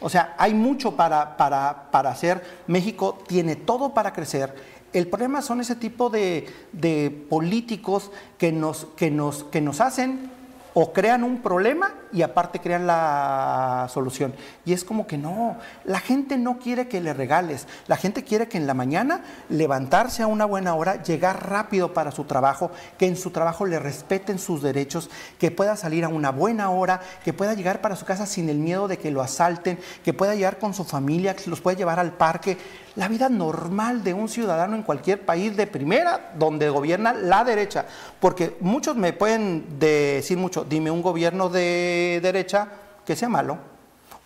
O 0.00 0.08
sea, 0.08 0.34
hay 0.38 0.54
mucho 0.54 0.94
para, 0.94 1.36
para, 1.36 1.90
para, 1.90 2.10
hacer. 2.10 2.42
México 2.66 3.18
tiene 3.26 3.56
todo 3.56 3.94
para 3.94 4.12
crecer. 4.12 4.54
El 4.92 5.08
problema 5.08 5.42
son 5.42 5.60
ese 5.60 5.76
tipo 5.76 6.08
de, 6.10 6.46
de 6.72 7.26
políticos 7.28 8.10
que 8.38 8.52
nos, 8.52 8.86
que, 8.96 9.10
nos, 9.10 9.44
que 9.44 9.60
nos 9.60 9.80
hacen 9.80 10.37
o 10.80 10.92
crean 10.92 11.24
un 11.24 11.42
problema 11.42 11.92
y 12.12 12.22
aparte 12.22 12.60
crean 12.60 12.86
la 12.86 13.88
solución. 13.92 14.32
Y 14.64 14.72
es 14.72 14.84
como 14.84 15.08
que 15.08 15.18
no, 15.18 15.56
la 15.84 15.98
gente 15.98 16.38
no 16.38 16.60
quiere 16.60 16.86
que 16.86 17.00
le 17.00 17.12
regales, 17.12 17.66
la 17.88 17.96
gente 17.96 18.22
quiere 18.22 18.46
que 18.46 18.58
en 18.58 18.68
la 18.68 18.74
mañana 18.74 19.24
levantarse 19.48 20.22
a 20.22 20.28
una 20.28 20.44
buena 20.44 20.76
hora, 20.76 21.02
llegar 21.02 21.50
rápido 21.50 21.94
para 21.94 22.12
su 22.12 22.26
trabajo, 22.26 22.70
que 22.96 23.08
en 23.08 23.16
su 23.16 23.32
trabajo 23.32 23.66
le 23.66 23.80
respeten 23.80 24.38
sus 24.38 24.62
derechos, 24.62 25.10
que 25.40 25.50
pueda 25.50 25.74
salir 25.74 26.04
a 26.04 26.08
una 26.08 26.30
buena 26.30 26.70
hora, 26.70 27.00
que 27.24 27.32
pueda 27.32 27.54
llegar 27.54 27.80
para 27.80 27.96
su 27.96 28.04
casa 28.04 28.24
sin 28.24 28.48
el 28.48 28.58
miedo 28.58 28.86
de 28.86 28.98
que 28.98 29.10
lo 29.10 29.20
asalten, 29.20 29.80
que 30.04 30.14
pueda 30.14 30.36
llegar 30.36 30.60
con 30.60 30.74
su 30.74 30.84
familia, 30.84 31.34
que 31.34 31.50
los 31.50 31.60
pueda 31.60 31.76
llevar 31.76 31.98
al 31.98 32.12
parque 32.12 32.56
la 32.98 33.06
vida 33.06 33.28
normal 33.28 34.02
de 34.02 34.12
un 34.12 34.28
ciudadano 34.28 34.74
en 34.74 34.82
cualquier 34.82 35.24
país 35.24 35.56
de 35.56 35.68
primera 35.68 36.32
donde 36.36 36.68
gobierna 36.68 37.12
la 37.12 37.44
derecha. 37.44 37.86
Porque 38.18 38.56
muchos 38.60 38.96
me 38.96 39.12
pueden 39.12 39.78
decir 39.78 40.36
mucho, 40.36 40.64
dime 40.68 40.90
un 40.90 41.02
gobierno 41.02 41.48
de 41.48 42.20
derecha 42.22 42.68
que 43.04 43.16
sea 43.16 43.28
malo. 43.28 43.58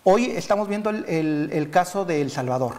Hoy 0.04 0.26
estamos 0.26 0.68
viendo 0.68 0.90
el, 0.90 1.68
caso 1.70 2.04
de 2.04 2.20
El 2.20 2.30
Salvador. 2.30 2.74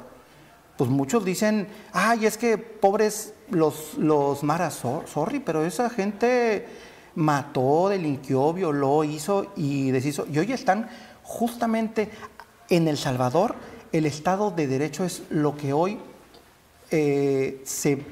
Pues 0.77 0.89
muchos 0.89 1.23
dicen, 1.23 1.67
ay, 1.93 2.25
es 2.25 2.37
que 2.37 2.57
pobres 2.57 3.33
los, 3.49 3.93
los 3.97 4.43
maras, 4.43 4.81
sorry, 5.05 5.39
pero 5.39 5.63
esa 5.63 5.89
gente 5.89 6.67
mató, 7.15 7.89
delinquió, 7.89 8.53
violó, 8.53 9.03
hizo 9.03 9.53
y 9.55 9.91
deshizo. 9.91 10.25
Y 10.31 10.39
hoy 10.39 10.51
están 10.51 10.89
justamente 11.23 12.09
en 12.69 12.87
El 12.87 12.97
Salvador 12.97 13.55
el 13.93 14.07
Estado 14.07 14.49
de 14.49 14.67
Derecho 14.67 15.05
es 15.05 15.21
lo 15.29 15.55
que 15.55 15.71
hoy 15.71 15.99
eh, 16.89 17.61
se, 17.63 18.03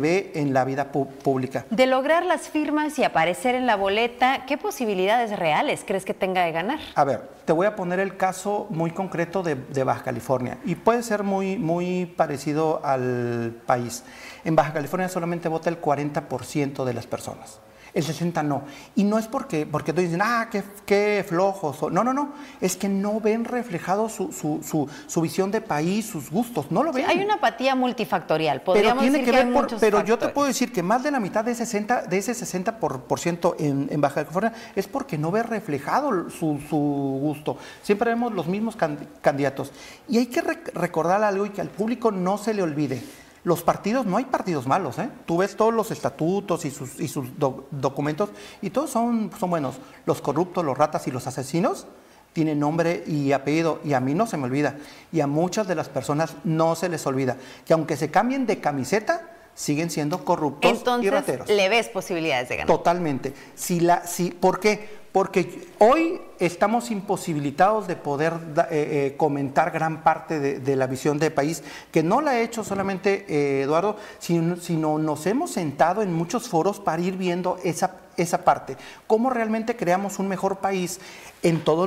ve 0.00 0.32
en 0.34 0.52
la 0.52 0.64
vida 0.64 0.92
pública. 0.92 1.66
De 1.70 1.86
lograr 1.86 2.24
las 2.24 2.48
firmas 2.48 2.98
y 2.98 3.04
aparecer 3.04 3.54
en 3.54 3.66
la 3.66 3.76
boleta, 3.76 4.44
¿qué 4.46 4.58
posibilidades 4.58 5.38
reales 5.38 5.84
crees 5.86 6.04
que 6.04 6.14
tenga 6.14 6.44
de 6.44 6.52
ganar? 6.52 6.80
A 6.94 7.04
ver, 7.04 7.22
te 7.44 7.52
voy 7.52 7.66
a 7.66 7.76
poner 7.76 8.00
el 8.00 8.16
caso 8.16 8.66
muy 8.70 8.90
concreto 8.90 9.42
de, 9.42 9.84
Baja 9.84 10.02
California 10.02 10.58
y 10.64 10.76
puede 10.76 11.02
ser 11.02 11.22
muy, 11.22 11.58
muy 11.58 12.06
parecido 12.06 12.80
al 12.84 13.54
país. 13.66 14.04
En 14.44 14.56
Baja 14.56 14.72
California 14.72 15.08
solamente 15.08 15.48
vota 15.48 15.68
el 15.68 15.80
40% 15.80 16.84
de 16.84 16.94
las 16.94 17.06
personas 17.06 17.60
el 17.94 18.02
60 18.02 18.42
no. 18.42 18.64
Y 18.96 19.04
no 19.04 19.18
es 19.18 19.28
porque, 19.28 19.66
porque 19.66 19.92
todos 19.92 20.04
dicen, 20.04 20.20
ah, 20.22 20.48
qué, 20.50 20.64
qué 20.84 21.24
flojos. 21.26 21.92
No, 21.92 22.02
no, 22.02 22.12
no. 22.12 22.32
Es 22.60 22.76
que 22.76 22.88
no 22.88 23.20
ven 23.20 23.44
reflejado 23.44 24.08
su, 24.08 24.32
su, 24.32 24.88
su, 25.06 25.20
visión 25.20 25.50
de 25.52 25.60
país, 25.60 26.06
sus 26.06 26.30
gustos. 26.30 26.70
No 26.70 26.82
lo 26.82 26.92
ven. 26.92 27.06
hay 27.06 27.22
una 27.22 27.34
apatía 27.34 27.74
multifactorial. 27.74 28.62
Podríamos 28.62 29.02
pero 29.04 29.12
tiene 29.12 29.24
que, 29.24 29.30
ver 29.30 29.78
Pero 29.80 30.04
yo 30.04 30.18
te 30.18 30.28
puedo 30.28 30.48
decir 30.48 30.72
que 30.72 30.82
más 30.82 31.04
de 31.04 31.12
la 31.12 31.20
mitad 31.20 31.44
de, 31.44 31.52
ese 31.52 31.64
60, 31.64 32.02
de 32.02 32.18
ese 32.18 32.32
60% 32.32 32.78
por, 32.78 33.20
ciento 33.20 33.54
en, 33.58 33.88
en, 33.90 34.00
Baja 34.00 34.16
California 34.16 34.52
es 34.74 34.88
porque 34.88 35.16
no 35.16 35.30
ve 35.30 35.44
reflejado 35.44 36.30
su, 36.30 36.60
su 36.68 36.76
gusto. 36.76 37.56
Siempre 37.82 38.10
vemos 38.10 38.32
los 38.32 38.48
mismos 38.48 38.76
candidatos. 39.20 39.72
Y 40.08 40.18
hay 40.18 40.26
que 40.26 40.42
recordar 40.42 41.22
algo 41.22 41.46
y 41.46 41.50
que 41.50 41.60
al 41.60 41.68
público 41.68 42.10
no 42.10 42.38
se 42.38 42.54
le 42.54 42.62
olvide 42.62 43.02
los 43.44 43.62
partidos, 43.62 44.06
no 44.06 44.16
hay 44.16 44.24
partidos 44.24 44.66
malos, 44.66 44.98
¿eh? 44.98 45.10
Tú 45.26 45.36
ves 45.36 45.54
todos 45.54 45.72
los 45.72 45.90
estatutos 45.90 46.64
y 46.64 46.70
sus, 46.70 46.98
y 46.98 47.08
sus 47.08 47.28
documentos 47.38 48.30
y 48.62 48.70
todos 48.70 48.90
son, 48.90 49.30
son 49.38 49.50
buenos. 49.50 49.76
Los 50.06 50.22
corruptos, 50.22 50.64
los 50.64 50.76
ratas 50.76 51.06
y 51.06 51.10
los 51.10 51.26
asesinos 51.26 51.86
tienen 52.32 52.58
nombre 52.58 53.04
y 53.06 53.32
apellido 53.32 53.80
y 53.84 53.92
a 53.92 54.00
mí 54.00 54.14
no 54.14 54.26
se 54.26 54.38
me 54.38 54.44
olvida 54.44 54.76
y 55.12 55.20
a 55.20 55.26
muchas 55.26 55.68
de 55.68 55.74
las 55.74 55.88
personas 55.88 56.34
no 56.42 56.74
se 56.74 56.88
les 56.88 57.06
olvida 57.06 57.36
que 57.64 57.74
aunque 57.74 57.96
se 57.96 58.10
cambien 58.10 58.46
de 58.46 58.60
camiseta, 58.60 59.30
siguen 59.54 59.90
siendo 59.90 60.24
corruptos 60.24 60.82
y 61.02 61.10
rateros. 61.10 61.48
¿Le 61.48 61.68
ves 61.68 61.88
posibilidades 61.88 62.48
de 62.48 62.56
ganar? 62.56 62.76
Totalmente. 62.76 63.34
Si 63.54 63.78
la, 63.78 64.06
si, 64.06 64.30
¿Por 64.30 64.58
qué? 64.58 65.03
Porque 65.14 65.68
hoy 65.78 66.20
estamos 66.40 66.90
imposibilitados 66.90 67.86
de 67.86 67.94
poder 67.94 68.32
eh, 68.32 68.66
eh, 68.72 69.14
comentar 69.16 69.70
gran 69.70 70.02
parte 70.02 70.40
de, 70.40 70.74
la 70.74 70.88
visión 70.88 71.20
del 71.20 71.32
país, 71.32 71.62
que 71.92 72.02
no 72.02 72.20
la 72.20 72.32
ha 72.32 72.40
hecho 72.40 72.64
solamente 72.64 73.24
eh, 73.28 73.62
Eduardo, 73.62 73.96
sino, 74.18 74.98
nos 74.98 75.26
hemos 75.26 75.52
sentado 75.52 76.02
en 76.02 76.12
muchos 76.12 76.48
foros 76.48 76.80
para 76.80 77.00
ir 77.00 77.16
viendo 77.16 77.58
esa, 77.62 77.94
esa 78.16 78.44
parte. 78.44 78.76
¿Cómo 79.06 79.30
realmente 79.30 79.76
creamos 79.76 80.18
un 80.18 80.28
mejor 80.28 80.58
país 80.58 81.00
en 81.42 81.62
todos 81.62 81.86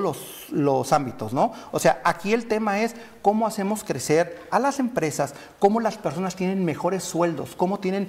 los, 0.51 0.93
ámbitos, 0.93 1.34
¿no? 1.34 1.51
O 1.71 1.80
sea, 1.80 1.99
aquí 2.03 2.32
el 2.34 2.45
tema 2.45 2.82
es 2.82 2.95
cómo 3.23 3.47
hacemos 3.47 3.84
crecer 3.84 4.47
a 4.51 4.59
las 4.59 4.80
empresas, 4.80 5.34
cómo 5.57 5.80
las 5.80 5.97
personas 5.97 6.36
tienen 6.36 6.63
mejores 6.63 7.03
sueldos, 7.03 7.55
cómo 7.55 7.80
tienen 7.80 8.07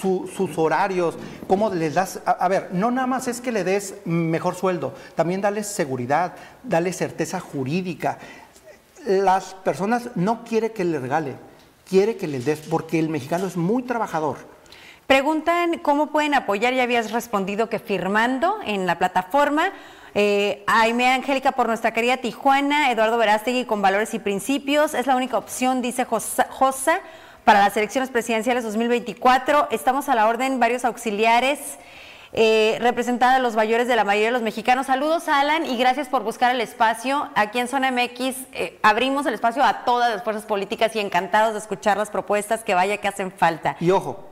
sus 0.00 0.58
horarios, 0.58 1.16
cómo 1.46 1.70
les 1.70 1.94
das... 1.94 2.20
A, 2.26 2.48
ver, 2.48 2.70
no 2.72 2.90
nada 2.90 3.06
más 3.06 3.28
es 3.28 3.40
que 3.40 3.52
le 3.52 3.62
des 3.62 3.94
mejor 4.04 4.56
sueldo, 4.56 4.92
también 5.14 5.40
dale 5.40 5.62
seguridad, 5.62 6.34
dale 6.64 6.92
certeza 6.92 7.38
jurídica. 7.38 8.18
Las 9.06 9.54
personas 9.54 10.10
no 10.16 10.42
quiere 10.42 10.72
que 10.72 10.84
le 10.84 10.98
regale, 10.98 11.36
quiere 11.88 12.16
que 12.16 12.26
les 12.26 12.44
des, 12.44 12.60
porque 12.60 12.98
el 12.98 13.08
mexicano 13.08 13.46
es 13.46 13.56
muy 13.56 13.84
trabajador. 13.84 14.38
Preguntan 15.10 15.78
cómo 15.78 16.12
pueden 16.12 16.34
apoyar, 16.34 16.72
ya 16.72 16.84
habías 16.84 17.10
respondido 17.10 17.68
que 17.68 17.80
firmando 17.80 18.60
en 18.64 18.86
la 18.86 18.96
plataforma 18.96 19.72
eh, 20.14 20.62
Aime 20.68 21.08
Angélica 21.08 21.50
por 21.50 21.66
nuestra 21.66 21.92
querida 21.92 22.18
Tijuana, 22.18 22.92
Eduardo 22.92 23.18
Verástegui 23.18 23.64
con 23.64 23.82
valores 23.82 24.14
y 24.14 24.20
principios. 24.20 24.94
Es 24.94 25.08
la 25.08 25.16
única 25.16 25.36
opción, 25.36 25.82
dice 25.82 26.04
Josa, 26.04 27.00
para 27.44 27.58
las 27.58 27.76
elecciones 27.76 28.08
presidenciales 28.08 28.62
2024. 28.62 29.66
Estamos 29.72 30.08
a 30.08 30.14
la 30.14 30.28
orden, 30.28 30.60
varios 30.60 30.84
auxiliares. 30.84 31.58
Eh, 32.32 32.78
representada 32.80 33.40
los 33.40 33.56
mayores 33.56 33.88
de 33.88 33.96
la 33.96 34.04
mayoría 34.04 34.28
de 34.28 34.32
los 34.34 34.42
mexicanos. 34.42 34.86
Saludos, 34.86 35.26
Alan, 35.26 35.66
y 35.66 35.76
gracias 35.76 36.06
por 36.06 36.22
buscar 36.22 36.54
el 36.54 36.60
espacio. 36.60 37.28
Aquí 37.34 37.58
en 37.58 37.66
Zona 37.66 37.90
MX 37.90 38.36
eh, 38.52 38.78
abrimos 38.84 39.26
el 39.26 39.34
espacio 39.34 39.64
a 39.64 39.84
todas 39.84 40.14
las 40.14 40.22
fuerzas 40.22 40.46
políticas 40.46 40.94
y 40.94 41.00
encantados 41.00 41.54
de 41.54 41.58
escuchar 41.58 41.96
las 41.96 42.10
propuestas 42.10 42.62
que 42.62 42.74
vaya 42.74 42.98
que 42.98 43.08
hacen 43.08 43.32
falta. 43.32 43.74
Y 43.80 43.90
ojo, 43.90 44.29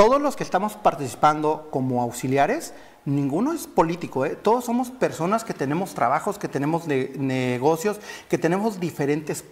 todos 0.00 0.18
los 0.18 0.34
que 0.34 0.44
estamos 0.44 0.76
participando 0.76 1.68
como 1.70 2.00
auxiliares, 2.00 2.72
ninguno 3.04 3.52
es 3.52 3.66
político, 3.66 4.24
¿eh? 4.24 4.30
todos 4.30 4.64
somos 4.64 4.90
personas 4.90 5.44
que 5.44 5.52
tenemos 5.52 5.92
trabajos, 5.92 6.38
que 6.38 6.48
tenemos 6.48 6.86
negocios, 6.86 8.00
que 8.30 8.38
tenemos 8.38 8.80
diferentes 8.80 9.44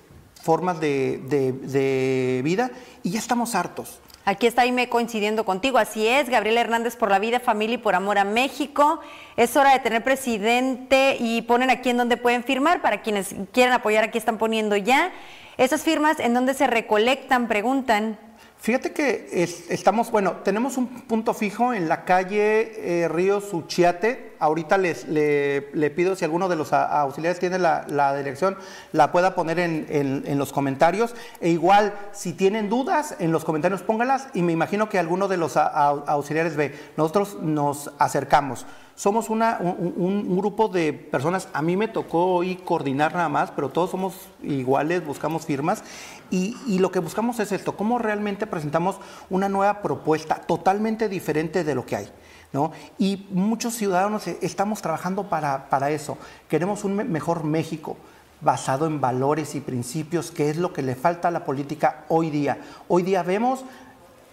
formas 0.42 0.80
de, 0.80 2.40
vida 2.42 2.70
y 3.02 3.10
ya 3.10 3.18
estamos 3.18 3.54
hartos. 3.54 4.00
Aquí 4.24 4.46
está 4.46 4.62
Aime 4.62 4.88
coincidiendo 4.88 5.44
contigo, 5.44 5.76
así 5.76 6.06
es, 6.06 6.30
Gabriel 6.30 6.56
Hernández 6.56 6.96
por 6.96 7.10
la 7.10 7.18
vida, 7.18 7.40
familia 7.40 7.74
y 7.74 7.78
por 7.78 7.94
amor 7.94 8.16
a 8.16 8.24
México. 8.24 9.00
Es 9.36 9.54
hora 9.54 9.74
de 9.74 9.80
tener 9.80 10.02
presidente 10.02 11.18
y 11.20 11.42
ponen 11.42 11.68
aquí 11.68 11.90
en 11.90 11.98
donde 11.98 12.16
pueden 12.16 12.42
firmar, 12.42 12.80
para 12.80 13.02
quienes 13.02 13.34
quieran 13.52 13.74
apoyar 13.74 14.02
aquí 14.02 14.16
están 14.16 14.38
poniendo 14.38 14.76
ya. 14.76 15.12
Esas 15.58 15.82
firmas 15.82 16.18
en 16.18 16.32
donde 16.32 16.54
se 16.54 16.66
recolectan, 16.66 17.48
preguntan. 17.48 18.18
Fíjate 18.60 18.92
que 18.92 19.28
estamos, 19.68 20.10
bueno, 20.10 20.38
tenemos 20.44 20.76
un 20.76 20.88
punto 21.02 21.32
fijo 21.32 21.72
en 21.72 21.88
la 21.88 22.04
calle 22.04 23.02
eh, 23.02 23.08
Río 23.08 23.40
Suchiate. 23.40 24.27
Ahorita 24.38 24.78
les, 24.78 25.06
le, 25.08 25.90
pido 25.90 26.16
si 26.16 26.24
alguno 26.24 26.48
de 26.48 26.56
los 26.56 26.72
auxiliares 26.72 27.38
tiene 27.38 27.58
la, 27.58 28.16
dirección, 28.16 28.56
la 28.92 29.12
pueda 29.12 29.34
poner 29.34 29.58
en, 29.58 30.38
los 30.38 30.52
comentarios. 30.52 31.14
E 31.40 31.50
igual, 31.50 31.94
si 32.12 32.32
tienen 32.32 32.68
dudas, 32.68 33.16
en 33.18 33.32
los 33.32 33.44
comentarios 33.44 33.82
póngalas 33.82 34.28
y 34.34 34.42
me 34.42 34.52
imagino 34.52 34.88
que 34.88 34.98
alguno 34.98 35.28
de 35.28 35.36
los 35.36 35.56
auxiliares 35.56 36.56
ve. 36.56 36.74
Nosotros 36.96 37.38
nos 37.40 37.90
acercamos 37.98 38.66
somos 38.98 39.30
una, 39.30 39.58
un, 39.60 40.36
grupo 40.36 40.66
de 40.66 40.92
personas, 40.92 41.48
a 41.52 41.62
mí 41.62 41.76
me 41.76 41.86
tocó 41.86 42.34
hoy 42.34 42.56
coordinar 42.56 43.14
nada 43.14 43.28
más, 43.28 43.52
pero 43.52 43.68
todos 43.68 43.90
somos 43.90 44.14
iguales, 44.42 45.06
buscamos 45.06 45.46
firmas 45.46 45.84
y, 46.32 46.78
lo 46.80 46.90
que 46.90 46.98
buscamos 46.98 47.38
es 47.38 47.52
esto, 47.52 47.76
cómo 47.76 47.98
realmente 47.98 48.48
presentamos 48.48 48.96
una 49.30 49.48
nueva 49.48 49.82
propuesta 49.82 50.34
totalmente 50.34 51.08
diferente 51.08 51.62
de 51.62 51.76
lo 51.76 51.86
que 51.86 51.94
hay. 51.94 52.08
¿No? 52.52 52.72
Y 52.98 53.26
muchos 53.30 53.74
ciudadanos 53.74 54.26
estamos 54.26 54.80
trabajando 54.80 55.28
para, 55.28 55.68
para 55.68 55.90
eso. 55.90 56.16
Queremos 56.48 56.82
un 56.82 56.96
mejor 57.12 57.44
México 57.44 57.96
basado 58.40 58.86
en 58.86 59.00
valores 59.00 59.54
y 59.54 59.60
principios, 59.60 60.30
que 60.30 60.50
es 60.50 60.56
lo 60.56 60.72
que 60.72 60.82
le 60.82 60.94
falta 60.94 61.28
a 61.28 61.30
la 61.30 61.44
política 61.44 62.04
hoy 62.08 62.30
día. 62.30 62.58
Hoy 62.88 63.02
día 63.02 63.22
vemos 63.22 63.64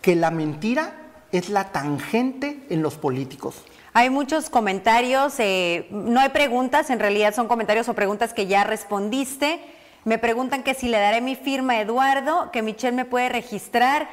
que 0.02 0.16
la 0.16 0.32
mentira 0.32 0.94
es 1.32 1.50
la 1.50 1.72
tangente 1.72 2.66
en 2.70 2.82
los 2.82 2.96
políticos. 2.96 3.64
Hay 3.94 4.10
muchos 4.10 4.50
comentarios, 4.50 5.36
eh, 5.40 5.88
no 5.90 6.20
hay 6.20 6.30
preguntas, 6.30 6.90
en 6.90 7.00
realidad 7.00 7.34
son 7.34 7.48
comentarios 7.48 7.88
o 7.90 7.94
preguntas 7.94 8.34
que 8.34 8.46
ya 8.46 8.64
respondiste. 8.64 9.60
Me 10.04 10.18
preguntan 10.18 10.64
que 10.64 10.74
si 10.74 10.88
le 10.88 11.00
daré 11.00 11.22
mi 11.22 11.36
firma 11.36 11.74
a 11.74 11.82
Eduardo, 11.82 12.52
que 12.52 12.62
Michelle 12.62 12.96
me 12.96 13.06
puede 13.06 13.30
registrar. 13.30 14.08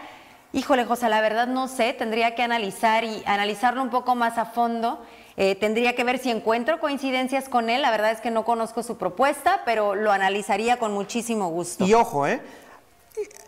Híjole, 0.55 0.85
José, 0.85 1.09
la 1.09 1.23
verdad 1.23 1.47
no 1.47 1.67
sé, 1.67 1.95
tendría 1.95 2.35
que 2.35 2.43
analizar 2.43 3.05
y 3.05 3.23
analizarlo 3.25 3.83
un 3.83 3.89
poco 3.89 4.15
más 4.15 4.37
a 4.37 4.45
fondo. 4.45 5.01
Eh, 5.39 5.55
tendría 5.55 5.95
que 5.95 6.05
ver 6.05 6.19
si 6.19 6.31
encuentro 6.31 6.79
coincidencias 6.79 7.49
con 7.49 7.71
él. 7.71 7.81
La 7.81 7.91
verdad 7.91 8.11
es 8.11 8.21
que 8.21 8.31
no 8.31 8.45
conozco 8.45 8.83
su 8.83 8.99
propuesta, 8.99 9.63
pero 9.65 9.95
lo 9.95 10.13
analizaría 10.13 10.79
con 10.79 10.93
muchísimo 10.93 11.49
gusto. 11.49 11.87
Y 11.87 11.95
ojo, 11.95 12.27
¿eh? 12.27 12.43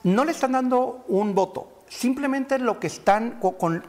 No 0.03 0.25
le 0.25 0.33
están 0.33 0.53
dando 0.53 1.05
un 1.09 1.35
voto. 1.35 1.74
Simplemente 1.97 2.59
lo 2.59 2.81
que 2.81 2.89
están, 2.89 3.39
con, 3.41 3.81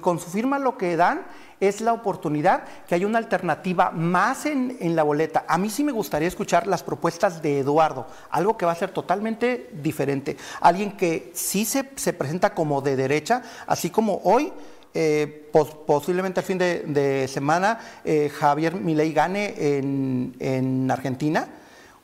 con 0.00 0.18
su 0.18 0.30
firma 0.30 0.58
lo 0.58 0.76
que 0.76 0.96
dan 0.96 1.22
es 1.60 1.80
la 1.80 1.92
oportunidad 1.92 2.64
que 2.88 2.96
hay 2.96 3.04
una 3.04 3.18
alternativa 3.18 3.92
más 3.92 4.46
en, 4.46 4.96
la 4.96 5.04
boleta. 5.04 5.44
A 5.46 5.58
mí 5.58 5.70
sí 5.70 5.84
me 5.84 5.92
gustaría 5.92 6.26
escuchar 6.26 6.66
las 6.66 6.82
propuestas 6.82 7.40
de 7.40 7.60
Eduardo, 7.60 8.08
algo 8.30 8.56
que 8.56 8.66
va 8.66 8.72
a 8.72 8.74
ser 8.74 8.90
totalmente 8.90 9.70
diferente. 9.80 10.36
Alguien 10.60 10.96
que 10.96 11.30
sí 11.34 11.64
se, 11.64 11.84
presenta 11.84 12.52
como 12.52 12.80
de 12.80 12.96
derecha, 12.96 13.42
así 13.68 13.90
como 13.90 14.20
hoy 14.24 14.52
eh, 14.92 15.48
posiblemente 15.86 16.40
a 16.40 16.42
fin 16.42 16.58
de, 16.58 17.28
semana 17.28 17.78
eh, 18.04 18.28
Javier 18.28 18.74
Milei 18.74 19.12
gane 19.12 19.54
en 19.56 20.90
Argentina 20.90 21.48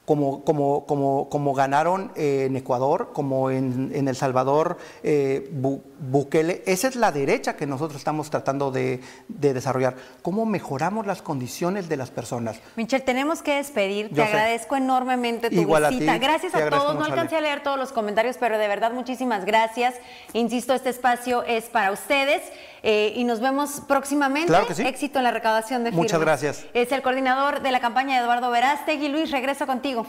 como, 0.08 0.42
como, 0.42 0.86
como, 0.86 1.28
como 1.28 1.52
ganaron 1.52 2.12
en 2.16 2.56
Ecuador, 2.56 3.10
como 3.12 3.50
en, 3.50 3.92
El 3.92 4.16
Salvador, 4.16 4.78
eh, 5.02 5.50
Bukele. 5.52 6.62
Esa 6.64 6.88
es 6.88 6.96
la 6.96 7.12
derecha 7.12 7.56
que 7.56 7.66
nosotros 7.66 7.98
estamos 7.98 8.30
tratando 8.30 8.70
de, 8.70 9.00
desarrollar. 9.28 9.96
¿Cómo 10.22 10.46
mejoramos 10.46 11.06
las 11.06 11.20
condiciones 11.20 11.90
de 11.90 11.98
las 11.98 12.10
personas? 12.10 12.58
Michelle, 12.76 13.04
tenemos 13.04 13.42
que 13.42 13.56
despedir. 13.56 14.08
Te 14.14 14.22
agradezco 14.22 14.76
enormemente 14.76 15.50
tu 15.50 15.66
visita. 15.66 16.16
gracias 16.16 16.54
a 16.54 16.70
todos. 16.70 16.94
No 16.94 17.04
alcancé 17.04 17.36
a 17.36 17.42
leer 17.42 17.62
todos 17.62 17.78
los 17.78 17.92
comentarios, 17.92 18.38
pero 18.38 18.56
de 18.56 18.66
verdad 18.66 18.92
muchísimas 18.92 19.44
gracias. 19.44 19.94
Insisto, 20.32 20.72
este 20.72 20.88
espacio 20.88 21.42
es 21.42 21.64
para 21.64 21.92
ustedes. 21.92 22.40
Eh, 22.82 23.12
y 23.16 23.24
nos 23.24 23.40
vemos 23.40 23.82
próximamente. 23.88 24.48
Claro 24.48 24.66
que 24.66 24.74
sí. 24.74 24.82
Éxito 24.82 25.18
en 25.18 25.24
la 25.24 25.30
recaudación 25.30 25.84
de 25.84 25.90
firmas. 25.90 26.04
Muchas 26.04 26.20
gracias. 26.20 26.66
Es 26.74 26.92
el 26.92 27.02
coordinador 27.02 27.60
de 27.60 27.72
la 27.72 27.80
campaña 27.80 28.18
Eduardo 28.18 28.50
Verástegui. 28.50 29.08
Luis, 29.08 29.30
regreso 29.30 29.66
contigo. 29.66 30.06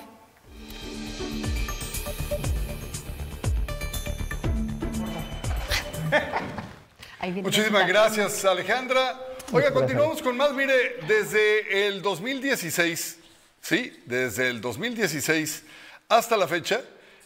Muchísimas 7.44 7.88
gracias, 7.88 8.46
Alejandra. 8.46 9.20
Oiga, 9.52 9.74
continuamos 9.74 10.22
con 10.22 10.38
más. 10.38 10.54
Mire, 10.54 11.00
desde 11.08 11.88
el 11.88 12.02
2016, 12.02 13.20
sí, 13.62 14.04
desde 14.06 14.50
el 14.50 14.62
2016 14.62 15.64
hasta 16.08 16.38
la 16.38 16.48
fecha, 16.48 16.82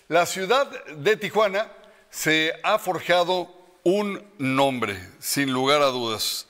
la 0.08 0.26
ciudad 0.26 0.68
de 0.86 1.16
Tijuana 1.16 1.68
se 2.10 2.54
ha 2.64 2.80
forjado 2.80 3.62
un 3.84 4.24
nombre, 4.38 4.98
sin 5.20 5.52
lugar 5.52 5.82
a 5.82 5.88
dudas. 5.88 6.48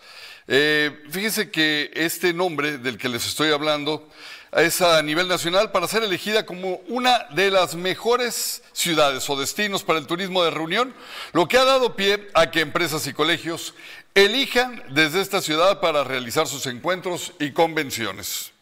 Eh, 0.48 1.04
fíjense 1.10 1.50
que 1.52 1.92
este 1.94 2.34
nombre 2.34 2.78
del 2.78 2.98
que 2.98 3.10
les 3.10 3.26
estoy 3.26 3.52
hablando 3.52 4.10
es 4.52 4.82
a 4.82 5.02
nivel 5.02 5.28
nacional 5.28 5.72
para 5.72 5.88
ser 5.88 6.04
elegida 6.04 6.46
como 6.46 6.76
una 6.88 7.26
de 7.32 7.50
las 7.50 7.76
mejores 7.76 8.62
ciudades 8.72 9.28
o 9.30 9.40
destinos 9.40 9.84
para 9.84 10.00
el 10.00 10.06
turismo 10.06 10.44
de 10.44 10.52
reunión, 10.52 10.94
lo 11.32 11.48
que 11.48 11.58
ha 11.58 11.66
dado 11.66 11.96
pie 11.96 12.30
a 12.34 12.52
que 12.52 12.62
empresas 12.62 13.08
y 13.08 13.14
colegios 13.14 13.74
elijan 14.14 14.84
desde 14.90 15.22
esta 15.22 15.42
ciudad 15.42 15.80
para 15.80 16.04
realizar 16.04 16.48
sus 16.48 16.68
encuentros 16.68 17.34
y 17.40 17.52
convenciones. 17.52 18.53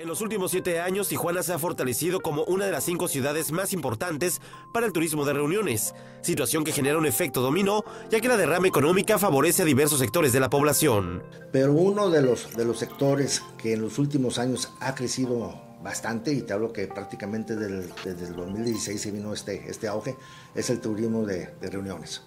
En 0.00 0.08
los 0.08 0.22
últimos 0.22 0.50
siete 0.50 0.80
años, 0.80 1.08
Tijuana 1.08 1.42
se 1.42 1.52
ha 1.52 1.58
fortalecido 1.58 2.20
como 2.20 2.42
una 2.44 2.64
de 2.64 2.72
las 2.72 2.84
cinco 2.84 3.06
ciudades 3.06 3.52
más 3.52 3.74
importantes 3.74 4.40
para 4.72 4.86
el 4.86 4.94
turismo 4.94 5.26
de 5.26 5.34
reuniones, 5.34 5.94
situación 6.22 6.64
que 6.64 6.72
genera 6.72 6.96
un 6.96 7.04
efecto 7.04 7.42
dominó, 7.42 7.84
ya 8.08 8.18
que 8.18 8.28
la 8.28 8.38
derrama 8.38 8.66
económica 8.66 9.18
favorece 9.18 9.60
a 9.60 9.66
diversos 9.66 9.98
sectores 9.98 10.32
de 10.32 10.40
la 10.40 10.48
población. 10.48 11.22
Pero 11.52 11.74
uno 11.74 12.08
de 12.08 12.22
los, 12.22 12.56
de 12.56 12.64
los 12.64 12.78
sectores 12.78 13.42
que 13.58 13.74
en 13.74 13.82
los 13.82 13.98
últimos 13.98 14.38
años 14.38 14.72
ha 14.80 14.94
crecido 14.94 15.60
bastante, 15.82 16.32
y 16.32 16.40
te 16.40 16.54
hablo 16.54 16.72
que 16.72 16.86
prácticamente 16.86 17.54
desde 17.54 18.26
el 18.26 18.36
2016 18.36 18.98
se 18.98 19.10
vino 19.10 19.34
este, 19.34 19.68
este 19.68 19.86
auge, 19.86 20.16
es 20.54 20.70
el 20.70 20.80
turismo 20.80 21.26
de, 21.26 21.50
reuniones. 21.60 22.22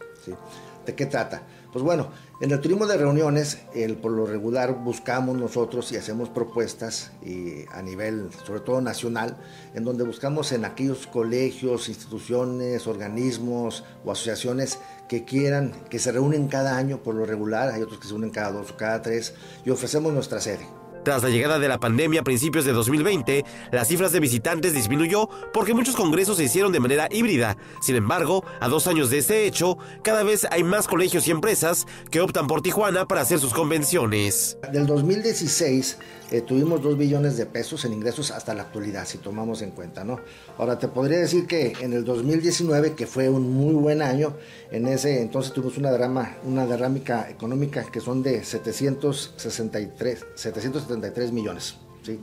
¿De 0.86 0.94
qué 0.94 1.08
trata? 1.08 1.42
Pues 1.74 1.84
bueno, 1.84 2.10
en 2.40 2.52
el 2.52 2.62
turismo 2.62 2.86
de 2.86 2.98
reuniones, 2.98 3.58
el, 3.74 3.98
por 3.98 4.12
lo 4.12 4.28
regular 4.28 4.84
buscamos 4.84 5.36
nosotros 5.36 5.92
y 5.92 5.98
hacemos 5.98 6.30
propuestas 6.30 7.12
y 7.24 7.66
a 7.72 7.82
nivel, 7.82 8.30
sobre 8.46 8.60
todo 8.60 8.80
nacional, 8.80 9.38
en 9.74 9.84
donde 9.84 10.04
buscamos 10.04 10.52
en 10.52 10.66
aquellos 10.66 11.08
colegios, 11.08 11.90
instituciones, 11.90 12.86
organismos 12.86 13.84
o 14.06 14.12
asociaciones 14.12 14.78
que 15.10 15.26
quieran, 15.26 15.72
que 15.90 15.98
se 15.98 16.12
reúnen 16.12 16.48
cada 16.48 16.78
año 16.78 17.02
por 17.02 17.16
lo 17.16 17.26
regular, 17.26 17.70
hay 17.70 17.82
otros 17.82 18.00
que 18.00 18.08
se 18.08 18.14
unen 18.14 18.30
cada 18.30 18.52
dos 18.52 18.70
o 18.70 18.78
cada 18.78 19.02
tres, 19.02 19.34
y 19.66 19.72
ofrecemos 19.72 20.14
nuestra 20.14 20.40
sede. 20.40 20.83
Tras 21.04 21.22
la 21.22 21.30
llegada 21.30 21.60
de 21.60 21.68
la 21.68 21.80
pandemia 21.80 22.22
a 22.22 22.24
principios 22.24 22.64
de 22.64 22.72
2020, 22.72 23.43
las 23.72 23.89
cifras 23.89 24.14
de 24.14 24.22
visitantes 24.22 24.74
disminuyó 24.74 25.30
porque 25.54 25.74
muchos 25.74 25.95
congresos 25.95 26.38
se 26.38 26.45
hicieron 26.45 26.72
de 26.72 26.80
manera 26.80 27.10
híbrida. 27.12 27.58
Sin 27.82 27.97
embargo, 27.97 28.45
a 28.62 28.70
dos 28.70 28.88
años 28.88 29.10
de 29.10 29.18
este 29.18 29.45
hecho, 29.45 29.78
cada 30.01 30.24
vez 30.24 30.47
hay 30.49 30.64
más 30.64 30.88
colegios 30.88 31.28
y 31.28 31.32
empresas 31.32 31.86
que 32.10 32.22
optan 32.22 32.47
por 32.47 32.62
Tijuana 32.62 33.06
para 33.06 33.22
hacer 33.22 33.39
sus 33.39 33.54
convenciones. 33.54 34.58
Del 34.72 34.86
2016 34.86 35.97
eh, 36.34 36.42
tuvimos 36.42 36.82
2 36.82 36.98
billones 36.98 37.38
de 37.38 37.46
pesos 37.46 37.86
en 37.86 37.94
ingresos 37.94 38.32
hasta 38.32 38.56
la 38.56 38.64
actualidad, 38.64 39.06
si 39.06 39.20
tomamos 39.20 39.62
en 39.62 39.70
cuenta, 39.70 40.04
¿no? 40.04 40.20
Ahora, 40.58 40.80
te 40.80 40.88
podría 40.88 41.20
decir 41.20 41.46
que 41.46 41.74
en 41.80 41.94
el 41.94 42.04
2019, 42.04 42.96
que 42.96 43.06
fue 43.06 43.30
un 43.30 43.54
muy 43.54 43.76
buen 43.76 44.02
año, 44.02 44.34
en 44.72 44.88
ese 44.88 45.22
entonces 45.22 45.54
tuvimos 45.54 45.78
una 45.78 45.92
derrama, 45.92 46.38
una 46.44 46.66
derrámica 46.66 47.30
económica 47.30 47.84
que 47.84 48.00
son 48.00 48.24
de 48.24 48.44
763, 48.44 50.26
773 50.34 51.32
millones, 51.32 51.76
¿sí? 52.02 52.20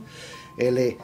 Eh, 0.57 0.97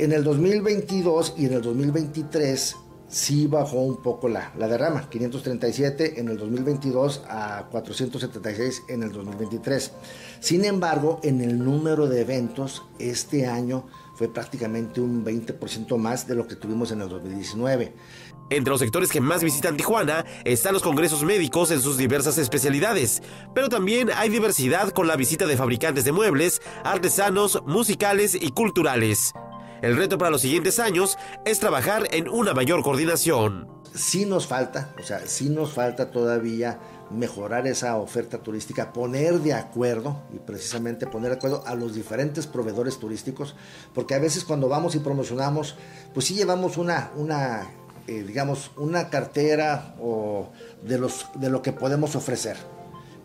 en 0.00 0.12
el 0.12 0.24
2022 0.24 1.34
y 1.38 1.46
en 1.46 1.52
el 1.52 1.62
2023 1.62 2.76
sí 3.14 3.46
bajó 3.46 3.76
un 3.78 3.98
poco 3.98 4.28
la, 4.28 4.52
la, 4.58 4.66
derrama, 4.66 5.08
537 5.08 6.18
en 6.18 6.28
el 6.28 6.36
2022 6.36 7.22
a 7.28 7.68
476 7.70 8.82
en 8.88 9.04
el 9.04 9.12
2023. 9.12 9.92
Sin 10.40 10.64
embargo, 10.64 11.20
en 11.22 11.40
el 11.40 11.62
número 11.62 12.08
de 12.08 12.22
eventos 12.22 12.82
este 12.98 13.46
año 13.46 13.86
fue 14.16 14.28
prácticamente 14.28 15.00
un 15.00 15.24
20% 15.24 15.96
más 15.96 16.26
de 16.26 16.34
lo 16.34 16.48
que 16.48 16.56
tuvimos 16.56 16.90
en 16.90 17.02
el 17.02 17.08
2019. 17.08 17.94
Entre 18.50 18.70
los 18.70 18.80
sectores 18.80 19.10
que 19.10 19.20
más 19.20 19.44
visitan 19.44 19.76
Tijuana 19.76 20.24
están 20.44 20.74
los 20.74 20.82
congresos 20.82 21.22
médicos 21.22 21.70
en 21.70 21.80
sus 21.80 21.96
diversas 21.96 22.36
especialidades, 22.36 23.22
pero 23.54 23.68
también 23.68 24.10
hay 24.14 24.28
diversidad 24.28 24.90
con 24.90 25.06
la 25.06 25.16
visita 25.16 25.46
de 25.46 25.56
fabricantes 25.56 26.04
de 26.04 26.12
muebles, 26.12 26.60
artesanos, 26.82 27.62
musicales 27.64 28.34
y 28.34 28.50
culturales. 28.50 29.32
El 29.82 29.96
reto 29.96 30.18
para 30.18 30.30
los 30.30 30.40
siguientes 30.40 30.78
años 30.78 31.18
es 31.44 31.60
trabajar 31.60 32.08
en 32.12 32.28
una 32.28 32.54
mayor 32.54 32.82
coordinación. 32.82 33.68
Sí 33.94 34.26
nos 34.26 34.46
falta, 34.46 34.92
o 34.98 35.04
sea, 35.04 35.26
sí 35.26 35.48
nos 35.48 35.72
falta 35.72 36.10
todavía 36.10 36.80
mejorar 37.10 37.66
esa 37.66 37.96
oferta 37.96 38.38
turística, 38.38 38.92
poner 38.92 39.40
de 39.40 39.52
acuerdo 39.52 40.22
y 40.34 40.38
precisamente 40.38 41.06
poner 41.06 41.30
de 41.30 41.36
acuerdo 41.36 41.62
a 41.66 41.74
los 41.74 41.94
diferentes 41.94 42.46
proveedores 42.46 42.98
turísticos, 42.98 43.54
porque 43.94 44.14
a 44.14 44.18
veces 44.18 44.44
cuando 44.44 44.68
vamos 44.68 44.94
y 44.96 44.98
promocionamos, 44.98 45.76
pues 46.12 46.26
sí 46.26 46.34
llevamos 46.34 46.76
una, 46.76 47.12
una 47.14 47.68
eh, 48.06 48.22
digamos, 48.22 48.70
una 48.76 49.08
cartera 49.08 49.94
o 49.98 50.50
de, 50.82 50.98
los, 50.98 51.26
de 51.36 51.48
lo 51.48 51.62
que 51.62 51.72
podemos 51.72 52.16
ofrecer. 52.16 52.56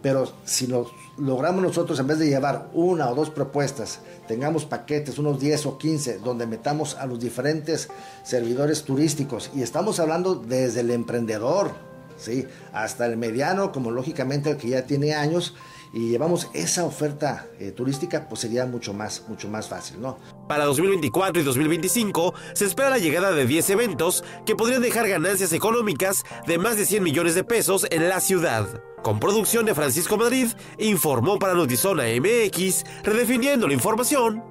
Pero 0.02 0.32
si 0.46 0.68
nos 0.68 0.88
logramos 1.18 1.62
nosotros, 1.62 2.00
en 2.00 2.08
vez 2.08 2.20
de 2.20 2.30
llevar 2.30 2.70
una 2.74 3.10
o 3.10 3.16
dos 3.16 3.30
propuestas, 3.30 4.00
tengamos 4.28 4.66
paquetes, 4.66 5.20
unos 5.20 5.40
10 5.40 5.66
o 5.66 5.78
15, 5.78 6.20
donde 6.20 6.48
metamos 6.48 6.96
a 6.96 7.06
los 7.06 7.20
diferentes 7.20 7.90
servidores 8.24 8.84
turísticos, 8.84 9.52
y 9.54 9.62
estamos 9.62 10.00
hablando 10.00 10.36
desde 10.36 10.82
el 10.82 10.92
emprendedor, 10.92 11.72
¿sí? 12.18 12.46
hasta 12.72 13.06
el 13.06 13.18
mediano, 13.18 13.72
como 13.72 13.92
lógicamente 13.92 14.52
el 14.52 14.58
que 14.58 14.70
ya 14.70 14.84
tiene 14.84 15.14
años, 15.14 15.56
y 15.92 16.10
llevamos 16.10 16.50
esa 16.54 16.86
oferta 16.86 17.48
eh, 17.60 17.72
turística, 17.72 18.28
pues 18.30 18.42
sería 18.42 18.66
mucho 18.66 18.94
más, 18.94 19.24
mucho 19.28 19.48
más 19.50 19.68
fácil, 19.68 20.00
¿no? 20.00 20.20
Para 20.48 20.66
2024 20.66 21.42
y 21.42 21.46
2025 21.46 22.34
se 22.54 22.66
espera 22.66 22.90
la 22.90 23.00
llegada 23.00 23.32
de 23.32 23.46
10 23.46 23.72
eventos 23.72 24.24
que 24.46 24.56
podrían 24.56 24.82
dejar 24.82 25.08
ganancias 25.08 25.52
económicas 25.52 26.24
de 26.46 26.58
más 26.58 26.78
de 26.78 26.86
100 26.86 27.04
millones 27.04 27.36
de 27.36 27.44
pesos 27.44 27.88
en 27.90 28.08
la 28.08 28.20
ciudad. 28.20 28.68
Con 29.04 29.20
producción 29.20 29.66
de 29.66 29.74
Francisco 29.74 30.18
Madrid, 30.18 30.48
informó 30.78 31.40
para 31.40 31.54
Notizona 31.54 32.04
MX, 32.04 32.84
redefiniendo 33.04 33.68
la 33.68 33.74
información, 33.74 34.44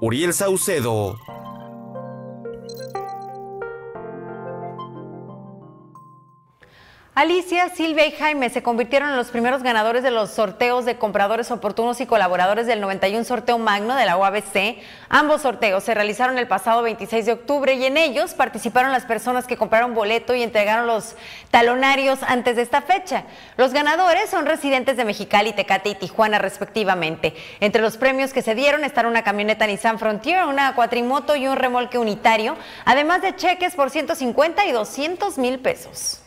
Uriel 0.00 0.32
Saucedo. 0.32 1.18
Alicia, 7.14 7.68
Silvia 7.68 8.06
y 8.06 8.12
Jaime 8.12 8.48
se 8.48 8.62
convirtieron 8.62 9.10
en 9.10 9.16
los 9.16 9.28
primeros 9.28 9.62
ganadores 9.62 10.02
de 10.02 10.10
los 10.10 10.30
sorteos 10.30 10.86
de 10.86 10.96
compradores 10.96 11.50
oportunos 11.50 12.00
y 12.00 12.06
colaboradores 12.06 12.66
del 12.66 12.80
91 12.80 13.24
sorteo 13.24 13.58
magno 13.58 13.94
de 13.96 14.06
la 14.06 14.16
UABC. 14.16 14.78
Ambos 15.10 15.42
sorteos 15.42 15.84
se 15.84 15.92
realizaron 15.92 16.38
el 16.38 16.48
pasado 16.48 16.80
26 16.80 17.26
de 17.26 17.32
octubre 17.32 17.74
y 17.74 17.84
en 17.84 17.98
ellos 17.98 18.32
participaron 18.32 18.92
las 18.92 19.04
personas 19.04 19.46
que 19.46 19.58
compraron 19.58 19.92
boleto 19.92 20.34
y 20.34 20.42
entregaron 20.42 20.86
los 20.86 21.14
talonarios 21.50 22.20
antes 22.22 22.56
de 22.56 22.62
esta 22.62 22.80
fecha. 22.80 23.24
Los 23.58 23.74
ganadores 23.74 24.30
son 24.30 24.46
residentes 24.46 24.96
de 24.96 25.04
Mexicali, 25.04 25.52
Tecate 25.52 25.90
y 25.90 25.94
Tijuana 25.96 26.38
respectivamente. 26.38 27.34
Entre 27.60 27.82
los 27.82 27.98
premios 27.98 28.32
que 28.32 28.40
se 28.40 28.54
dieron 28.54 28.84
están 28.84 29.04
una 29.04 29.22
camioneta 29.22 29.66
Nissan 29.66 29.98
Frontier, 29.98 30.46
una 30.46 30.74
cuatrimoto 30.74 31.36
y 31.36 31.46
un 31.46 31.56
remolque 31.56 31.98
unitario, 31.98 32.56
además 32.86 33.20
de 33.20 33.36
cheques 33.36 33.74
por 33.74 33.90
150 33.90 34.64
y 34.64 34.72
200 34.72 35.36
mil 35.36 35.58
pesos. 35.58 36.21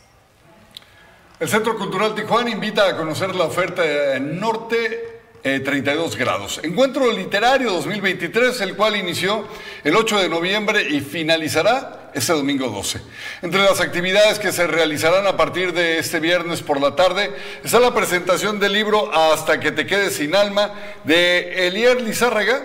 El 1.38 1.50
Centro 1.50 1.76
Cultural 1.76 2.14
Tijuana 2.14 2.48
invita 2.48 2.88
a 2.88 2.96
conocer 2.96 3.34
la 3.34 3.44
oferta 3.44 3.82
Norte 4.18 5.20
32 5.42 6.14
eh, 6.14 6.18
grados. 6.18 6.60
Encuentro 6.62 7.12
Literario 7.12 7.72
2023, 7.72 8.58
el 8.62 8.74
cual 8.74 8.96
inició 8.96 9.46
el 9.84 9.94
8 9.96 10.20
de 10.20 10.28
noviembre 10.30 10.88
y 10.88 11.00
finalizará 11.00 12.10
este 12.14 12.32
domingo 12.32 12.70
12. 12.70 13.02
Entre 13.42 13.60
las 13.62 13.82
actividades 13.82 14.38
que 14.38 14.50
se 14.50 14.66
realizarán 14.66 15.26
a 15.26 15.36
partir 15.36 15.74
de 15.74 15.98
este 15.98 16.20
viernes 16.20 16.62
por 16.62 16.80
la 16.80 16.96
tarde 16.96 17.30
está 17.62 17.80
la 17.80 17.92
presentación 17.92 18.58
del 18.58 18.72
libro 18.72 19.12
Hasta 19.12 19.60
que 19.60 19.72
te 19.72 19.86
quedes 19.86 20.14
sin 20.14 20.34
alma 20.34 20.72
de 21.04 21.66
Elier 21.66 22.00
Lizárraga 22.00 22.62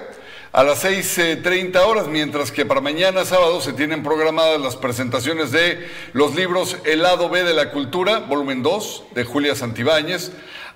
a 0.53 0.63
las 0.63 0.83
6.30 0.83 1.77
horas, 1.77 2.07
mientras 2.07 2.51
que 2.51 2.65
para 2.65 2.81
mañana 2.81 3.23
sábado 3.23 3.61
se 3.61 3.73
tienen 3.73 4.03
programadas 4.03 4.59
las 4.59 4.75
presentaciones 4.75 5.51
de 5.51 5.87
los 6.13 6.35
libros 6.35 6.77
El 6.83 7.03
lado 7.03 7.29
B 7.29 7.43
de 7.43 7.53
la 7.53 7.71
cultura, 7.71 8.19
volumen 8.19 8.61
2, 8.61 9.05
de 9.13 9.23
Julia 9.23 9.55
Santibáñez, 9.55 10.31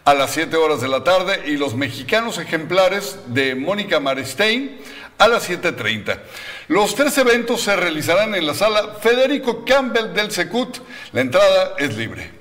a 0.06 0.14
las 0.14 0.32
7 0.32 0.56
horas 0.56 0.80
de 0.80 0.88
la 0.88 1.04
tarde, 1.04 1.44
y 1.48 1.58
los 1.58 1.76
mexicanos 1.76 2.38
ejemplares 2.38 3.20
de 3.28 3.56
Mónica 3.56 4.00
Maristein 4.00 4.78
a 5.18 5.28
las 5.28 5.50
7.30. 5.50 6.20
Los 6.68 6.96
tres 6.96 7.18
eventos 7.18 7.62
se 7.62 7.76
realizarán 7.76 8.36
en 8.36 8.48
la 8.48 8.54
sala 8.54 8.96
Federico 9.02 9.66
Campbell 9.66 10.14
del 10.14 10.32
Secut. 10.32 10.78
La 11.12 11.22
entrada 11.22 11.74
es 11.78 11.96
libre. 11.96 12.35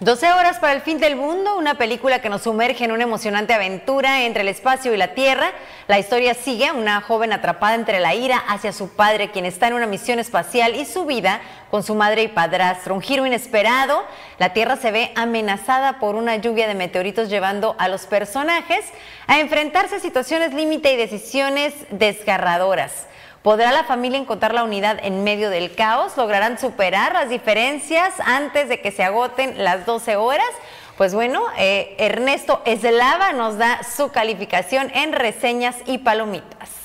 12 0.00 0.30
horas 0.32 0.60
para 0.60 0.74
el 0.74 0.80
fin 0.80 1.00
del 1.00 1.16
mundo, 1.16 1.58
una 1.58 1.74
película 1.74 2.20
que 2.20 2.28
nos 2.28 2.42
sumerge 2.42 2.84
en 2.84 2.92
una 2.92 3.02
emocionante 3.02 3.52
aventura 3.52 4.22
entre 4.22 4.42
el 4.42 4.48
espacio 4.48 4.94
y 4.94 4.96
la 4.96 5.12
Tierra. 5.14 5.50
La 5.88 5.98
historia 5.98 6.34
sigue 6.34 6.68
a 6.68 6.72
una 6.72 7.00
joven 7.00 7.32
atrapada 7.32 7.74
entre 7.74 7.98
la 7.98 8.14
ira 8.14 8.38
hacia 8.38 8.72
su 8.72 8.90
padre, 8.90 9.32
quien 9.32 9.44
está 9.44 9.66
en 9.66 9.74
una 9.74 9.88
misión 9.88 10.20
espacial, 10.20 10.76
y 10.76 10.84
su 10.84 11.04
vida 11.04 11.40
con 11.72 11.82
su 11.82 11.96
madre 11.96 12.22
y 12.22 12.28
padrastro. 12.28 12.94
Un 12.94 13.02
giro 13.02 13.26
inesperado, 13.26 14.04
la 14.38 14.52
Tierra 14.52 14.76
se 14.76 14.92
ve 14.92 15.10
amenazada 15.16 15.98
por 15.98 16.14
una 16.14 16.36
lluvia 16.36 16.68
de 16.68 16.76
meteoritos 16.76 17.28
llevando 17.28 17.74
a 17.80 17.88
los 17.88 18.06
personajes 18.06 18.84
a 19.26 19.40
enfrentarse 19.40 19.96
a 19.96 19.98
situaciones 19.98 20.54
límite 20.54 20.92
y 20.92 20.96
decisiones 20.96 21.74
desgarradoras. 21.90 23.08
¿Podrá 23.48 23.72
la 23.72 23.84
familia 23.84 24.18
encontrar 24.18 24.52
la 24.52 24.62
unidad 24.62 24.98
en 25.02 25.24
medio 25.24 25.48
del 25.48 25.74
caos? 25.74 26.18
¿Lograrán 26.18 26.58
superar 26.58 27.14
las 27.14 27.30
diferencias 27.30 28.12
antes 28.22 28.68
de 28.68 28.82
que 28.82 28.92
se 28.92 29.02
agoten 29.02 29.64
las 29.64 29.86
12 29.86 30.16
horas? 30.16 30.50
Pues 30.98 31.14
bueno, 31.14 31.42
eh, 31.56 31.94
Ernesto 31.96 32.60
Eslava 32.66 33.32
nos 33.32 33.56
da 33.56 33.80
su 33.84 34.10
calificación 34.10 34.90
en 34.94 35.14
reseñas 35.14 35.76
y 35.86 35.96
palomitas. 35.96 36.77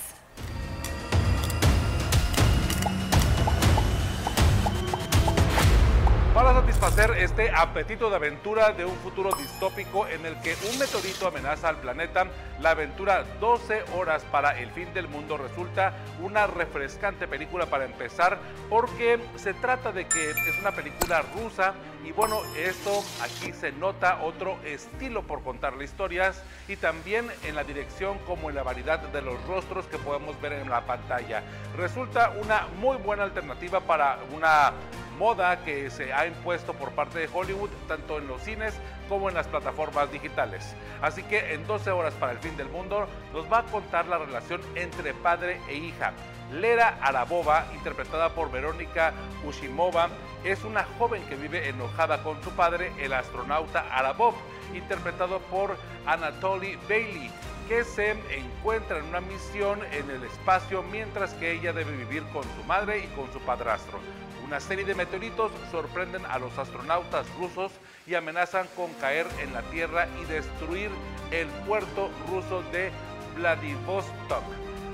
Para 6.34 6.54
satisfacer 6.54 7.12
este 7.20 7.52
apetito 7.52 8.10
de 8.10 8.16
aventura 8.16 8.72
de 8.72 8.86
un 8.86 8.96
futuro 8.96 9.30
distópico 9.38 10.08
en 10.08 10.26
el 10.26 10.40
que 10.42 10.56
un 10.72 10.80
meteorito 10.80 11.28
amenaza 11.28 11.70
al 11.70 11.78
planeta, 11.78 12.26
la 12.60 12.72
aventura 12.72 13.24
12 13.40 13.84
horas 13.96 14.24
para 14.32 14.60
el 14.60 14.72
fin 14.72 14.92
del 14.96 15.08
mundo 15.08 15.38
resulta 15.38 15.94
una 16.20 16.48
refrescante 16.48 17.28
película 17.28 17.68
para 17.68 17.86
empezar 17.86 18.40
porque 18.68 19.20
se 19.36 19.54
trata 19.54 19.92
de 19.92 20.06
que 20.06 20.32
es 20.32 20.60
una 20.60 20.72
película 20.72 21.22
rusa 21.36 21.76
y 22.04 22.12
bueno, 22.12 22.42
esto 22.58 23.04
aquí 23.22 23.54
se 23.54 23.72
nota 23.72 24.22
otro 24.24 24.58
estilo 24.66 25.24
por 25.24 25.42
contar 25.42 25.74
las 25.74 25.86
historias 25.86 26.44
y 26.68 26.76
también 26.76 27.28
en 27.44 27.56
la 27.56 27.64
dirección 27.64 28.18
como 28.20 28.50
en 28.50 28.56
la 28.56 28.64
variedad 28.64 29.00
de 29.00 29.22
los 29.22 29.42
rostros 29.48 29.86
que 29.88 29.98
podemos 29.98 30.40
ver 30.42 30.54
en 30.54 30.70
la 30.70 30.86
pantalla. 30.86 31.44
Resulta 31.78 32.32
una 32.42 32.68
muy 32.80 32.98
buena 32.98 33.24
alternativa 33.24 33.80
para 33.80 34.20
una 34.34 34.74
moda 35.18 35.64
que 35.64 35.90
se 35.90 36.12
ha 36.12 36.28
impuesto 36.28 36.74
por 36.74 36.92
parte 36.92 37.20
de 37.20 37.30
Hollywood, 37.32 37.70
tanto 37.88 38.18
en 38.18 38.28
los 38.28 38.42
cines 38.42 38.74
como 39.08 39.30
en 39.30 39.36
las 39.36 39.48
plataformas 39.48 40.12
digitales. 40.12 40.76
Así 41.02 41.24
que 41.24 41.54
en 41.54 41.66
12 41.68 41.92
horas 41.92 42.14
para 42.16 42.32
el 42.32 42.40
fin 42.40 42.58
del 42.58 42.68
mundo 42.70 43.08
nos 43.34 43.52
va 43.52 43.60
a 43.60 43.64
contar 43.64 44.08
la 44.08 44.18
relación 44.18 44.62
entre 44.76 45.14
padre 45.14 45.60
e 45.70 45.76
hija. 45.76 46.14
Lera 46.54 47.00
Arabova, 47.02 47.66
interpretada 47.74 48.30
por 48.30 48.52
Verónica 48.52 49.14
Ushimova, 49.44 50.10
es 50.44 50.64
una 50.64 50.84
joven 51.00 51.24
que 51.28 51.36
vive 51.36 51.68
enojada 51.68 52.22
con 52.22 52.42
su 52.44 52.52
padre, 52.52 52.92
el 53.00 53.14
astronauta 53.14 53.86
Arabov, 53.92 54.36
interpretado 54.74 55.40
por 55.40 55.76
Anatoly 56.06 56.78
Bailey, 56.88 57.32
que 57.68 57.84
se 57.84 58.12
encuentra 58.12 59.00
en 59.00 59.06
una 59.06 59.22
misión 59.22 59.80
en 59.92 60.10
el 60.12 60.24
espacio 60.24 60.84
mientras 60.84 61.34
que 61.36 61.54
ella 61.54 61.74
debe 61.74 61.96
vivir 61.96 62.24
con 62.34 62.44
su 62.44 62.64
madre 62.68 63.00
y 63.00 63.08
con 63.16 63.32
su 63.34 63.40
padrastro. 63.40 64.00
Una 64.46 64.60
serie 64.60 64.86
de 64.86 64.94
meteoritos 64.94 65.52
sorprenden 65.72 66.24
a 66.26 66.38
los 66.38 66.56
astronautas 66.60 67.26
rusos 67.36 67.72
y 68.06 68.14
amenazan 68.14 68.68
con 68.76 68.94
caer 68.96 69.26
en 69.42 69.54
la 69.54 69.64
Tierra 69.64 70.08
y 70.22 70.26
destruir 70.26 70.92
el 71.32 71.48
puerto 71.66 72.12
ruso 72.30 72.62
de 72.72 72.92
Vladivostok. 73.36 74.44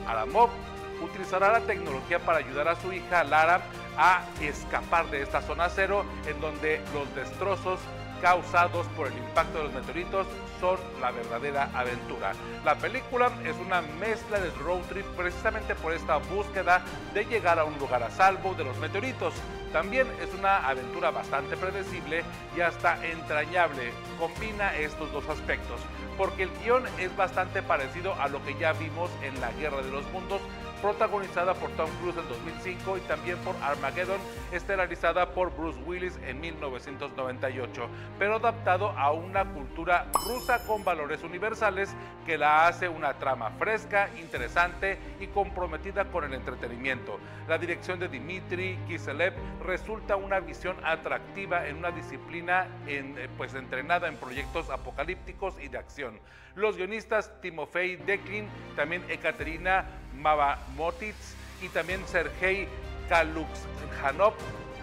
Aramov 0.07 0.49
utilizará 1.01 1.51
la 1.51 1.61
tecnología 1.61 2.19
para 2.19 2.39
ayudar 2.39 2.67
a 2.67 2.75
su 2.75 2.91
hija 2.93 3.23
Lara 3.23 3.61
a 3.97 4.23
escapar 4.41 5.09
de 5.09 5.21
esta 5.21 5.41
zona 5.41 5.69
cero 5.69 6.05
en 6.25 6.39
donde 6.41 6.81
los 6.93 7.13
destrozos 7.15 7.79
causados 8.21 8.85
por 8.97 9.07
el 9.07 9.17
impacto 9.17 9.59
de 9.59 9.63
los 9.65 9.73
meteoritos 9.73 10.27
son 10.59 10.77
la 11.01 11.11
verdadera 11.11 11.69
aventura. 11.73 12.33
La 12.65 12.75
película 12.75 13.31
es 13.45 13.55
una 13.57 13.81
mezcla 13.81 14.39
de 14.39 14.49
road 14.51 14.81
trip 14.89 15.05
precisamente 15.15 15.75
por 15.75 15.93
esta 15.93 16.17
búsqueda 16.17 16.81
de 17.13 17.25
llegar 17.25 17.59
a 17.59 17.63
un 17.63 17.77
lugar 17.79 18.03
a 18.03 18.11
salvo 18.11 18.53
de 18.55 18.65
los 18.65 18.77
meteoritos. 18.77 19.33
También 19.71 20.07
es 20.21 20.33
una 20.33 20.67
aventura 20.67 21.11
bastante 21.11 21.55
predecible 21.55 22.23
y 22.57 22.61
hasta 22.61 23.05
entrañable. 23.05 23.91
Combina 24.17 24.75
estos 24.75 25.11
dos 25.11 25.27
aspectos, 25.29 25.79
porque 26.17 26.43
el 26.43 26.49
guion 26.59 26.83
es 26.97 27.15
bastante 27.15 27.61
parecido 27.61 28.15
a 28.15 28.27
lo 28.27 28.43
que 28.43 28.57
ya 28.57 28.73
vimos 28.73 29.11
en 29.21 29.39
La 29.39 29.51
Guerra 29.51 29.81
de 29.81 29.91
los 29.91 30.05
Mundos, 30.11 30.41
protagonizada 30.82 31.53
por 31.53 31.69
Tom 31.71 31.89
Cruise 32.01 32.17
en 32.17 32.27
2005 32.27 32.97
y 32.97 33.01
también 33.01 33.38
por 33.39 33.55
Armageddon, 33.61 34.19
estelarizada 34.51 35.34
por 35.34 35.55
Bruce 35.55 35.80
Willis 35.86 36.17
en 36.25 36.39
1998, 36.39 37.88
pero 38.17 38.36
adaptado 38.36 38.89
a 38.89 39.11
una 39.11 39.45
cultura 39.45 40.07
rusa 40.27 40.65
con 40.65 40.84
valores 40.84 41.23
universales 41.23 41.93
que 42.25 42.38
la 42.38 42.67
hace 42.67 42.88
una 42.88 43.13
trama 43.13 43.51
fresca, 43.51 44.09
interesante 44.19 44.97
y 45.19 45.27
comprometida 45.27 46.05
con 46.05 46.23
el 46.23 46.34
entretenimiento. 46.34 47.19
La 47.47 47.57
dirección 47.57 47.99
de 47.99 48.07
Dmitry 48.07 48.77
Kiselev 48.88 49.34
resulta 49.65 50.15
una 50.15 50.39
visión 50.39 50.75
atractiva 50.84 51.67
en 51.67 51.77
una 51.77 51.91
disciplina 51.91 52.67
eh, 52.88 53.27
pues, 53.38 53.53
entrenada 53.55 54.07
en 54.07 54.15
proyectos 54.17 54.69
apocalípticos 54.69 55.55
y 55.59 55.67
de 55.67 55.77
acción. 55.77 56.19
Los 56.60 56.76
guionistas 56.76 57.32
Timofey 57.41 57.95
Deklin, 57.95 58.45
también 58.76 59.01
Ekaterina 59.07 59.86
Mavamotits 60.14 61.38
y 61.62 61.70
también 61.70 62.05
Sergei 62.05 62.68
Kaluxhanov 63.07 64.34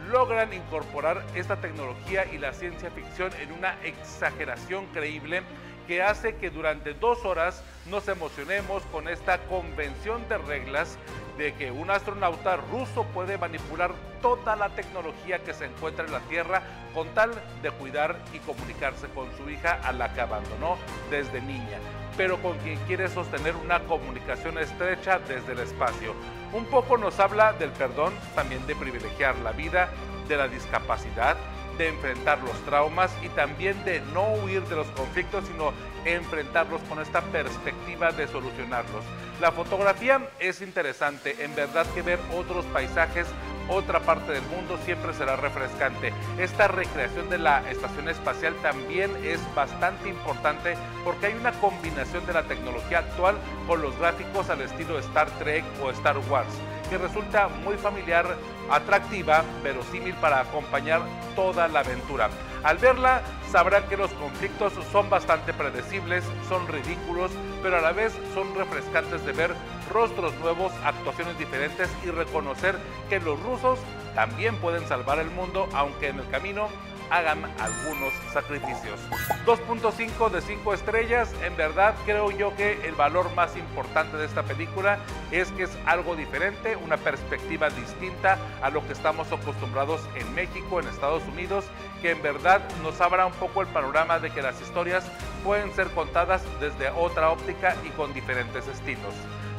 logran 0.09 0.55
incorporar 0.55 1.23
esta 1.35 1.61
tecnología 1.61 2.25
y 2.33 2.39
la 2.39 2.55
ciencia 2.55 2.91
ficción 2.91 3.31
en 3.43 3.53
una 3.53 3.75
exageración 3.85 4.87
creíble 4.95 5.43
que 5.87 6.03
hace 6.03 6.37
que 6.37 6.51
durante 6.51 6.95
dos 6.95 7.25
horas 7.25 7.63
nos 7.87 8.09
emocionemos 8.09 8.83
con 8.93 9.09
esta 9.09 9.39
convención 9.47 10.29
de 10.29 10.39
reglas 10.39 10.99
de 11.39 11.55
que 11.55 11.71
un 11.71 11.91
astronauta 11.91 12.57
ruso 12.57 13.05
puede 13.15 13.39
manipular 13.39 13.93
toda 14.23 14.57
la 14.57 14.71
tecnología 14.71 15.39
que 15.41 15.55
se 15.55 15.67
encuentra 15.67 16.05
en 16.05 16.13
la 16.13 16.21
Tierra 16.21 16.63
con 16.95 17.09
tal 17.11 17.31
de 17.63 17.71
cuidar 17.71 18.19
y 18.33 18.39
comunicarse 18.41 19.07
con 19.09 19.29
su 19.37 19.49
hija 19.51 19.79
a 19.85 19.93
la 19.93 20.13
que 20.15 20.23
abandonó 20.23 20.79
desde 21.11 21.41
niña, 21.43 21.79
pero 22.17 22.41
con 22.41 22.57
quien 22.59 22.79
quiere 22.87 23.09
sostener 23.09 23.55
una 23.55 23.81
comunicación 23.81 24.59
estrecha 24.59 25.19
desde 25.19 25.53
el 25.53 25.59
espacio. 25.59 26.15
Un 26.53 26.65
poco 26.67 26.97
nos 26.97 27.21
habla 27.21 27.53
del 27.53 27.71
perdón, 27.71 28.15
también 28.35 28.67
de 28.67 28.75
privilegiar 28.75 29.37
la 29.41 29.53
vida, 29.53 29.91
de 30.27 30.37
la 30.37 30.49
discapacidad, 30.49 31.37
de 31.79 31.89
enfrentar 31.89 32.43
los 32.43 32.57
traumas 32.65 33.11
y 33.23 33.29
también 33.31 33.85
de 33.85 34.01
no 34.13 34.33
huir 34.35 34.63
de 34.63 34.77
los 34.77 34.87
conflictos, 34.89 35.45
sino 35.47 35.73
enfrentarlos 36.07 36.81
con 36.83 37.01
esta 37.01 37.21
perspectiva 37.21 38.13
de 38.13 38.29
solucionarlos. 38.29 39.05
La 39.41 39.53
fotografía 39.53 40.29
es 40.39 40.63
interesante, 40.63 41.37
en 41.45 41.55
verdad 41.55 41.87
que 41.95 42.03
ver 42.03 42.19
otros 42.35 42.65
paisajes, 42.67 43.27
otra 43.69 44.01
parte 44.01 44.33
del 44.33 44.45
mundo 44.45 44.79
siempre 44.85 45.13
será 45.13 45.37
refrescante. 45.37 46.13
Esta 46.39 46.69
recreación 46.69 47.29
de 47.29 47.39
la 47.39 47.69
estación 47.71 48.09
espacial 48.09 48.55
también 48.63 49.11
es 49.25 49.41
bastante 49.55 50.09
importante 50.09 50.77
porque 51.05 51.27
hay 51.27 51.35
una 51.35 51.53
combinación 51.53 52.25
de 52.27 52.33
la 52.33 52.45
tecnología 52.45 53.01
actual 53.01 53.37
con 53.67 53.83
los 53.83 53.99
gráficos 53.99 54.49
al 54.51 54.61
estilo 54.61 54.99
Star 55.01 55.29
Trek 55.39 55.65
o 55.83 55.91
Star 55.91 56.17
Wars 56.31 56.55
que 56.89 56.99
resulta 56.99 57.49
muy 57.49 57.77
familiar, 57.77 58.37
atractiva, 58.71 59.45
verosímil 59.63 60.15
para 60.15 60.41
acompañar 60.41 61.03
toda 61.35 61.69
la 61.69 61.81
aventura. 61.81 62.31
Al 62.67 62.79
verla, 62.79 63.23
sabrán 63.49 63.89
que 63.89 63.97
los 63.97 64.11
conflictos 64.15 64.73
son 64.91 65.09
bastante 65.09 65.55
predecibles, 65.55 66.25
son 66.49 66.67
ridículos, 66.67 67.31
pero 67.63 67.77
a 67.77 67.81
la 67.81 67.93
vez 67.93 68.13
son 68.35 68.57
refrescantes 68.57 69.25
de 69.25 69.31
ver 69.31 69.55
rostros 69.93 70.35
nuevos, 70.41 70.73
actuaciones 70.85 71.39
diferentes 71.39 71.89
y 72.05 72.11
reconocer 72.11 72.77
que 73.09 73.21
los 73.21 73.41
rusos 73.45 73.79
también 74.17 74.57
pueden 74.57 74.85
salvar 74.89 75.21
el 75.21 75.31
mundo, 75.31 75.69
aunque 75.75 76.09
en 76.09 76.19
el 76.19 76.29
camino 76.29 76.67
hagan 77.11 77.45
algunos 77.61 78.13
sacrificios. 78.33 79.01
2.5 79.47 80.31
de 80.31 80.41
5 80.41 80.75
estrellas, 80.75 81.33
en 81.43 81.57
verdad 81.57 81.95
creo 82.05 82.31
yo 82.31 82.55
que 82.57 82.87
el 82.87 82.95
valor 82.95 83.33
más 83.35 83.57
importante 83.57 84.17
de 84.17 84.27
esta 84.27 84.43
película 84.43 84.99
es 85.31 85.51
que 85.53 85.65
es 85.65 85.71
algo 85.87 86.17
diferente, 86.17 86.77
una 86.77 86.97
perspectiva 86.97 87.71
distinta 87.71 88.39
a 88.63 88.71
lo 88.71 88.87
que 88.87 88.93
estamos 88.93 89.31
acostumbrados 89.33 90.01
en 90.15 90.35
México, 90.35 90.81
en 90.81 90.89
Estados 90.89 91.23
Unidos, 91.25 91.65
que 92.03 92.11
en 92.11 92.23
verdad 92.23 92.61
nos 92.83 93.01
abra 93.01 93.27
un 93.27 93.33
poco 93.35 93.63
el 93.63 93.69
panorama 93.69 94.19
de 94.19 94.31
que 94.31 94.43
las 94.43 94.61
historias 94.61 95.05
pueden 95.45 95.73
ser 95.75 95.89
contadas 95.89 96.43
desde 96.61 96.91
otra 96.91 97.31
óptica 97.31 97.77
y 97.85 97.91
con 97.91 98.13
diferentes 98.13 98.67
estilos. 98.69 99.15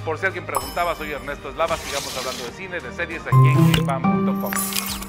Por 0.05 0.17
si 0.17 0.25
alguien 0.25 0.45
preguntaba, 0.45 0.95
soy 0.95 1.11
Ernesto 1.11 1.49
Eslava, 1.49 1.75
sigamos 1.77 2.17
hablando 2.17 2.43
de 2.45 2.51
cine, 2.51 2.79
de 2.79 2.93
series 2.93 3.21
aquí 3.27 3.49
en 3.49 3.85
GameFan.com. 3.85 5.06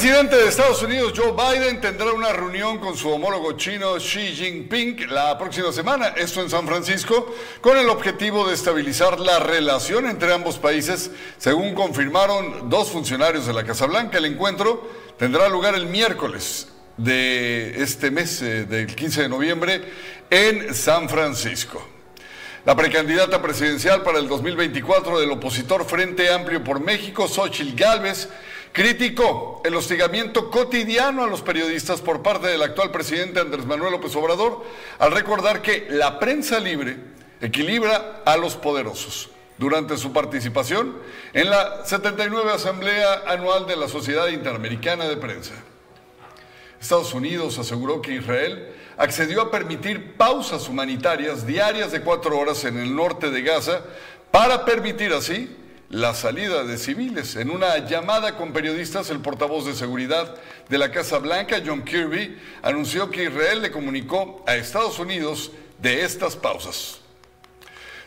presidente 0.00 0.34
de 0.34 0.48
Estados 0.48 0.82
Unidos, 0.82 1.12
Joe 1.14 1.32
Biden, 1.32 1.78
tendrá 1.78 2.10
una 2.14 2.32
reunión 2.32 2.78
con 2.78 2.96
su 2.96 3.10
homólogo 3.10 3.52
chino 3.52 3.96
Xi 3.96 4.34
Jinping 4.34 5.10
la 5.10 5.36
próxima 5.36 5.70
semana, 5.72 6.14
esto 6.16 6.40
en 6.40 6.48
San 6.48 6.66
Francisco, 6.66 7.34
con 7.60 7.76
el 7.76 7.86
objetivo 7.90 8.48
de 8.48 8.54
estabilizar 8.54 9.20
la 9.20 9.40
relación 9.40 10.06
entre 10.06 10.32
ambos 10.32 10.56
países, 10.56 11.10
según 11.36 11.74
confirmaron 11.74 12.70
dos 12.70 12.90
funcionarios 12.90 13.46
de 13.46 13.52
la 13.52 13.62
Casa 13.62 13.84
Blanca. 13.84 14.16
El 14.16 14.24
encuentro 14.24 14.88
tendrá 15.18 15.50
lugar 15.50 15.74
el 15.74 15.84
miércoles 15.84 16.68
de 16.96 17.82
este 17.82 18.10
mes, 18.10 18.40
eh, 18.40 18.64
del 18.64 18.86
15 18.86 19.24
de 19.24 19.28
noviembre, 19.28 19.82
en 20.30 20.74
San 20.74 21.10
Francisco. 21.10 21.86
La 22.64 22.74
precandidata 22.74 23.42
presidencial 23.42 24.02
para 24.02 24.18
el 24.18 24.28
2024 24.28 25.20
del 25.20 25.30
opositor 25.30 25.84
Frente 25.84 26.32
Amplio 26.32 26.64
por 26.64 26.80
México, 26.80 27.28
Xochitl 27.28 27.76
Gálvez, 27.76 28.30
criticó 28.72 29.60
el 29.64 29.74
hostigamiento 29.74 30.50
cotidiano 30.50 31.24
a 31.24 31.26
los 31.26 31.42
periodistas 31.42 32.00
por 32.00 32.22
parte 32.22 32.46
del 32.46 32.62
actual 32.62 32.90
presidente 32.90 33.40
Andrés 33.40 33.66
Manuel 33.66 33.92
López 33.92 34.14
Obrador 34.16 34.64
al 34.98 35.12
recordar 35.12 35.62
que 35.62 35.86
la 35.90 36.18
prensa 36.18 36.60
libre 36.60 36.96
equilibra 37.40 38.22
a 38.24 38.36
los 38.36 38.56
poderosos. 38.56 39.30
durante 39.58 39.98
su 39.98 40.10
participación 40.10 40.96
en 41.34 41.50
la 41.50 41.84
79 41.84 42.50
Asamblea 42.50 43.24
Anual 43.26 43.66
de 43.66 43.76
la 43.76 43.88
Sociedad 43.88 44.28
Interamericana 44.28 45.06
de 45.06 45.18
Prensa. 45.18 45.52
Estados 46.80 47.12
Unidos 47.12 47.58
aseguró 47.58 48.00
que 48.00 48.14
Israel 48.14 48.72
accedió 48.96 49.42
a 49.42 49.50
permitir 49.50 50.14
pausas 50.16 50.66
humanitarias 50.66 51.46
diarias 51.46 51.92
de 51.92 52.00
cuatro 52.00 52.38
horas 52.38 52.64
en 52.64 52.78
el 52.78 52.96
norte 52.96 53.30
de 53.30 53.42
Gaza 53.42 53.82
para 54.30 54.64
permitir 54.64 55.12
así 55.12 55.54
la 55.90 56.14
salida 56.14 56.62
de 56.62 56.78
civiles. 56.78 57.34
En 57.36 57.50
una 57.50 57.78
llamada 57.78 58.36
con 58.36 58.52
periodistas, 58.52 59.10
el 59.10 59.18
portavoz 59.18 59.66
de 59.66 59.74
seguridad 59.74 60.36
de 60.68 60.78
la 60.78 60.92
Casa 60.92 61.18
Blanca, 61.18 61.60
John 61.64 61.84
Kirby, 61.84 62.38
anunció 62.62 63.10
que 63.10 63.24
Israel 63.24 63.60
le 63.60 63.72
comunicó 63.72 64.42
a 64.46 64.54
Estados 64.54 65.00
Unidos 65.00 65.50
de 65.78 66.04
estas 66.04 66.36
pausas. 66.36 67.00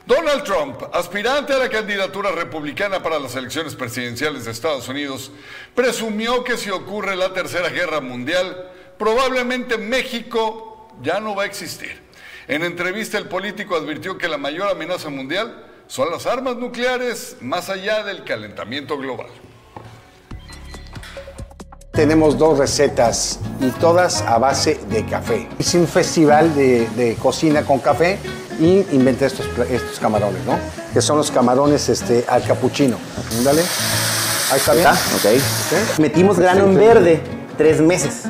Donald 0.06 0.44
Trump, 0.44 0.82
aspirante 0.94 1.54
a 1.54 1.58
la 1.58 1.70
candidatura 1.70 2.32
republicana 2.32 3.04
para 3.04 3.20
las 3.20 3.36
elecciones 3.36 3.76
presidenciales 3.76 4.46
de 4.46 4.52
Estados 4.52 4.88
Unidos, 4.88 5.32
presumió 5.76 6.44
que 6.44 6.58
si 6.58 6.70
ocurre 6.70 7.16
la 7.16 7.34
Tercera 7.34 7.70
Guerra 7.70 8.00
Mundial, 8.00 8.70
probablemente 8.98 9.78
México 9.78 10.90
ya 11.02 11.20
no 11.20 11.36
va 11.36 11.44
a 11.44 11.48
existir. 11.48 12.02
En 12.48 12.64
entrevista 12.64 13.18
el 13.18 13.28
político 13.28 13.76
advirtió 13.76 14.18
que 14.18 14.28
la 14.28 14.38
mayor 14.38 14.70
amenaza 14.70 15.10
mundial 15.10 15.73
son 15.88 16.12
las 16.12 16.26
armas 16.26 16.56
nucleares 16.58 17.38
más 17.42 17.70
allá 17.70 18.04
del 18.04 18.24
calentamiento 18.24 18.98
global. 18.98 19.28
Tenemos 21.92 22.38
dos 22.38 22.58
recetas 22.58 23.40
y 23.60 23.70
todas 23.70 24.24
a 24.24 24.40
base 24.40 24.80
de 24.90 25.06
café. 25.06 25.48
Hice 25.60 25.78
un 25.78 25.88
festival 25.88 26.56
de, 26.56 27.16
cocina 27.22 27.64
con 27.64 27.80
café 27.80 28.18
y 28.60 28.84
inventé 28.92 29.28
estos, 29.28 29.48
estos 29.70 30.00
camarones, 30.00 30.44
¿no? 30.46 30.58
Que 30.92 31.02
son 31.02 31.18
los 31.18 31.30
camarones 31.30 31.90
este, 31.90 32.26
al 32.28 32.44
capuchino. 32.44 32.98
Dale. 33.44 33.62
Ahí 34.52 34.58
está 34.58 34.74
bien. 34.74 34.88
ok. 34.88 36.00
Metimos 36.00 36.40
grano 36.40 36.66
en 36.66 36.76
verde 36.76 37.22
tres 37.58 37.80
meses 37.80 38.24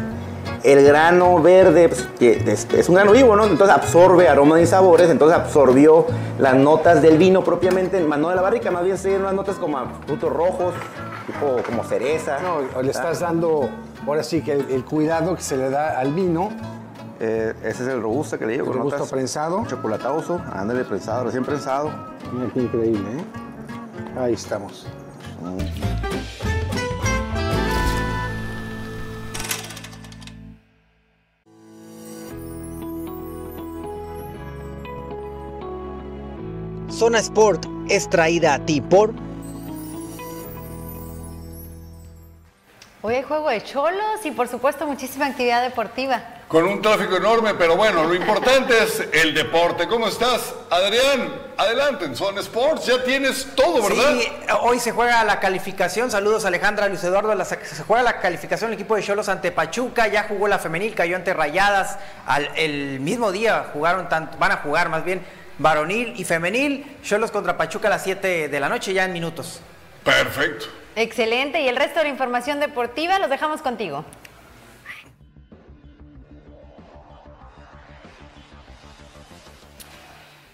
el 0.64 0.84
grano 0.86 1.42
verde 1.42 1.90
pues, 1.90 2.68
es, 2.74 2.90
un 2.90 2.96
grano 2.96 3.12
vivo, 3.12 3.36
¿no? 3.36 3.46
Entonces 3.46 3.76
absorbe 3.76 4.30
aromas 4.30 4.62
y 4.62 4.66
sabores, 4.66 5.10
entonces 5.10 5.38
absorbió 5.38 6.06
las 6.40 6.56
notas 6.56 7.02
del 7.02 7.18
vino 7.18 7.44
propiamente, 7.44 8.00
más 8.02 8.20
no 8.20 8.30
de 8.30 8.36
la 8.36 8.42
barrica, 8.42 8.72
más 8.72 8.84
bien 8.84 8.98
se 8.98 9.16
unas 9.18 9.34
notas 9.34 9.58
como 9.58 9.78
frutos 10.06 10.32
rojos, 10.32 10.74
tipo 11.28 11.62
como 11.66 11.84
cereza. 11.84 12.38
No, 12.40 12.82
le 12.82 12.92
estás 12.92 13.20
dando, 13.20 13.70
ahora 14.08 14.24
sí 14.24 14.42
que 14.42 14.54
el, 14.54 14.86
cuidado 14.86 15.36
que 15.36 15.42
se 15.42 15.58
le 15.58 15.70
da 15.70 16.00
al 16.00 16.14
vino. 16.14 16.50
Eh, 17.20 17.54
ese 17.64 17.84
es 17.84 17.90
el 17.90 18.02
robusto 18.02 18.38
que 18.38 18.46
le 18.46 18.54
digo. 18.54 18.68
El 18.68 18.80
robusto 18.80 19.06
prensado. 19.06 19.66
Chocolatoso, 19.68 20.42
ándale 20.52 20.84
prensado, 20.84 21.26
recién 21.26 21.46
prensado. 21.46 21.92
Mira 22.34 22.52
qué 22.54 22.62
increíble, 22.62 23.10
¿eh? 23.18 24.20
Ahí 24.20 24.34
estamos. 24.34 24.88
Mm. 25.42 26.53
Zona 37.04 37.20
Sport 37.20 37.66
es 37.90 38.10
traída 38.10 38.54
a 38.54 38.60
ti 38.60 38.80
por... 38.80 39.14
Hoy 43.02 43.16
hay 43.16 43.24
juego 43.24 43.50
de 43.50 43.62
cholos 43.62 44.24
y 44.24 44.32
por 44.32 44.48
supuesto 44.48 44.88
muchísima 44.88 45.26
actividad 45.26 45.64
deportiva. 45.64 46.24
Con 46.48 46.64
un 46.64 46.82
tráfico 46.82 47.18
enorme, 47.18 47.56
pero 47.56 47.76
bueno, 47.76 48.06
lo 48.06 48.16
importante 48.16 48.82
es 48.82 49.06
el 49.12 49.34
deporte. 49.34 49.86
¿Cómo 49.86 50.08
estás, 50.08 50.56
Adrián? 50.70 51.30
Adelante, 51.58 52.06
en 52.06 52.16
Zona 52.16 52.40
Sports 52.40 52.86
ya 52.86 53.04
tienes 53.04 53.54
todo, 53.54 53.84
¿verdad? 53.84 54.14
Sí, 54.18 54.32
hoy 54.62 54.80
se 54.80 54.94
juega 54.94 55.26
la 55.26 55.42
calificación. 55.42 56.10
Saludos, 56.10 56.46
Alejandra, 56.46 56.88
Luis 56.88 57.04
Eduardo. 57.04 57.36
se 57.44 57.84
juega 57.86 58.02
la 58.02 58.22
calificación 58.22 58.70
el 58.70 58.76
equipo 58.76 58.96
de 58.96 59.04
Cholos 59.04 59.28
ante 59.28 59.52
Pachuca. 59.52 60.08
Ya 60.08 60.24
jugó 60.24 60.48
la 60.48 60.58
femenil, 60.58 60.96
cayó 60.96 61.18
ante 61.18 61.34
Rayadas. 61.34 62.00
Al, 62.26 62.50
el 62.56 63.02
mismo 63.02 63.34
día 63.34 63.72
jugaron, 63.74 64.08
tanto, 64.08 64.38
van 64.38 64.54
a 64.54 64.58
jugar 64.58 64.88
más 64.88 65.04
bien 65.04 65.43
varonil 65.58 66.14
y 66.18 66.24
femenil. 66.24 66.86
Cholos 67.04 67.32
contra 67.32 67.58
Pachuca 67.58 67.88
a 67.88 67.92
las 67.92 68.04
7 68.04 68.50
de 68.50 68.60
la 68.60 68.70
noche, 68.70 68.94
ya 68.94 69.06
en 69.06 69.14
minutos. 69.14 69.62
Perfecto. 70.04 70.66
Excelente. 70.96 71.62
Y 71.62 71.68
el 71.68 71.76
resto 71.76 72.00
de 72.00 72.06
la 72.06 72.10
información 72.12 72.60
deportiva 72.60 73.20
los 73.20 73.30
dejamos 73.30 73.62
contigo. 73.62 74.06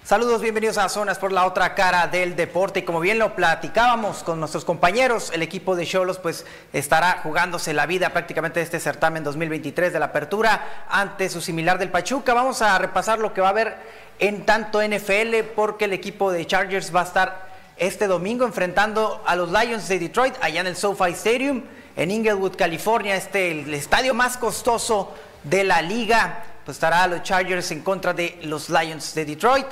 Saludos, 0.10 0.42
bienvenidos 0.42 0.80
a 0.80 0.90
Zonas 0.90 1.20
por 1.20 1.32
la 1.32 1.46
otra 1.46 1.76
cara 1.76 2.08
del 2.08 2.36
deporte. 2.36 2.80
Y 2.80 2.82
como 2.82 3.00
bien 3.00 3.20
lo 3.20 3.36
platicábamos 3.36 4.24
con 4.24 4.40
nuestros 4.40 4.66
compañeros, 4.66 5.30
el 5.36 5.44
equipo 5.44 5.76
de 5.76 5.86
Cholos 5.86 6.18
pues 6.18 6.48
estará 6.74 7.20
jugándose 7.22 7.74
la 7.74 7.86
vida 7.86 8.10
prácticamente 8.10 8.60
de 8.60 8.64
este 8.64 8.80
certamen 8.80 9.24
2023 9.24 9.94
de 9.94 10.00
la 10.00 10.06
apertura 10.06 10.88
ante 10.90 11.30
su 11.30 11.42
similar 11.42 11.78
del 11.78 11.92
Pachuca. 11.92 12.34
Vamos 12.34 12.64
a 12.64 12.76
repasar 12.80 13.20
lo 13.20 13.36
que 13.36 13.42
va 13.42 13.50
a 13.50 13.52
haber 13.52 13.78
en 14.18 14.48
tanto 14.48 14.82
NFL 14.82 15.44
porque 15.56 15.86
el 15.86 15.94
equipo 15.94 16.32
de 16.32 16.48
Chargers 16.48 16.92
va 16.94 17.02
a 17.02 17.04
estar 17.04 17.48
este 17.78 18.08
domingo 18.08 18.46
enfrentando 18.46 19.22
a 19.28 19.36
los 19.36 19.52
Lions 19.52 19.88
de 19.88 20.00
Detroit 20.00 20.34
allá 20.42 20.62
en 20.62 20.66
el 20.66 20.76
SoFi 20.76 21.12
Stadium 21.12 21.62
en 21.96 22.10
Inglewood, 22.10 22.56
California, 22.56 23.16
este 23.16 23.52
el 23.52 23.72
estadio 23.76 24.16
más 24.16 24.38
costoso 24.38 25.14
de 25.44 25.64
la 25.66 25.84
liga. 25.84 26.46
Pues 26.66 26.78
estará 26.78 27.06
los 27.06 27.22
Chargers 27.22 27.70
en 27.70 27.82
contra 27.82 28.12
de 28.12 28.40
los 28.42 28.72
Lions 28.72 29.14
de 29.14 29.26
Detroit. 29.26 29.68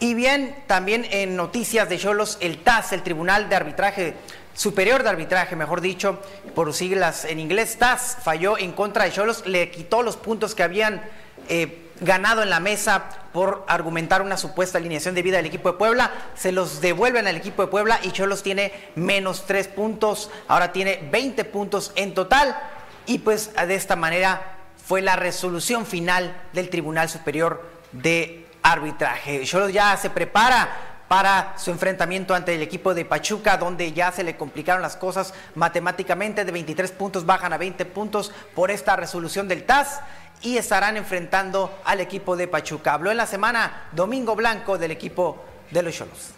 Y 0.00 0.14
bien, 0.14 0.54
también 0.66 1.06
en 1.10 1.36
noticias 1.36 1.88
de 1.88 1.98
Cholos, 1.98 2.38
el 2.40 2.58
TAS, 2.58 2.92
el 2.92 3.02
Tribunal 3.02 3.48
de 3.48 3.56
Arbitraje 3.56 4.14
Superior 4.54 5.02
de 5.02 5.08
Arbitraje, 5.08 5.56
mejor 5.56 5.80
dicho, 5.80 6.20
por 6.54 6.72
siglas 6.72 7.24
en 7.24 7.40
inglés, 7.40 7.76
TAS, 7.76 8.18
falló 8.22 8.56
en 8.56 8.70
contra 8.70 9.04
de 9.04 9.10
Cholos, 9.10 9.44
le 9.46 9.70
quitó 9.70 10.02
los 10.04 10.16
puntos 10.16 10.54
que 10.54 10.62
habían 10.62 11.02
eh, 11.48 11.90
ganado 12.00 12.40
en 12.40 12.50
la 12.50 12.60
mesa 12.60 13.04
por 13.32 13.64
argumentar 13.66 14.22
una 14.22 14.36
supuesta 14.36 14.78
alineación 14.78 15.16
de 15.16 15.22
vida 15.22 15.38
del 15.38 15.46
equipo 15.46 15.72
de 15.72 15.78
Puebla, 15.78 16.12
se 16.36 16.52
los 16.52 16.80
devuelven 16.80 17.26
al 17.26 17.36
equipo 17.36 17.62
de 17.62 17.68
Puebla 17.68 17.98
y 18.04 18.12
Cholos 18.12 18.44
tiene 18.44 18.72
menos 18.94 19.44
tres 19.44 19.66
puntos, 19.66 20.30
ahora 20.46 20.70
tiene 20.70 21.08
20 21.10 21.44
puntos 21.46 21.92
en 21.96 22.14
total. 22.14 22.56
Y 23.06 23.18
pues 23.18 23.50
de 23.54 23.74
esta 23.74 23.96
manera 23.96 24.56
fue 24.86 25.02
la 25.02 25.16
resolución 25.16 25.84
final 25.84 26.34
del 26.52 26.70
Tribunal 26.70 27.08
Superior 27.08 27.68
de 27.90 28.43
Arbitraje. 28.64 29.44
Cholos 29.44 29.72
ya 29.72 29.96
se 29.96 30.08
prepara 30.10 30.68
para 31.06 31.52
su 31.58 31.70
enfrentamiento 31.70 32.34
ante 32.34 32.54
el 32.54 32.62
equipo 32.62 32.94
de 32.94 33.04
Pachuca, 33.04 33.58
donde 33.58 33.92
ya 33.92 34.10
se 34.10 34.24
le 34.24 34.36
complicaron 34.36 34.80
las 34.80 34.96
cosas 34.96 35.34
matemáticamente, 35.54 36.44
de 36.44 36.50
23 36.50 36.90
puntos 36.92 37.26
bajan 37.26 37.52
a 37.52 37.58
20 37.58 37.84
puntos 37.84 38.32
por 38.54 38.70
esta 38.70 38.96
resolución 38.96 39.48
del 39.48 39.64
TAS 39.64 40.00
y 40.40 40.56
estarán 40.56 40.96
enfrentando 40.96 41.78
al 41.84 42.00
equipo 42.00 42.36
de 42.36 42.48
Pachuca. 42.48 42.94
Habló 42.94 43.10
en 43.10 43.18
la 43.18 43.26
semana 43.26 43.88
Domingo 43.92 44.34
Blanco 44.34 44.78
del 44.78 44.90
equipo 44.90 45.44
de 45.70 45.82
los 45.82 45.94
Cholos. 45.94 46.30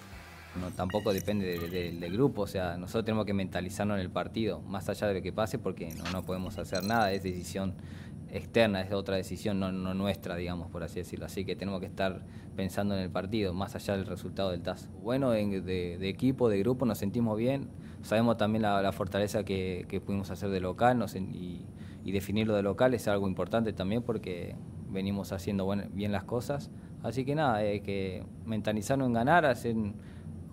No, 0.60 0.70
tampoco 0.70 1.12
depende 1.12 1.58
del 1.58 2.12
grupo, 2.12 2.42
o 2.42 2.46
sea, 2.46 2.76
nosotros 2.76 3.04
tenemos 3.04 3.26
que 3.26 3.34
mentalizarnos 3.34 3.96
en 3.96 4.00
el 4.00 4.10
partido, 4.10 4.60
más 4.60 4.88
allá 4.88 5.08
de 5.08 5.14
lo 5.14 5.22
que 5.22 5.32
pase, 5.32 5.58
porque 5.58 5.88
no, 5.94 6.04
no 6.12 6.22
podemos 6.22 6.58
hacer 6.58 6.84
nada, 6.84 7.12
es 7.12 7.22
decisión 7.22 7.74
externa, 8.30 8.80
es 8.80 8.92
otra 8.92 9.16
decisión, 9.16 9.60
no, 9.60 9.72
no, 9.72 9.94
nuestra, 9.94 10.36
digamos, 10.36 10.70
por 10.70 10.82
así 10.82 10.96
decirlo. 10.96 11.26
Así 11.26 11.44
que 11.44 11.56
tenemos 11.56 11.80
que 11.80 11.86
estar 11.86 12.22
pensando 12.56 12.94
en 12.96 13.02
el 13.02 13.10
partido, 13.10 13.54
más 13.54 13.74
allá 13.74 13.96
del 13.96 14.06
resultado 14.06 14.50
del 14.50 14.62
TAS. 14.62 14.88
Bueno, 15.02 15.30
de, 15.30 16.08
equipo, 16.08 16.48
de 16.48 16.58
grupo, 16.58 16.86
nos 16.86 16.98
sentimos 16.98 17.36
bien, 17.36 17.68
sabemos 18.02 18.36
también 18.36 18.62
la, 18.62 18.92
fortaleza 18.92 19.44
que, 19.44 19.86
que, 19.88 20.00
pudimos 20.00 20.30
hacer 20.30 20.50
de 20.50 20.60
local 20.60 20.98
nos, 20.98 21.14
y, 21.14 21.64
y 22.04 22.12
definirlo 22.12 22.54
de 22.54 22.62
local 22.62 22.94
es 22.94 23.08
algo 23.08 23.28
importante 23.28 23.72
también 23.72 24.02
porque 24.02 24.54
venimos 24.88 25.32
haciendo 25.32 25.68
bien 25.92 26.12
las 26.12 26.24
cosas. 26.24 26.70
Así 27.02 27.24
que 27.24 27.34
nada, 27.34 27.56
hay 27.56 27.80
que 27.80 28.24
mentalizarnos 28.44 29.06
en 29.06 29.12
ganar, 29.12 29.44
hacer, 29.44 29.76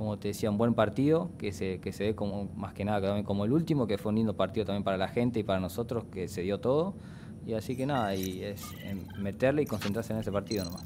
como 0.04 0.20
te 0.20 0.30
decía, 0.30 0.50
un 0.50 0.58
buen 0.58 0.74
partido, 0.74 1.30
que 1.38 1.52
se, 1.52 1.80
que 1.80 1.92
se 1.92 2.04
dé 2.04 2.16
como, 2.16 2.50
más 2.56 2.74
que 2.74 2.86
nada 2.86 3.24
como 3.24 3.46
el 3.46 3.52
último, 3.52 3.88
que 3.88 3.98
fue 3.98 4.10
un 4.10 4.18
lindo 4.18 4.36
partido 4.36 4.66
también 4.66 4.84
para 4.84 4.98
la 4.98 5.08
gente 5.08 5.40
y 5.40 5.44
para 5.44 5.60
nosotros, 5.60 6.06
que 6.12 6.28
se 6.28 6.42
dio 6.42 6.60
todo. 6.60 6.94
Y 7.46 7.54
así 7.54 7.76
que 7.76 7.86
nada, 7.86 8.16
y 8.16 8.44
es 8.44 8.62
meterle 9.18 9.64
y 9.64 9.66
concentrarse 9.66 10.14
en 10.14 10.20
ese 10.20 10.32
partido 10.32 10.66
nomás. 10.66 10.86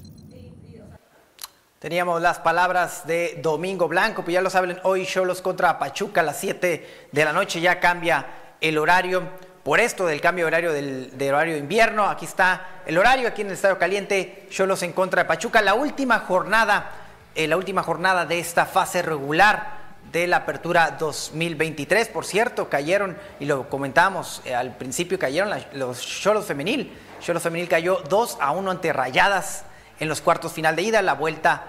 Teníamos 1.80 2.22
las 2.22 2.40
palabras 2.40 3.06
de 3.06 3.40
Domingo 3.44 3.88
Blanco, 3.88 4.24
pues 4.24 4.34
ya 4.34 4.42
lo 4.42 4.50
saben, 4.50 4.78
hoy 4.84 5.06
Cholos 5.06 5.42
contra 5.42 5.78
Pachuca 5.78 6.22
a 6.22 6.24
las 6.24 6.40
7 6.40 6.88
de 7.12 7.26
la 7.26 7.34
noche, 7.34 7.62
ya 7.62 7.80
cambia 7.80 8.26
el 8.60 8.80
horario 8.80 9.22
por 9.64 9.80
esto 9.80 10.08
del 10.08 10.22
cambio 10.22 10.46
de 10.46 10.48
horario 10.48 10.72
del, 10.72 11.34
horario 11.34 11.54
de 11.54 11.60
invierno. 11.60 12.06
Aquí 12.06 12.26
está 12.26 12.82
el 12.86 12.98
horario, 12.98 13.28
aquí 13.28 13.42
en 13.42 13.48
el 13.48 13.54
Estadio 13.54 13.78
Caliente, 13.78 14.48
Cholos 14.50 14.82
en 14.82 14.94
contra 14.94 15.24
de 15.24 15.28
Pachuca. 15.28 15.62
La 15.62 15.76
última 15.76 16.20
jornada, 16.20 16.90
eh, 17.38 17.48
la 17.48 17.56
última 17.56 17.84
jornada 17.84 18.26
de 18.26 18.40
esta 18.40 18.66
fase 18.66 19.04
regular 19.04 19.78
de 20.12 20.26
la 20.26 20.38
apertura 20.38 20.98
2023. 21.00 22.08
Por 22.08 22.26
cierto, 22.26 22.68
cayeron, 22.68 23.16
y 23.40 23.46
lo 23.46 23.70
comentábamos 23.70 24.42
eh, 24.44 24.56
al 24.56 24.76
principio, 24.76 25.20
cayeron 25.20 25.52
los 25.74 26.02
Cholos 26.02 26.46
femenil. 26.46 26.92
Cholos 27.22 27.44
femenil 27.44 27.70
cayó 27.70 28.02
2 28.10 28.40
a 28.42 28.52
1 28.54 28.72
ante 28.72 28.92
Rayadas 28.92 29.66
en 30.00 30.10
los 30.10 30.20
cuartos 30.20 30.52
final 30.52 30.76
de 30.76 30.82
ida, 30.82 31.04
la 31.04 31.14
vuelta 31.14 31.66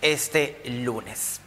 este 0.00 0.62
lunes. 0.66 1.40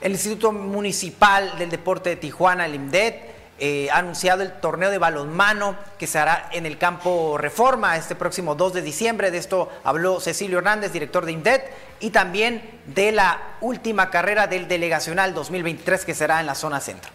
El 0.00 0.12
Instituto 0.12 0.52
Municipal 0.52 1.58
del 1.58 1.70
Deporte 1.70 2.10
de 2.10 2.16
Tijuana, 2.16 2.66
el 2.66 2.76
IMDET, 2.76 3.35
eh, 3.58 3.88
ha 3.90 3.98
anunciado 3.98 4.42
el 4.42 4.52
torneo 4.60 4.90
de 4.90 4.98
balonmano 4.98 5.76
que 5.98 6.06
se 6.06 6.18
hará 6.18 6.48
en 6.52 6.66
el 6.66 6.76
campo 6.76 7.38
Reforma 7.38 7.96
este 7.96 8.14
próximo 8.14 8.54
2 8.54 8.74
de 8.74 8.82
diciembre. 8.82 9.30
De 9.30 9.38
esto 9.38 9.70
habló 9.82 10.20
Cecilio 10.20 10.58
Hernández, 10.58 10.92
director 10.92 11.24
de 11.24 11.32
INDET, 11.32 11.64
y 12.00 12.10
también 12.10 12.80
de 12.86 13.12
la 13.12 13.56
última 13.60 14.10
carrera 14.10 14.46
del 14.46 14.68
delegacional 14.68 15.32
2023 15.32 16.04
que 16.04 16.14
será 16.14 16.40
en 16.40 16.46
la 16.46 16.54
zona 16.54 16.80
centro. 16.80 17.10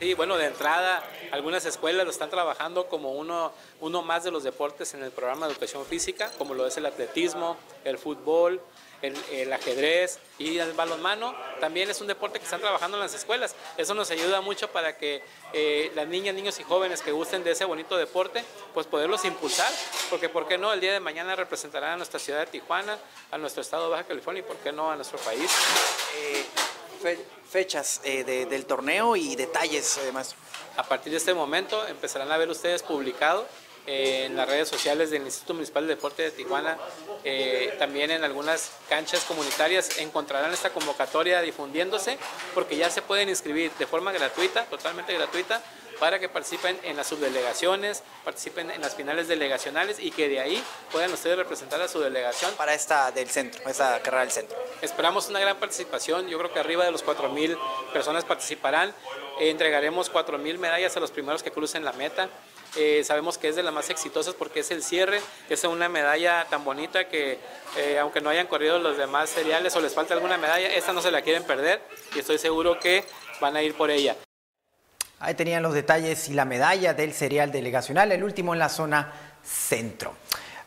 Sí, 0.00 0.14
bueno, 0.14 0.36
de 0.36 0.46
entrada, 0.46 1.02
algunas 1.30 1.64
escuelas 1.64 2.04
lo 2.04 2.10
están 2.10 2.28
trabajando 2.28 2.88
como 2.88 3.12
uno, 3.12 3.52
uno 3.80 4.02
más 4.02 4.24
de 4.24 4.32
los 4.32 4.42
deportes 4.42 4.92
en 4.94 5.02
el 5.04 5.12
programa 5.12 5.46
de 5.46 5.52
educación 5.52 5.86
física, 5.86 6.30
como 6.36 6.52
lo 6.52 6.66
es 6.66 6.76
el 6.76 6.86
atletismo, 6.86 7.56
el 7.84 7.96
fútbol, 7.96 8.60
el, 9.04 9.52
ajedrez 9.52 10.18
y 10.38 10.58
el 10.58 10.72
balonmano 10.72 11.34
también 11.60 11.90
es 11.90 12.00
un 12.00 12.06
deporte 12.06 12.38
que 12.38 12.44
están 12.44 12.60
trabajando 12.60 12.96
en 12.96 13.02
las 13.02 13.14
escuelas. 13.14 13.54
Eso 13.76 13.94
nos 13.94 14.10
ayuda 14.10 14.40
mucho 14.40 14.70
para 14.70 14.96
que 14.96 15.22
eh, 15.52 15.92
las 15.94 16.08
niñas, 16.08 16.34
niños 16.34 16.58
y 16.60 16.62
jóvenes 16.62 17.02
que 17.02 17.12
gusten 17.12 17.44
de 17.44 17.52
ese 17.52 17.64
bonito 17.64 17.96
deporte, 17.96 18.44
pues 18.72 18.86
poderlos 18.86 19.24
impulsar, 19.24 19.72
porque 20.10 20.28
¿por 20.28 20.48
qué 20.48 20.58
no? 20.58 20.72
El 20.72 20.80
día 20.80 20.92
de 20.92 21.00
mañana 21.00 21.36
representarán 21.36 21.92
a 21.92 21.96
nuestra 21.96 22.18
ciudad 22.18 22.40
de 22.40 22.46
Tijuana, 22.46 22.98
a 23.30 23.38
nuestro 23.38 23.62
estado 23.62 23.84
de 23.84 23.90
Baja 23.90 24.04
California 24.04 24.40
y 24.40 24.46
¿por 24.46 24.56
qué 24.58 24.72
no 24.72 24.90
a 24.90 24.96
nuestro 24.96 25.18
país? 25.18 25.50
Eh, 26.16 26.44
fechas 27.50 28.00
eh, 28.04 28.24
del 28.24 28.66
torneo 28.66 29.14
y 29.16 29.36
detalles 29.36 29.98
además. 29.98 30.34
A 30.76 30.82
partir 30.82 31.12
de 31.12 31.18
este 31.18 31.34
momento 31.34 31.86
empezarán 31.86 32.32
a 32.32 32.36
ver 32.36 32.48
ustedes 32.48 32.82
publicado 32.82 33.46
en 33.86 34.36
las 34.36 34.48
redes 34.48 34.68
sociales 34.68 35.10
del 35.10 35.22
Instituto 35.22 35.54
Municipal 35.54 35.86
de 35.86 35.94
Deporte 35.94 36.22
de 36.22 36.30
Tijuana, 36.30 36.78
eh, 37.22 37.74
también 37.78 38.10
en 38.10 38.24
algunas 38.24 38.72
canchas 38.88 39.24
comunitarias 39.24 39.98
encontrarán 39.98 40.52
esta 40.52 40.70
convocatoria 40.70 41.40
difundiéndose 41.40 42.18
porque 42.54 42.76
ya 42.76 42.90
se 42.90 43.02
pueden 43.02 43.28
inscribir 43.28 43.70
de 43.78 43.86
forma 43.86 44.12
gratuita, 44.12 44.64
totalmente 44.66 45.12
gratuita, 45.12 45.62
para 45.98 46.18
que 46.18 46.28
participen 46.28 46.78
en 46.82 46.96
las 46.96 47.06
subdelegaciones, 47.06 48.02
participen 48.24 48.70
en 48.70 48.80
las 48.80 48.94
finales 48.94 49.28
delegacionales 49.28 49.98
y 50.00 50.10
que 50.10 50.28
de 50.28 50.40
ahí 50.40 50.62
puedan 50.90 51.12
ustedes 51.12 51.36
representar 51.36 51.80
a 51.80 51.88
su 51.88 52.00
delegación. 52.00 52.52
Para 52.56 52.74
esta 52.74 53.10
del 53.12 53.28
centro, 53.28 53.62
esta 53.68 54.00
carrera 54.02 54.22
del 54.22 54.32
centro. 54.32 54.58
Esperamos 54.82 55.28
una 55.28 55.40
gran 55.40 55.56
participación, 55.58 56.28
yo 56.28 56.38
creo 56.38 56.52
que 56.52 56.58
arriba 56.58 56.84
de 56.84 56.90
los 56.90 57.04
4.000 57.04 57.56
personas 57.92 58.24
participarán, 58.24 58.92
entregaremos 59.38 60.12
4.000 60.12 60.58
medallas 60.58 60.96
a 60.96 61.00
los 61.00 61.10
primeros 61.10 61.42
que 61.42 61.50
crucen 61.50 61.84
la 61.84 61.92
meta. 61.92 62.28
Eh, 62.76 63.02
sabemos 63.04 63.38
que 63.38 63.48
es 63.48 63.56
de 63.56 63.62
las 63.62 63.72
más 63.72 63.88
exitosas 63.90 64.34
porque 64.34 64.60
es 64.60 64.70
el 64.70 64.82
cierre, 64.82 65.20
es 65.48 65.64
una 65.64 65.88
medalla 65.88 66.44
tan 66.50 66.64
bonita 66.64 67.08
que 67.08 67.38
eh, 67.76 67.98
aunque 68.00 68.20
no 68.20 68.30
hayan 68.30 68.48
corrido 68.48 68.78
los 68.78 68.96
demás 68.96 69.30
seriales 69.30 69.76
o 69.76 69.80
les 69.80 69.94
falta 69.94 70.14
alguna 70.14 70.38
medalla, 70.38 70.72
esta 70.74 70.92
no 70.92 71.00
se 71.00 71.12
la 71.12 71.22
quieren 71.22 71.44
perder 71.44 71.80
y 72.14 72.18
estoy 72.18 72.38
seguro 72.38 72.78
que 72.80 73.04
van 73.40 73.54
a 73.56 73.62
ir 73.62 73.74
por 73.74 73.90
ella. 73.90 74.16
Ahí 75.20 75.34
tenían 75.34 75.62
los 75.62 75.72
detalles 75.72 76.28
y 76.28 76.34
la 76.34 76.44
medalla 76.44 76.94
del 76.94 77.14
serial 77.14 77.52
delegacional, 77.52 78.10
el 78.10 78.24
último 78.24 78.52
en 78.52 78.58
la 78.58 78.68
zona 78.68 79.12
centro. 79.42 80.14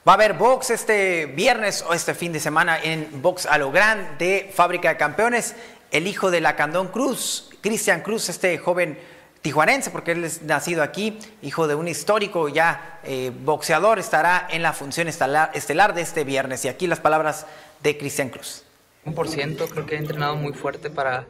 Va 0.08 0.14
a 0.14 0.16
haber 0.16 0.34
box 0.34 0.70
este 0.70 1.26
viernes 1.26 1.84
o 1.88 1.94
este 1.94 2.14
fin 2.16 2.32
de 2.32 2.40
semana 2.40 2.80
en 2.82 3.22
Box 3.22 3.46
a 3.46 3.58
lo 3.58 3.72
Gran 3.72 4.18
de 4.18 4.50
Fábrica 4.56 4.88
de 4.90 4.98
Campeones. 4.98 5.54
El 5.92 6.08
hijo 6.08 6.32
de 6.32 6.40
la 6.40 6.56
Candón 6.56 6.88
Cruz, 6.88 7.50
Cristian 7.62 8.02
Cruz, 8.02 8.30
este 8.30 8.58
joven 8.58 8.98
tijuanense, 9.42 9.90
porque 9.90 10.12
él 10.12 10.24
es 10.24 10.42
nacido 10.42 10.84
aquí, 10.84 11.18
hijo 11.42 11.68
de 11.68 11.76
un 11.76 11.88
histórico 11.88 12.50
ya 12.50 13.00
eh, 13.04 13.32
boxeador, 13.44 14.00
estará 14.00 14.48
en 14.50 14.62
la 14.62 14.74
función 14.74 15.08
estelar, 15.08 15.52
estelar 15.54 15.94
de 15.94 16.02
este 16.02 16.24
viernes. 16.24 16.66
Y 16.66 16.68
aquí 16.68 16.88
las 16.88 17.00
palabras 17.00 17.46
de 17.82 17.98
Cristian 17.98 18.30
Cruz. 18.30 18.64
100% 19.06 19.70
creo 19.70 19.86
que 19.86 19.96
he 19.96 19.98
entrenado 19.98 20.36
muy 20.36 20.54
fuerte 20.54 20.90
para, 20.90 21.28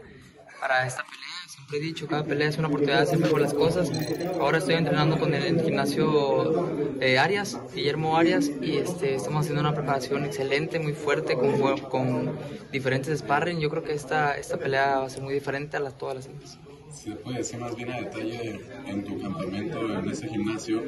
para 0.59 0.87
esta 0.87 1.03
pelea. 1.03 1.27
Siempre 1.47 1.77
he 1.77 1.81
dicho, 1.81 2.07
cada 2.07 2.23
pelea 2.23 2.47
es 2.47 2.57
una 2.57 2.67
oportunidad 2.67 2.97
de 2.97 3.03
hacer 3.03 3.19
mejor 3.19 3.41
las 3.41 3.53
cosas. 3.53 3.91
Ahora 4.39 4.57
estoy 4.57 4.75
entrenando 4.75 5.19
con 5.19 5.33
el, 5.33 5.61
gimnasio 5.61 6.97
eh, 7.01 7.19
Arias, 7.19 7.59
Guillermo 7.75 8.17
Arias, 8.17 8.49
y 8.61 8.77
este, 8.77 9.15
estamos 9.15 9.41
haciendo 9.41 9.61
una 9.61 9.73
preparación 9.73 10.25
excelente, 10.25 10.79
muy 10.79 10.93
fuerte, 10.93 11.35
con, 11.35 11.59
con 11.89 12.39
diferentes 12.71 13.19
sparring. 13.19 13.59
Yo 13.59 13.69
creo 13.69 13.83
que 13.83 13.93
esta, 13.93 14.37
esta 14.37 14.57
pelea 14.57 14.99
va 14.99 15.05
a 15.05 15.09
ser 15.09 15.21
muy 15.21 15.33
diferente 15.33 15.77
a 15.77 15.81
las, 15.81 15.97
todas 15.97 16.15
las 16.15 16.27
demás 16.27 16.57
si 16.97 17.11
puede 17.11 17.37
decir 17.37 17.59
más 17.59 17.75
bien 17.75 17.91
a 17.91 17.97
detalle 17.97 18.59
en 18.87 19.03
tu 19.03 19.21
campamento, 19.21 19.99
en 19.99 20.09
ese 20.09 20.27
gimnasio, 20.27 20.81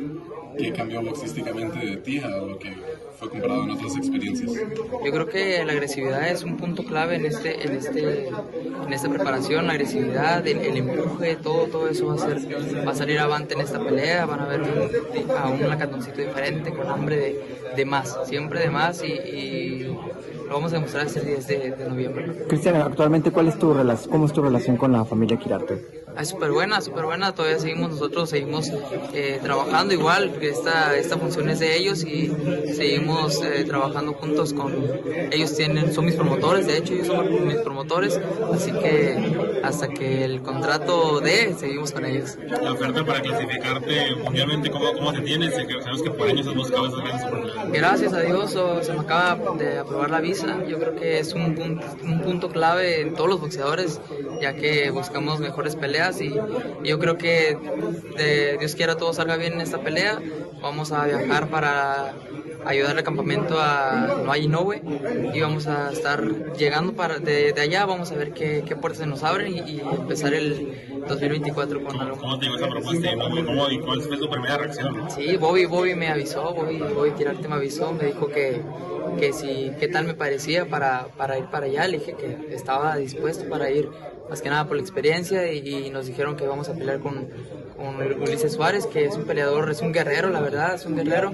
qué 0.58 0.74
cambió 0.74 1.02
boxísticamente 1.04 1.86
de 1.86 1.98
ti 1.98 2.20
a 2.20 2.30
lo 2.30 2.58
que 2.58 2.76
fue 3.20 3.30
comparado 3.30 3.64
en 3.64 3.72
otras 3.72 3.96
experiencias. 3.98 4.52
Yo 5.04 5.12
creo 5.12 5.28
que 5.28 5.66
la 5.66 5.74
agresividad 5.74 6.28
es 6.30 6.44
un 6.44 6.58
punto 6.58 6.84
clave 6.84 7.16
en 7.16 7.26
este, 7.26 7.66
en 7.66 7.76
este, 7.76 8.28
en 8.28 8.94
esta 8.94 9.10
preparación, 9.10 9.68
la 9.68 9.74
agresividad, 9.74 10.48
el, 10.48 10.78
empuje, 10.78 11.36
todo, 11.36 11.66
todo 11.66 11.90
eso 11.90 12.08
va 12.08 12.16
a 12.16 12.18
ser, 12.18 12.88
va 12.88 12.92
a 12.92 12.96
salir 12.96 13.20
avante 13.20 13.56
en 13.56 13.62
esta 13.62 13.84
pelea, 13.84 14.26
van 14.26 14.40
a 14.40 14.46
ver 14.46 14.62
a 15.38 15.50
un 15.50 15.68
lacantoncito 15.68 16.22
diferente, 16.22 16.74
con 16.74 16.88
hambre 16.88 17.18
de, 17.18 17.74
de, 17.76 17.86
más, 17.86 18.18
siempre 18.26 18.62
de 18.62 18.70
más 18.70 19.04
y, 19.04 19.84
lo 20.48 20.56
vamos 20.56 20.72
a 20.72 20.78
demostrar 20.78 21.06
este 21.06 21.22
10 21.22 21.48
de, 21.48 21.72
de 21.72 21.90
noviembre. 21.90 22.46
Cristian, 22.48 22.78
actualmente, 22.78 23.30
¿cuál 23.30 23.50
es 23.50 23.60
tu 23.60 23.72
¿cómo 24.10 24.26
es 24.26 24.34
tu 24.34 24.42
relación 24.42 24.78
con 24.78 24.92
la 24.92 25.06
familia 25.06 25.38
Quirarte? 25.38 26.00
Es 26.20 26.30
súper 26.30 26.52
buena, 26.52 26.82
súper 26.82 27.06
buena. 27.06 27.34
Todavía 27.34 27.60
seguimos, 27.60 27.92
nosotros 27.92 28.30
seguimos 28.30 28.70
eh, 29.14 29.40
trabajando 29.42 29.94
igual. 29.94 30.34
Esta, 30.42 30.98
esta 30.98 31.18
función 31.18 31.50
es 31.50 31.60
de 31.60 31.78
ellos 31.78 32.04
y 32.04 32.28
seguimos 32.74 33.09
eh, 33.44 33.64
trabajando 33.66 34.14
juntos 34.14 34.54
con 34.54 34.74
ellos. 35.32 35.56
tienen 35.56 35.94
Son 35.94 36.06
mis 36.06 36.16
promotores, 36.16 36.68
de 36.68 36.78
hecho, 36.78 36.94
ellos 36.94 37.08
son 37.08 37.48
mis 37.48 37.58
promotores. 37.58 38.20
Así 38.54 38.72
que 38.72 39.60
hasta 39.64 39.88
que 39.88 40.24
el 40.24 40.42
contrato 40.42 41.20
dé, 41.20 41.54
seguimos 41.58 41.92
con 41.92 42.06
ellos. 42.06 42.38
La 42.62 42.74
oferta 42.74 43.06
para 43.06 43.22
clasificarte 43.22 44.16
mundialmente, 44.24 44.70
¿cómo, 44.70 44.94
cómo 44.94 45.14
te 45.14 45.22
tienes? 45.22 45.54
Sabemos 45.54 46.04
que 46.04 46.12
por 46.12 46.28
años 46.28 46.48
has 46.48 46.56
buscado 46.56 46.90
Gracias 47.72 48.14
a 48.14 48.22
Dios, 48.22 48.58
se 48.82 48.94
me 48.94 49.00
acaba 49.00 49.56
de 49.58 49.80
aprobar 49.80 50.10
la 50.10 50.22
visa. 50.22 50.64
Yo 50.68 50.80
creo 50.80 50.96
que 50.96 51.20
es 51.20 51.34
un 51.34 51.56
punto, 51.56 51.86
un 52.04 52.22
punto 52.22 52.50
clave 52.50 53.02
en 53.02 53.14
todos 53.14 53.30
los 53.30 53.42
boxeadores, 53.42 54.02
ya 54.42 54.56
que 54.56 54.90
buscamos 54.92 55.40
mejores 55.40 55.76
peleas 55.76 56.22
y, 56.22 56.34
yo 56.84 57.00
creo 57.00 57.18
que 57.18 57.58
de 58.18 58.58
Dios 58.58 58.76
quiera 58.76 58.96
todo 58.96 59.14
salga 59.14 59.38
bien 59.38 59.54
en 59.54 59.62
esta 59.62 59.80
pelea. 59.80 60.20
Vamos 60.62 60.92
a 60.92 61.06
viajar 61.06 61.50
para 61.50 62.14
ayudar 62.66 62.98
al 62.98 63.04
campamento 63.04 63.60
a 63.60 64.22
No 64.26 64.36
Inoue 64.36 64.82
y 65.34 65.40
vamos 65.42 65.68
a 65.68 65.92
estar 65.92 66.24
llegando 66.54 66.94
para 66.94 67.20
de, 67.20 67.54
allá, 67.60 67.86
vamos 67.86 68.12
a 68.12 68.16
ver 68.16 68.34
qué, 68.34 68.64
qué, 68.68 68.76
puertas 68.76 69.00
se 69.00 69.06
nos 69.06 69.24
abren 69.24 69.56
y, 69.68 69.80
empezar 69.80 70.34
el 70.34 71.04
2024 71.08 71.84
con 71.84 72.00
algo. 72.00 72.18
¿Cómo 72.18 72.40
te 72.40 72.48
esa 72.48 72.68
propuesta 72.68 73.10
¿Cómo, 73.16 73.70
y 73.70 73.80
cuál 73.80 74.02
fue 74.02 74.18
tu 74.18 74.30
primera 74.30 74.58
reacción? 74.58 75.10
Sí, 75.10 75.38
Bobby, 75.38 75.66
Bobby 75.66 75.96
me 75.96 76.10
avisó, 76.10 76.54
Bobby, 76.54 76.80
Bobby 76.80 77.12
Tirarte 77.12 77.48
me 77.48 77.56
avisó, 77.56 77.92
me 77.94 78.06
dijo 78.06 78.28
que, 78.28 78.62
que 79.20 79.34
si, 79.34 79.72
qué 79.80 79.88
tal 79.88 80.06
me 80.06 80.14
parecía 80.14 80.66
para, 80.66 81.08
para 81.18 81.38
ir 81.38 81.46
para 81.46 81.66
allá, 81.68 81.88
le 81.88 82.00
dije 82.00 82.14
que 82.14 82.54
estaba 82.54 82.96
dispuesto 82.98 83.48
para 83.50 83.70
ir 83.72 83.90
más 84.30 84.42
que 84.42 84.50
nada 84.50 84.66
por 84.66 84.76
la 84.78 84.84
experiencia 84.84 85.52
y, 85.52 85.90
nos 85.90 86.06
dijeron 86.06 86.36
que 86.36 86.46
vamos 86.46 86.70
a 86.70 86.74
pelear 86.74 87.00
con, 87.00 87.30
con, 87.80 88.22
Ulises 88.22 88.54
Suárez, 88.54 88.86
que 88.86 89.06
es 89.06 89.16
un 89.16 89.24
peleador, 89.24 89.70
es 89.70 89.82
un 89.82 89.92
guerrero, 89.92 90.30
la 90.30 90.42
verdad, 90.42 90.76
es 90.76 90.86
un 90.86 90.96
guerrero. 90.96 91.32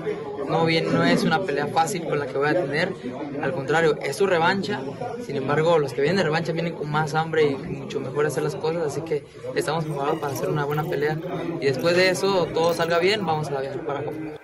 No, 0.48 0.66
bien, 0.66 0.94
no 0.94 1.04
es 1.04 1.24
una 1.24 1.42
pelea 1.42 1.68
fácil 1.68 2.06
con 2.06 2.20
la 2.20 2.28
que 2.28 2.38
voy 2.38 2.50
a 2.50 2.54
tener, 2.54 2.94
al 3.42 3.52
contrario, 3.52 3.98
es 4.02 4.16
su 4.16 4.28
revancha. 4.28 4.82
Sin 5.26 5.36
embargo, 5.36 5.80
los 5.80 5.94
que 5.94 6.02
vienen 6.02 6.18
de 6.18 6.24
revancha 6.24 6.52
vienen 6.54 6.76
con 6.76 6.90
más 6.90 7.14
hambre 7.16 7.44
y 7.44 7.56
mucho 7.56 8.00
mejor 8.00 8.26
hacer 8.26 8.44
las 8.44 8.56
cosas, 8.56 8.84
así 8.86 9.02
que 9.02 9.26
estamos 9.56 9.86
preparados 9.86 10.20
para 10.20 10.34
hacer 10.34 10.50
una 10.50 10.66
buena 10.66 10.84
pelea. 10.84 11.18
Y 11.60 11.66
después 11.66 11.96
de 11.96 12.10
eso, 12.10 12.46
todo 12.54 12.74
salga 12.74 13.00
bien, 13.00 13.26
vamos 13.26 13.50
a 13.50 13.60
viajar 13.60 13.86
para 13.86 14.00
Japón. 14.00 14.38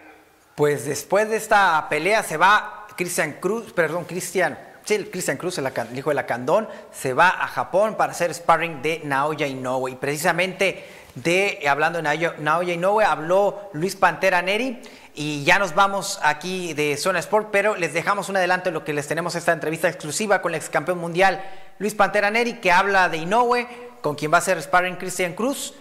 Pues 0.55 0.85
después 0.85 1.29
de 1.29 1.37
esta 1.37 1.87
pelea 1.89 2.23
se 2.23 2.37
va 2.37 2.87
Cristian 2.97 3.37
Cruz, 3.39 3.71
perdón, 3.71 4.05
Cristian 4.05 4.57
Sí, 4.83 4.97
Christian 5.11 5.37
Cruz, 5.37 5.57
el, 5.59 5.69
hijo 5.95 6.09
de 6.09 6.15
la 6.15 6.25
Candón, 6.25 6.67
se 6.91 7.13
va 7.13 7.29
a 7.29 7.47
Japón 7.47 7.95
para 7.95 8.13
hacer 8.13 8.33
sparring 8.33 8.81
de 8.81 9.01
Naoya 9.03 9.45
Inoue. 9.45 9.91
Y 9.91 9.95
precisamente 9.95 10.83
de, 11.15 11.59
hablando 11.67 12.01
de 12.01 12.33
Naoya, 12.39 12.73
Inoue, 12.73 13.03
habló 13.03 13.69
Luis 13.73 13.95
Pantera 13.95 14.41
Neri. 14.41 14.81
Y 15.13 15.43
ya 15.43 15.59
nos 15.59 15.75
vamos 15.75 16.19
aquí 16.23 16.73
de 16.73 16.95
Zona 16.95 17.19
Sport, 17.19 17.49
pero 17.51 17.75
les 17.75 17.93
dejamos 17.93 18.29
un 18.29 18.37
adelanto 18.37 18.69
de 18.69 18.73
lo 18.73 18.85
que 18.85 18.93
les 18.93 19.07
tenemos 19.07 19.35
esta 19.35 19.51
entrevista 19.51 19.89
exclusiva 19.89 20.41
con 20.41 20.53
el 20.53 20.55
ex 20.61 20.69
campeón 20.69 20.99
mundial 20.99 21.43
Luis 21.79 21.95
Pantera 21.95 22.31
Neri, 22.31 22.61
que 22.61 22.71
habla 22.71 23.09
de 23.09 23.17
Inoue, 23.17 23.67
con 24.01 24.15
quien 24.15 24.31
va 24.31 24.37
a 24.37 24.41
ser 24.41 24.61
sparring 24.61 24.95
Christian 24.95 25.33
Cruz 25.33 25.73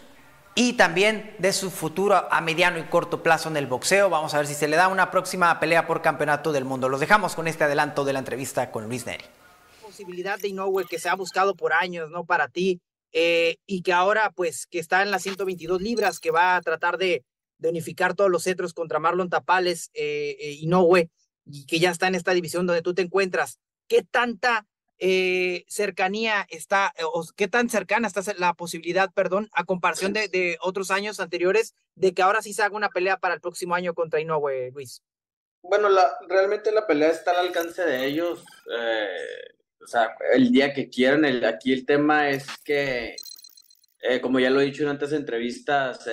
y 0.54 0.72
también 0.74 1.34
de 1.38 1.52
su 1.52 1.70
futuro 1.70 2.26
a 2.30 2.40
mediano 2.40 2.78
y 2.78 2.82
corto 2.84 3.22
plazo 3.22 3.48
en 3.48 3.56
el 3.56 3.66
boxeo. 3.66 4.10
Vamos 4.10 4.34
a 4.34 4.38
ver 4.38 4.46
si 4.46 4.54
se 4.54 4.66
le 4.68 4.76
da 4.76 4.88
una 4.88 5.10
próxima 5.10 5.58
pelea 5.60 5.86
por 5.86 6.02
campeonato 6.02 6.52
del 6.52 6.64
mundo. 6.64 6.88
Los 6.88 7.00
dejamos 7.00 7.34
con 7.34 7.46
este 7.46 7.64
adelanto 7.64 8.04
de 8.04 8.12
la 8.12 8.18
entrevista 8.18 8.70
con 8.70 8.88
Luis 8.88 9.06
Neri. 9.06 9.24
Posibilidad 9.82 10.38
de 10.38 10.48
Inoue 10.48 10.86
que 10.86 10.98
se 10.98 11.08
ha 11.08 11.14
buscado 11.14 11.54
por 11.54 11.72
años, 11.72 12.10
¿no? 12.10 12.24
Para 12.24 12.48
ti, 12.48 12.80
eh, 13.12 13.56
y 13.66 13.82
que 13.82 13.92
ahora, 13.92 14.30
pues, 14.30 14.66
que 14.66 14.78
está 14.78 15.02
en 15.02 15.10
las 15.10 15.22
122 15.22 15.80
libras, 15.80 16.20
que 16.20 16.30
va 16.30 16.56
a 16.56 16.60
tratar 16.60 16.98
de, 16.98 17.24
unificar 17.62 18.14
todos 18.14 18.30
los 18.30 18.44
cetros 18.44 18.72
contra 18.72 19.00
Marlon 19.00 19.28
Tapales, 19.28 19.90
eh, 19.92 20.36
eh, 20.40 20.52
Inoue, 20.60 21.10
y 21.44 21.66
que 21.66 21.78
ya 21.78 21.90
está 21.90 22.06
en 22.08 22.14
esta 22.14 22.32
división 22.32 22.66
donde 22.66 22.80
tú 22.80 22.94
te 22.94 23.02
encuentras. 23.02 23.58
¿Qué 23.86 24.02
tanta 24.02 24.66
eh, 25.02 25.64
cercanía 25.66 26.46
está, 26.50 26.92
eh, 26.98 27.04
o 27.04 27.24
qué 27.34 27.48
tan 27.48 27.70
cercana 27.70 28.06
está 28.06 28.20
la 28.36 28.52
posibilidad, 28.52 29.10
perdón, 29.14 29.48
a 29.52 29.64
comparación 29.64 30.12
de, 30.12 30.28
de, 30.28 30.58
otros 30.60 30.90
años 30.90 31.20
anteriores, 31.20 31.74
de 31.94 32.12
que 32.12 32.20
ahora 32.20 32.42
sí 32.42 32.52
se 32.52 32.62
haga 32.62 32.76
una 32.76 32.90
pelea 32.90 33.16
para 33.16 33.32
el 33.34 33.40
próximo 33.40 33.74
año 33.74 33.94
contra 33.94 34.20
Inoue, 34.20 34.70
Luis? 34.72 35.02
Bueno, 35.62 35.88
realmente 36.28 36.70
la 36.70 36.86
pelea 36.86 37.08
está 37.08 37.30
al 37.30 37.46
alcance 37.46 37.82
de 37.82 38.06
ellos. 38.06 38.44
Eh, 38.78 39.54
o 39.82 39.86
sea, 39.86 40.14
el 40.32 40.50
día 40.50 40.72
que 40.72 40.88
quieran. 40.88 41.24
Aquí 41.44 41.72
el 41.72 41.86
tema 41.86 42.30
es 42.30 42.46
que, 42.64 43.16
como 44.20 44.40
ya 44.40 44.50
lo 44.50 44.60
he 44.60 44.66
dicho 44.66 44.82
en 44.82 44.90
antes 44.90 45.12
entrevistas, 45.12 46.08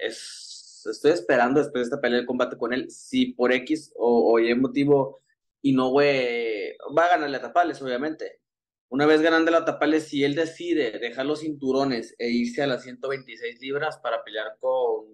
es, 0.00 0.84
estoy 0.90 1.12
esperando 1.12 1.60
después 1.60 1.82
de 1.82 1.84
esta 1.84 2.00
pelea 2.00 2.20
el 2.20 2.26
combate 2.26 2.56
con 2.56 2.72
él. 2.72 2.90
Si 2.90 3.26
por 3.32 3.52
X 3.52 3.92
o, 3.96 4.38
Y 4.38 4.54
motivo 4.54 5.20
y 5.62 5.72
no 5.72 5.92
va 5.94 7.04
a 7.04 7.08
ganarle 7.10 7.36
a 7.36 7.42
Tapales, 7.42 7.80
obviamente. 7.82 8.40
Una 8.88 9.04
vez 9.04 9.20
ganando 9.20 9.50
la 9.50 9.64
Tapales, 9.64 10.04
si 10.04 10.22
él 10.24 10.34
decide 10.34 10.98
dejar 10.98 11.26
los 11.26 11.40
cinturones 11.40 12.14
e 12.18 12.28
irse 12.28 12.62
a 12.62 12.68
las 12.68 12.84
126 12.84 13.60
libras 13.60 13.98
para 13.98 14.22
pelear 14.22 14.56
con 14.60 15.06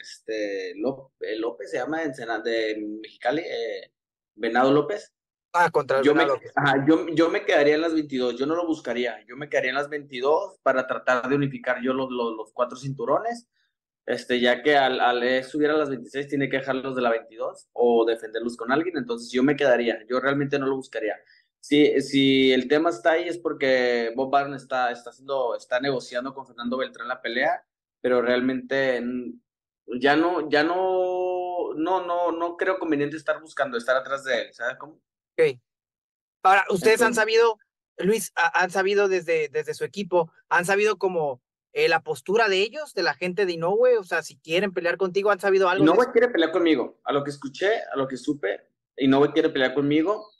este 0.00 0.74
López, 0.76 1.38
López 1.38 1.70
se 1.70 1.78
llama 1.78 2.02
en 2.04 2.12
de 2.12 2.98
Mexicali, 3.02 3.42
eh, 3.42 3.92
Venado 4.36 4.72
López. 4.72 5.12
Ah, 5.52 5.70
contra 5.70 6.00
yo 6.02 6.14
me, 6.14 6.24
yo, 6.86 7.08
yo, 7.08 7.28
me 7.28 7.44
quedaría 7.44 7.74
en 7.74 7.80
las 7.80 7.92
22, 7.92 8.38
yo 8.38 8.46
no 8.46 8.54
lo 8.54 8.66
buscaría, 8.66 9.24
yo 9.26 9.36
me 9.36 9.48
quedaría 9.48 9.70
en 9.70 9.76
las 9.76 9.88
22 9.88 10.60
para 10.62 10.86
tratar 10.86 11.28
de 11.28 11.34
unificar 11.34 11.82
yo 11.82 11.92
los, 11.92 12.08
los, 12.10 12.36
los 12.36 12.52
cuatro 12.52 12.78
cinturones 12.78 13.48
este, 14.10 14.40
ya 14.40 14.62
que 14.62 14.76
al, 14.76 15.00
al 15.00 15.44
subir 15.44 15.70
a 15.70 15.76
las 15.76 15.88
26 15.88 16.26
tiene 16.26 16.48
que 16.48 16.58
dejarlos 16.58 16.96
de 16.96 17.02
la 17.02 17.10
22 17.10 17.68
o 17.72 18.04
defenderlos 18.04 18.56
con 18.56 18.72
alguien, 18.72 18.96
entonces 18.96 19.30
yo 19.30 19.42
me 19.42 19.56
quedaría, 19.56 20.04
yo 20.08 20.18
realmente 20.20 20.58
no 20.58 20.66
lo 20.66 20.76
buscaría. 20.76 21.16
Si, 21.60 22.00
si 22.00 22.52
el 22.52 22.66
tema 22.66 22.90
está 22.90 23.12
ahí 23.12 23.28
es 23.28 23.38
porque 23.38 24.12
Bob 24.16 24.30
Barn 24.30 24.54
está, 24.54 24.90
está, 24.90 25.10
haciendo, 25.10 25.54
está 25.54 25.78
negociando 25.78 26.34
con 26.34 26.46
Fernando 26.46 26.78
Beltrán 26.78 27.06
la 27.06 27.20
pelea, 27.20 27.64
pero 28.00 28.22
realmente 28.22 29.00
ya 30.00 30.16
no, 30.16 30.48
ya 30.50 30.64
no, 30.64 31.74
no, 31.74 32.04
no, 32.04 32.32
no 32.32 32.56
creo 32.56 32.78
conveniente 32.78 33.16
estar 33.16 33.40
buscando, 33.40 33.76
estar 33.76 33.96
atrás 33.96 34.24
de 34.24 34.42
él, 34.42 34.54
¿sabes 34.54 34.76
cómo? 34.78 35.00
Ahora, 36.42 36.64
ustedes 36.70 37.02
han 37.02 37.14
sabido, 37.14 37.58
Luis, 37.98 38.32
han 38.34 38.70
sabido 38.70 39.08
desde, 39.08 39.48
desde 39.48 39.74
su 39.74 39.84
equipo, 39.84 40.32
han 40.48 40.64
sabido 40.64 40.96
como 40.96 41.42
eh, 41.72 41.88
la 41.88 42.00
postura 42.00 42.48
de 42.48 42.62
ellos, 42.62 42.94
de 42.94 43.02
la 43.02 43.14
gente 43.14 43.46
de 43.46 43.52
Inoue, 43.52 43.98
o 43.98 44.04
sea, 44.04 44.22
si 44.22 44.36
quieren 44.38 44.72
pelear 44.72 44.96
contigo, 44.96 45.30
¿han 45.30 45.40
sabido 45.40 45.68
algo? 45.68 45.84
Inoue 45.84 46.12
quiere 46.12 46.28
pelear 46.28 46.50
conmigo, 46.50 47.00
a 47.04 47.12
lo 47.12 47.22
que 47.22 47.30
escuché, 47.30 47.82
a 47.92 47.96
lo 47.96 48.08
que 48.08 48.16
supe, 48.16 48.68
Inoue 48.96 49.32
quiere 49.32 49.50
pelear 49.50 49.74
conmigo 49.74 50.30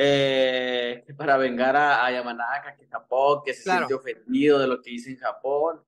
eh, 0.00 1.04
para 1.16 1.36
vengar 1.36 1.74
a, 1.76 2.08
Yamanaka, 2.12 2.76
que 2.76 2.86
Japón, 2.86 3.42
que 3.44 3.52
se 3.52 3.64
siente 3.64 3.94
ofendido 3.94 4.60
de 4.60 4.68
lo 4.68 4.80
que 4.80 4.92
hice 4.92 5.10
en 5.10 5.18
Japón. 5.18 5.82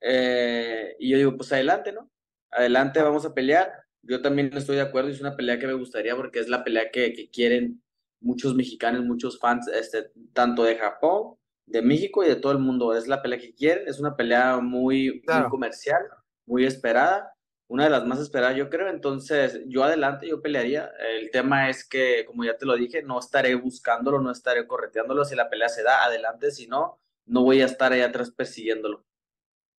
Eh, 0.00 0.96
y 0.98 1.10
yo 1.10 1.16
digo, 1.16 1.36
pues 1.36 1.52
adelante, 1.52 1.92
¿no? 1.92 2.10
Adelante, 2.50 3.00
vamos 3.00 3.24
a 3.24 3.32
pelear. 3.32 3.72
Yo 4.08 4.22
también 4.22 4.50
estoy 4.54 4.76
de 4.76 4.82
acuerdo, 4.82 5.10
es 5.10 5.20
una 5.20 5.36
pelea 5.36 5.58
que 5.58 5.66
me 5.66 5.72
gustaría 5.74 6.16
porque 6.16 6.40
es 6.40 6.48
la 6.48 6.64
pelea 6.64 6.90
que, 6.90 7.12
que 7.12 7.28
quieren 7.28 7.82
muchos 8.20 8.54
mexicanos, 8.54 9.04
muchos 9.04 9.38
fans, 9.38 9.68
este, 9.68 10.10
tanto 10.32 10.64
de 10.64 10.76
Japón 10.76 11.36
de 11.66 11.82
México 11.82 12.24
y 12.24 12.28
de 12.28 12.36
todo 12.36 12.52
el 12.52 12.58
mundo. 12.58 12.96
Es 12.96 13.06
la 13.06 13.22
pelea 13.22 13.38
que 13.38 13.54
quieren, 13.54 13.86
es 13.88 13.98
una 13.98 14.16
pelea 14.16 14.58
muy, 14.58 15.22
comercial, 15.50 16.02
muy 16.46 16.64
esperada, 16.64 17.32
una 17.68 17.84
de 17.84 17.90
las 17.90 18.06
más 18.06 18.20
esperadas 18.20 18.56
yo 18.56 18.70
creo, 18.70 18.88
entonces 18.88 19.60
yo 19.66 19.82
adelante, 19.82 20.28
yo 20.28 20.40
pelearía. 20.40 20.90
El 21.18 21.30
tema 21.30 21.68
es 21.68 21.86
que, 21.86 22.24
como 22.24 22.44
ya 22.44 22.56
te 22.56 22.64
lo 22.64 22.76
dije, 22.76 23.02
no 23.02 23.18
estaré 23.18 23.54
buscándolo, 23.56 24.20
no 24.20 24.30
estaré 24.30 24.66
correteándolo, 24.66 25.24
si 25.24 25.34
la 25.34 25.50
pelea 25.50 25.68
se 25.68 25.82
da, 25.82 26.04
adelante, 26.04 26.52
si 26.52 26.68
no, 26.68 27.00
no 27.26 27.42
voy 27.42 27.60
a 27.62 27.66
estar 27.66 27.92
ahí 27.92 28.02
atrás 28.02 28.30
persiguiéndolo. 28.30 29.04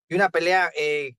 Y 0.10 0.16
una 0.16 0.30
pelea 0.30 0.70
eh, 0.78 1.16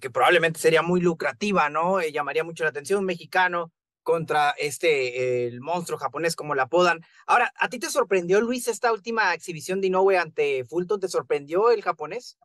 que 0.00 0.10
probablemente 0.10 0.60
sería 0.60 0.82
muy 0.82 1.00
lucrativa, 1.00 1.68
¿no? 1.68 2.00
Eh, 2.00 2.12
llamaría 2.12 2.44
mucho 2.44 2.64
la 2.64 2.70
atención, 2.70 3.00
un 3.00 3.06
mexicano 3.06 3.72
contra 4.02 4.50
este, 4.58 5.46
el 5.46 5.60
monstruo 5.60 5.98
japonés, 5.98 6.36
como 6.36 6.54
la 6.54 6.64
apodan. 6.64 7.00
Ahora, 7.26 7.52
¿a 7.56 7.68
ti 7.68 7.78
te 7.78 7.90
sorprendió, 7.90 8.40
Luis, 8.40 8.68
esta 8.68 8.92
última 8.92 9.34
exhibición 9.34 9.80
de 9.80 9.88
Inoue 9.88 10.18
ante 10.18 10.64
Fulton? 10.64 11.00
¿Te 11.00 11.08
sorprendió 11.08 11.70
el 11.70 11.82
japonés? 11.82 12.38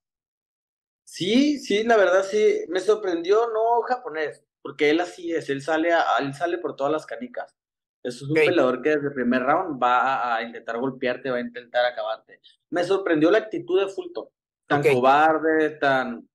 Sí, 1.04 1.60
sí, 1.60 1.84
la 1.84 1.98
verdad 1.98 2.24
sí, 2.24 2.66
me 2.70 2.80
sorprendió 2.80 3.48
no 3.52 3.82
japonés, 3.82 4.46
porque 4.62 4.92
él 4.92 5.00
así 5.00 5.34
es, 5.34 5.50
él 5.50 5.62
sale, 5.62 5.92
a, 5.92 6.04
él 6.20 6.34
sale 6.34 6.60
por 6.60 6.76
todas 6.76 6.94
las 6.94 7.06
canicas. 7.06 7.56
Es 8.04 8.22
un 8.22 8.34
peleador 8.34 8.82
que 8.82 8.92
desde 8.92 9.08
el 9.08 9.14
primer 9.14 9.42
round 9.42 9.82
va 9.82 10.36
a, 10.36 10.44
intentar 10.44 10.78
golpearte, 10.78 11.32
va 11.32 11.38
a 11.38 11.42
intentar 11.42 11.86
acabarte. 11.86 12.40
Me 12.70 12.84
sorprendió 12.84 13.30
la 13.32 13.40
actitud 13.40 13.82
de 13.82 13.88
Fulton, 13.88 14.28
tan 14.68 14.84
cobarde, 14.84 15.72
tan, 15.72 16.30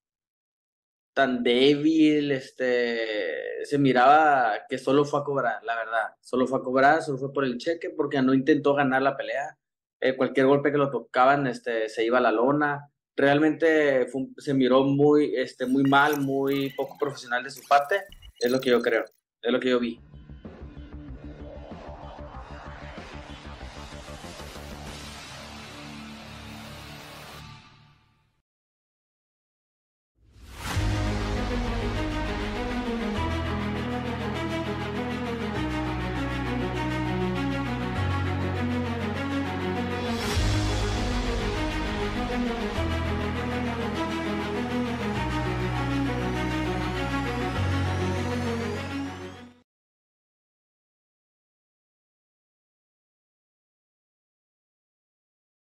tan 1.15 1.45
débil, 1.45 2.33
este, 2.33 3.65
se 3.65 3.79
miraba 3.79 4.67
que 4.69 4.79
solo 4.79 5.05
fue 5.05 5.21
a 5.21 5.25
cobrar, 5.25 5.63
la 5.63 5.77
verdad, 5.77 6.09
solo 6.21 6.47
fue 6.47 6.59
a 6.59 6.63
cobrar, 6.63 7.03
solo 7.03 7.19
fue 7.19 7.33
por 7.33 7.45
el 7.45 7.57
cheque 7.57 7.91
porque 7.91 8.21
no 8.21 8.35
intentó 8.35 8.75
ganar 8.75 9.01
la 9.01 9.17
pelea, 9.17 9.57
eh, 10.01 10.17
cualquier 10.17 10.47
golpe 10.47 10.73
que 10.73 10.79
lo 10.79 10.91
tocaban, 10.91 11.47
este, 11.47 11.89
se 11.89 12.05
iba 12.05 12.19
a 12.19 12.21
la 12.21 12.33
lona, 12.33 12.91
realmente 13.17 14.09
se 14.39 14.55
miró 14.55 14.83
muy, 14.83 15.37
este, 15.37 15.67
muy 15.67 15.85
mal, 15.85 16.21
muy 16.21 16.71
poco 16.71 16.97
profesional 16.99 17.45
de 17.45 17.51
su 17.51 17.63
parte, 17.69 18.03
es 18.41 18.51
lo 18.51 18.61
que 18.61 18.71
yo 18.71 18.83
creo, 18.83 19.05
es 19.41 19.53
lo 19.53 19.61
que 19.61 19.71
yo 19.71 19.79
vi. 19.79 20.01